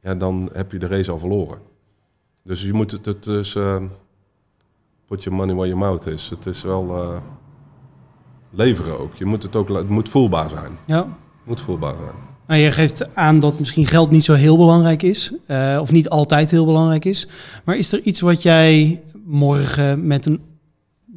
Ja, 0.01 0.15
dan 0.15 0.49
heb 0.53 0.71
je 0.71 0.79
de 0.79 0.87
race 0.87 1.11
al 1.11 1.17
verloren. 1.17 1.57
Dus 2.43 2.61
je 2.61 2.73
moet 2.73 2.91
het, 2.91 3.05
het 3.05 3.27
is, 3.27 3.55
uh, 3.55 3.75
put 5.07 5.23
your 5.23 5.39
money 5.39 5.55
where 5.55 5.69
your 5.69 5.85
mouth 5.85 6.05
is. 6.05 6.29
Het 6.29 6.45
is 6.45 6.63
wel 6.63 7.21
leveren 8.49 8.99
ook. 8.99 9.15
Je 9.15 9.25
moet 9.25 9.43
het 9.43 9.55
ook, 9.55 9.69
het 9.69 9.89
moet 9.89 10.09
voelbaar 10.09 10.49
zijn. 10.49 10.77
Ja. 10.85 10.97
Het 10.97 11.07
moet 11.43 11.61
voelbaar 11.61 11.95
zijn. 11.97 12.15
Nou, 12.47 12.61
je 12.61 12.71
geeft 12.71 13.15
aan 13.15 13.39
dat 13.39 13.59
misschien 13.59 13.85
geld 13.85 14.09
niet 14.09 14.23
zo 14.23 14.33
heel 14.33 14.57
belangrijk 14.57 15.03
is, 15.03 15.33
uh, 15.47 15.77
of 15.81 15.91
niet 15.91 16.09
altijd 16.09 16.51
heel 16.51 16.65
belangrijk 16.65 17.05
is. 17.05 17.27
Maar 17.63 17.77
is 17.77 17.91
er 17.91 18.01
iets 18.01 18.19
wat 18.19 18.41
jij 18.41 19.01
morgen 19.25 20.07
met 20.07 20.25
een 20.25 20.47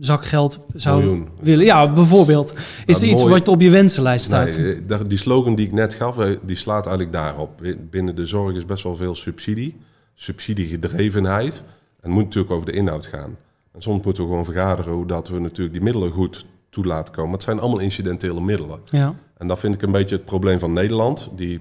zak 0.04 0.26
geld 0.26 0.60
zou 0.74 1.00
Miljoen. 1.00 1.28
willen? 1.40 1.64
Ja, 1.64 1.92
bijvoorbeeld. 1.92 2.54
Is 2.86 3.02
er 3.02 3.08
iets 3.08 3.22
mooi. 3.22 3.34
wat 3.34 3.48
op 3.48 3.60
je 3.60 3.70
wensenlijst 3.70 4.24
staat? 4.24 4.58
Nee, 4.58 4.82
eh, 4.88 4.98
die 5.06 5.18
slogan 5.18 5.54
die 5.54 5.66
ik 5.66 5.72
net 5.72 5.94
gaf, 5.94 6.18
eh, 6.18 6.30
die 6.42 6.56
slaat 6.56 6.86
eigenlijk 6.86 7.16
daarop. 7.16 7.62
Binnen 7.90 8.16
de 8.16 8.26
zorg 8.26 8.54
is 8.54 8.64
best 8.64 8.82
wel 8.82 8.96
veel 8.96 9.14
subsidie, 9.14 9.76
subsidiegedrevenheid. 10.14 11.62
En 11.66 12.08
het 12.08 12.10
moet 12.10 12.24
natuurlijk 12.24 12.52
over 12.52 12.66
de 12.66 12.72
inhoud 12.72 13.06
gaan. 13.06 13.36
En 13.72 13.82
soms 13.82 14.04
moeten 14.04 14.22
we 14.22 14.28
gewoon 14.28 14.44
vergaderen 14.44 14.92
hoe 14.92 15.06
dat 15.06 15.28
we 15.28 15.38
natuurlijk 15.38 15.72
die 15.72 15.82
middelen 15.82 16.10
goed 16.10 16.46
toe 16.70 16.84
laten 16.84 17.14
komen. 17.14 17.32
Het 17.32 17.42
zijn 17.42 17.60
allemaal 17.60 17.78
incidentele 17.78 18.40
middelen. 18.40 18.80
Ja. 18.90 19.14
En 19.36 19.46
dat 19.46 19.58
vind 19.58 19.74
ik 19.74 19.82
een 19.82 19.92
beetje 19.92 20.16
het 20.16 20.24
probleem 20.24 20.58
van 20.58 20.72
Nederland. 20.72 21.30
Die 21.36 21.60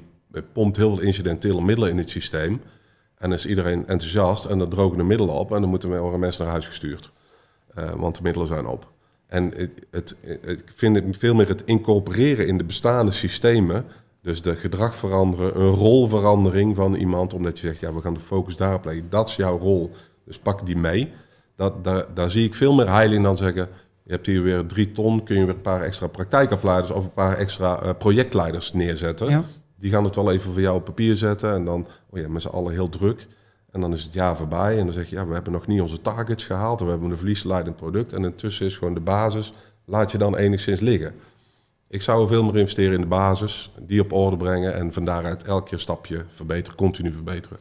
pompt 0.53 0.77
heel 0.77 0.95
veel 0.95 1.05
incidentele 1.05 1.61
middelen 1.61 1.89
in 1.89 1.97
het 1.97 2.09
systeem. 2.09 2.61
En 3.17 3.31
is 3.31 3.45
iedereen 3.45 3.87
enthousiast 3.87 4.45
en 4.45 4.57
dan 4.57 4.69
drogen 4.69 4.97
de 4.97 5.03
middelen 5.03 5.33
op 5.33 5.51
en 5.53 5.61
dan 5.61 5.69
moeten 5.69 6.11
we 6.11 6.17
mensen 6.17 6.43
naar 6.43 6.51
huis 6.51 6.67
gestuurd. 6.67 7.11
Uh, 7.77 7.89
want 7.89 8.15
de 8.15 8.23
middelen 8.23 8.47
zijn 8.47 8.67
op. 8.67 8.91
En 9.27 9.53
het, 9.91 10.15
ik 10.45 10.71
vind 10.75 10.95
het 10.95 11.17
veel 11.17 11.35
meer 11.35 11.47
het 11.47 11.63
incorporeren 11.65 12.47
in 12.47 12.57
de 12.57 12.63
bestaande 12.63 13.11
systemen. 13.11 13.85
Dus 14.21 14.41
de 14.41 14.55
gedrag 14.55 14.95
veranderen, 14.95 15.61
een 15.61 15.73
rolverandering 15.73 16.75
van 16.75 16.95
iemand, 16.95 17.33
omdat 17.33 17.59
je 17.59 17.67
zegt, 17.67 17.79
ja, 17.79 17.93
we 17.93 18.01
gaan 18.01 18.13
de 18.13 18.19
focus 18.19 18.55
daarop 18.55 18.85
leggen. 18.85 19.09
Dat 19.09 19.27
is 19.27 19.35
jouw 19.35 19.57
rol, 19.57 19.91
dus 20.25 20.39
pak 20.39 20.65
die 20.65 20.77
mee. 20.77 21.11
Dat, 21.55 21.83
daar, 21.83 22.05
daar 22.13 22.29
zie 22.29 22.45
ik 22.45 22.55
veel 22.55 22.73
meer 22.73 22.89
heil 22.89 23.11
in 23.11 23.23
dan 23.23 23.37
zeggen, 23.37 23.67
je 24.03 24.11
hebt 24.11 24.25
hier 24.25 24.43
weer 24.43 24.65
drie 24.65 24.91
ton, 24.91 25.23
kun 25.23 25.35
je 25.35 25.45
weer 25.45 25.55
een 25.55 25.61
paar 25.61 25.81
extra 25.81 26.07
praktijkopleiders 26.07 26.91
of 26.91 27.03
een 27.03 27.13
paar 27.13 27.37
extra 27.37 27.83
uh, 27.83 27.89
projectleiders 27.97 28.73
neerzetten. 28.73 29.29
Ja. 29.29 29.43
Die 29.77 29.91
gaan 29.91 30.03
het 30.03 30.15
wel 30.15 30.31
even 30.31 30.51
voor 30.51 30.61
jou 30.61 30.75
op 30.75 30.85
papier 30.85 31.17
zetten 31.17 31.53
en 31.53 31.65
dan, 31.65 31.87
oh 32.09 32.19
ja, 32.19 32.27
met 32.27 32.41
z'n 32.41 32.47
allen 32.47 32.73
heel 32.73 32.89
druk. 32.89 33.27
En 33.71 33.81
dan 33.81 33.93
is 33.93 34.03
het 34.03 34.13
jaar 34.13 34.37
voorbij 34.37 34.77
en 34.77 34.83
dan 34.85 34.93
zeg 34.93 35.09
je, 35.09 35.15
ja, 35.15 35.27
we 35.27 35.33
hebben 35.33 35.53
nog 35.53 35.67
niet 35.67 35.81
onze 35.81 36.01
targets 36.01 36.45
gehaald. 36.45 36.79
We 36.79 36.89
hebben 36.89 37.11
een 37.11 37.17
verliesleidend 37.17 37.75
product. 37.75 38.13
En 38.13 38.23
intussen 38.23 38.65
is 38.65 38.77
gewoon 38.77 38.93
de 38.93 38.99
basis, 38.99 39.53
laat 39.85 40.11
je 40.11 40.17
dan 40.17 40.35
enigszins 40.35 40.79
liggen. 40.79 41.13
Ik 41.87 42.01
zou 42.01 42.27
veel 42.27 42.43
meer 42.43 42.57
investeren 42.57 42.93
in 42.93 43.01
de 43.01 43.07
basis, 43.07 43.71
die 43.79 44.01
op 44.01 44.11
orde 44.11 44.37
brengen 44.37 44.73
en 44.73 44.93
van 44.93 45.05
daaruit 45.05 45.43
elke 45.43 45.69
keer 45.69 45.79
stapje 45.79 46.25
verbeteren, 46.29 46.77
continu 46.77 47.11
verbeteren. 47.11 47.57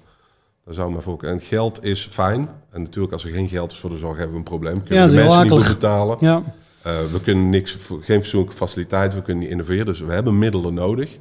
Daar 0.65 0.75
zou 0.75 0.93
me 0.93 1.01
voor. 1.01 1.23
En 1.23 1.41
geld 1.41 1.85
is 1.85 2.07
fijn. 2.07 2.49
En 2.71 2.83
natuurlijk, 2.83 3.13
als 3.13 3.25
er 3.25 3.31
geen 3.31 3.49
geld 3.49 3.73
is 3.73 3.79
voor 3.79 3.91
de 3.91 3.97
zorg, 3.97 4.17
hebben 4.17 4.33
we 4.33 4.39
een 4.39 4.45
probleem. 4.45 4.83
Kunnen 4.83 5.05
Ja, 5.05 5.07
de 5.07 5.17
mensen 5.17 5.43
niet 5.43 5.53
goed 5.53 5.67
betalen. 5.67 6.17
Ja. 6.21 6.43
Uh, 6.87 7.13
we 7.13 7.21
kunnen 7.21 7.51
niks, 7.51 7.77
geen 8.01 8.21
fatsoenlijke 8.21 8.57
faciliteit, 8.57 9.15
we 9.15 9.23
kunnen 9.23 9.43
niet 9.43 9.53
innoveren. 9.53 9.85
Dus 9.85 10.01
we 10.01 10.13
hebben 10.13 10.39
middelen 10.39 10.75
nodig. 10.75 11.19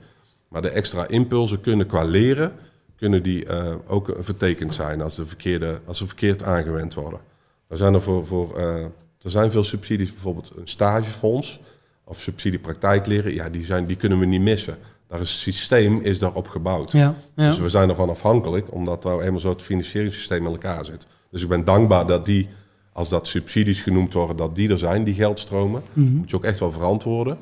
Maar 0.47 0.61
de 0.61 0.69
extra 0.69 1.07
impulsen 1.07 1.61
kunnen 1.61 1.87
qua 1.87 2.03
leren, 2.03 2.51
kunnen 2.99 3.23
die 3.23 3.45
uh, 3.45 3.73
ook 3.87 4.15
vertekend 4.19 4.73
zijn 4.73 5.01
als, 5.01 5.15
de 5.15 5.25
verkeerde, 5.25 5.79
als 5.85 5.97
ze 5.97 6.07
verkeerd 6.07 6.43
aangewend 6.43 6.93
worden. 6.93 7.19
Er 7.67 7.77
zijn, 7.77 7.93
er, 7.93 8.01
voor, 8.01 8.27
voor, 8.27 8.53
uh, 8.57 8.83
er 9.21 9.31
zijn 9.31 9.51
veel 9.51 9.63
subsidies, 9.63 10.11
bijvoorbeeld 10.11 10.51
een 10.55 10.67
stagefonds 10.67 11.59
of 12.03 12.19
subsidie 12.19 12.59
praktijkleren. 12.59 13.33
Ja, 13.33 13.49
die, 13.49 13.65
zijn, 13.65 13.85
die 13.85 13.95
kunnen 13.95 14.19
we 14.19 14.25
niet 14.25 14.41
missen. 14.41 14.77
Daar 15.07 15.21
is, 15.21 15.31
het 15.31 15.39
systeem 15.39 16.01
is 16.01 16.19
daarop 16.19 16.47
gebouwd. 16.47 16.91
Ja, 16.91 17.15
ja. 17.35 17.49
Dus 17.49 17.59
we 17.59 17.69
zijn 17.69 17.89
ervan 17.89 18.09
afhankelijk, 18.09 18.73
omdat 18.73 19.05
er 19.05 19.21
eenmaal 19.21 19.39
zo 19.39 19.49
het 19.49 19.61
financieringssysteem 19.61 20.45
in 20.45 20.51
elkaar 20.51 20.85
zit. 20.85 21.07
Dus 21.31 21.41
ik 21.41 21.49
ben 21.49 21.63
dankbaar 21.63 22.07
dat 22.07 22.25
die, 22.25 22.49
als 22.93 23.09
dat 23.09 23.27
subsidies 23.27 23.81
genoemd 23.81 24.13
worden, 24.13 24.35
dat 24.35 24.55
die 24.55 24.69
er 24.69 24.77
zijn, 24.77 25.03
die 25.03 25.13
geldstromen. 25.13 25.83
Mm 25.93 26.07
-hmm. 26.07 26.17
Moet 26.17 26.29
je 26.29 26.35
ook 26.35 26.43
echt 26.43 26.59
wel 26.59 26.71
verantwoorden. 26.71 27.37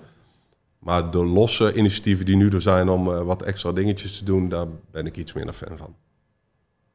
Maar 0.87 1.11
de 1.11 1.25
losse 1.25 1.73
initiatieven 1.73 2.25
die 2.25 2.35
nu 2.35 2.49
er 2.49 2.61
zijn 2.61 2.89
om 2.89 3.07
uh, 3.07 3.21
wat 3.21 3.41
extra 3.41 3.71
dingetjes 3.71 4.17
te 4.17 4.23
doen, 4.23 4.49
daar 4.49 4.65
ben 4.91 5.05
ik 5.05 5.17
iets 5.17 5.33
minder 5.33 5.53
fan 5.53 5.77
van. 5.77 5.95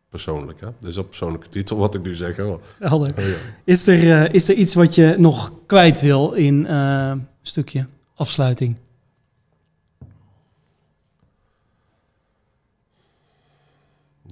Persoonlijk, 0.09 0.61
hè? 0.61 0.69
Dus 0.81 0.97
op 0.97 1.09
persoonlijke 1.09 1.49
titel 1.49 1.77
wat 1.77 1.95
ik 1.95 2.03
nu 2.03 2.15
zeg. 2.15 2.37
Hoor. 2.37 2.61
Helder. 2.79 3.13
Oh, 3.19 3.25
ja. 3.25 3.35
is, 3.65 3.87
er, 3.87 4.03
uh, 4.03 4.35
is 4.35 4.49
er 4.49 4.55
iets 4.55 4.75
wat 4.75 4.95
je 4.95 5.15
nog 5.19 5.53
kwijt 5.67 6.01
wil 6.01 6.33
in 6.33 6.65
uh, 6.65 7.09
een 7.11 7.27
stukje 7.43 7.87
afsluiting? 8.15 8.79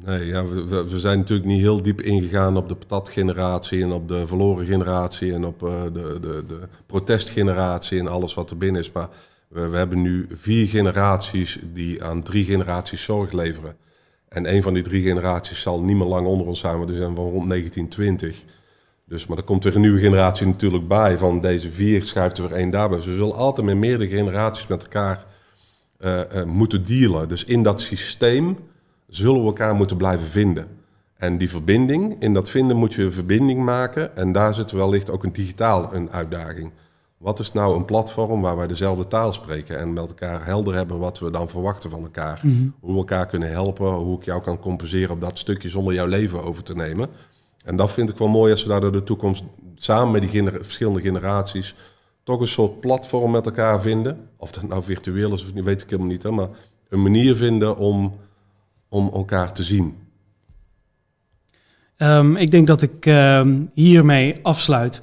Nee, 0.04 0.26
ja, 0.26 0.46
we, 0.46 0.88
we, 0.88 0.98
zijn 0.98 1.18
natuurlijk 1.18 1.48
niet 1.48 1.60
heel 1.60 1.82
diep 1.82 2.00
ingegaan 2.00 2.56
op 2.56 2.68
de 2.68 2.74
patatgeneratie 2.74 3.82
en 3.82 3.92
op 3.92 4.08
de 4.08 4.26
verloren 4.26 4.66
generatie 4.66 5.32
en 5.32 5.44
op 5.44 5.58
de, 5.58 5.90
de, 6.20 6.44
de 6.46 6.60
protestgeneratie 6.86 7.98
en 7.98 8.08
alles 8.08 8.34
wat 8.34 8.50
er 8.50 8.58
binnen 8.58 8.80
is. 8.80 8.92
Maar 8.92 9.08
we, 9.50 9.68
we, 9.68 9.76
hebben 9.76 10.02
nu 10.02 10.26
vier 10.32 10.66
generaties 10.66 11.58
die 11.72 12.04
aan 12.04 12.22
drie 12.22 12.44
generaties 12.44 13.02
zorg 13.02 13.32
leveren. 13.32 13.76
En 14.28 14.54
een 14.54 14.62
van 14.62 14.74
die 14.74 14.82
drie 14.82 15.02
generaties 15.02 15.60
zal 15.60 15.82
niet 15.82 15.96
meer 15.96 16.06
lang 16.06 16.26
onder 16.26 16.46
ons 16.46 16.60
zijn, 16.60 16.78
maar 16.78 16.86
die 16.86 16.96
zijn 16.96 17.14
van 17.14 17.24
rond 17.24 17.48
1920. 17.48 18.44
Dus, 19.04 19.26
maar 19.26 19.38
er 19.38 19.44
komt 19.44 19.64
weer 19.64 19.74
een 19.74 19.80
nieuwe 19.80 20.00
generatie 20.00 20.46
natuurlijk 20.46 20.88
bij. 20.88 21.18
Van 21.18 21.40
deze 21.40 21.70
vier 21.70 22.04
schrijft 22.04 22.38
er 22.38 22.48
weer 22.48 22.58
één 22.58 22.70
daarbij. 22.70 22.96
Dus 22.96 23.06
we 23.06 23.14
zullen 23.14 23.34
altijd 23.34 23.66
met 23.66 23.76
meerdere 23.76 24.10
generaties 24.10 24.66
met 24.66 24.82
elkaar 24.82 25.24
uh, 26.00 26.20
uh, 26.34 26.44
moeten 26.44 26.84
dealen. 26.84 27.28
Dus 27.28 27.44
in 27.44 27.62
dat 27.62 27.80
systeem 27.80 28.58
zullen 29.08 29.40
we 29.40 29.46
elkaar 29.46 29.74
moeten 29.74 29.96
blijven 29.96 30.26
vinden. 30.26 30.66
En 31.16 31.38
die 31.38 31.50
verbinding, 31.50 32.16
in 32.22 32.34
dat 32.34 32.50
vinden 32.50 32.76
moet 32.76 32.94
je 32.94 33.02
een 33.02 33.12
verbinding 33.12 33.64
maken. 33.64 34.16
En 34.16 34.32
daar 34.32 34.54
zit 34.54 34.70
wellicht 34.70 35.10
ook 35.10 35.24
een 35.24 35.32
digitaal 35.32 35.94
een 35.94 36.10
uitdaging. 36.10 36.70
Wat 37.20 37.38
is 37.38 37.52
nou 37.52 37.76
een 37.76 37.84
platform 37.84 38.40
waar 38.40 38.56
wij 38.56 38.66
dezelfde 38.66 39.06
taal 39.06 39.32
spreken 39.32 39.78
en 39.78 39.92
met 39.92 40.08
elkaar 40.08 40.44
helder 40.44 40.74
hebben 40.74 40.98
wat 40.98 41.18
we 41.18 41.30
dan 41.30 41.48
verwachten 41.48 41.90
van 41.90 42.02
elkaar? 42.02 42.40
Hoe 42.80 42.92
we 42.92 42.98
elkaar 42.98 43.26
kunnen 43.26 43.50
helpen, 43.50 43.92
hoe 43.92 44.16
ik 44.18 44.24
jou 44.24 44.42
kan 44.42 44.58
compenseren 44.58 45.10
op 45.10 45.20
dat 45.20 45.38
stukje 45.38 45.68
zonder 45.68 45.94
jouw 45.94 46.06
leven 46.06 46.42
over 46.42 46.62
te 46.62 46.74
nemen. 46.74 47.08
En 47.64 47.76
dat 47.76 47.92
vind 47.92 48.10
ik 48.10 48.16
wel 48.16 48.28
mooi 48.28 48.52
als 48.52 48.62
we 48.62 48.68
daar 48.68 48.80
door 48.80 48.92
de 48.92 49.02
toekomst 49.02 49.44
samen 49.74 50.10
met 50.10 50.20
die 50.20 50.30
gener- 50.30 50.64
verschillende 50.64 51.00
generaties 51.00 51.74
toch 52.22 52.40
een 52.40 52.46
soort 52.46 52.80
platform 52.80 53.30
met 53.30 53.46
elkaar 53.46 53.80
vinden. 53.80 54.28
Of 54.36 54.50
dat 54.50 54.68
nou 54.68 54.82
virtueel 54.82 55.32
is 55.32 55.42
of 55.42 55.54
niet, 55.54 55.64
weet 55.64 55.82
ik 55.82 55.90
helemaal 55.90 56.10
niet. 56.10 56.22
Hè, 56.22 56.30
maar 56.30 56.48
een 56.88 57.02
manier 57.02 57.36
vinden 57.36 57.76
om, 57.76 58.14
om 58.88 59.10
elkaar 59.12 59.52
te 59.52 59.62
zien. 59.62 59.96
Ehm, 61.96 62.36
ik 62.36 62.50
denk 62.50 62.66
dat 62.66 62.82
ik 62.82 63.06
ehm, 63.06 63.60
hiermee 63.74 64.34
afsluit. 64.42 65.00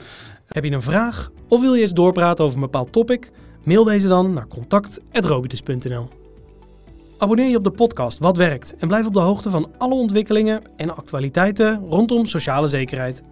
Heb 0.47 0.63
je 0.63 0.71
een 0.71 0.81
vraag 0.81 1.31
of 1.47 1.61
wil 1.61 1.73
je 1.73 1.81
eens 1.81 1.93
doorpraten 1.93 2.43
over 2.43 2.57
een 2.57 2.63
bepaald 2.63 2.91
topic? 2.91 3.31
Mail 3.63 3.83
deze 3.83 4.07
dan 4.07 4.33
naar 4.33 4.47
contact.robitus.nl 4.47 6.09
Abonneer 7.17 7.49
je 7.49 7.57
op 7.57 7.63
de 7.63 7.71
podcast 7.71 8.19
Wat 8.19 8.37
Werkt 8.37 8.75
en 8.77 8.87
blijf 8.87 9.05
op 9.05 9.13
de 9.13 9.19
hoogte 9.19 9.49
van 9.49 9.71
alle 9.77 9.93
ontwikkelingen 9.93 10.61
en 10.75 10.95
actualiteiten 10.95 11.87
rondom 11.89 12.25
sociale 12.25 12.67
zekerheid. 12.67 13.23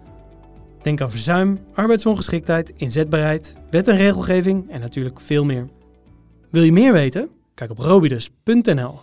Denk 0.82 1.00
aan 1.00 1.10
verzuim, 1.10 1.58
arbeidsongeschiktheid, 1.74 2.72
inzetbaarheid, 2.76 3.56
wet 3.70 3.88
en 3.88 3.96
regelgeving 3.96 4.70
en 4.70 4.80
natuurlijk 4.80 5.20
veel 5.20 5.44
meer. 5.44 5.68
Wil 6.50 6.62
je 6.62 6.72
meer 6.72 6.92
weten? 6.92 7.28
Kijk 7.54 7.70
op 7.70 7.78
robidus.nl. 7.78 8.94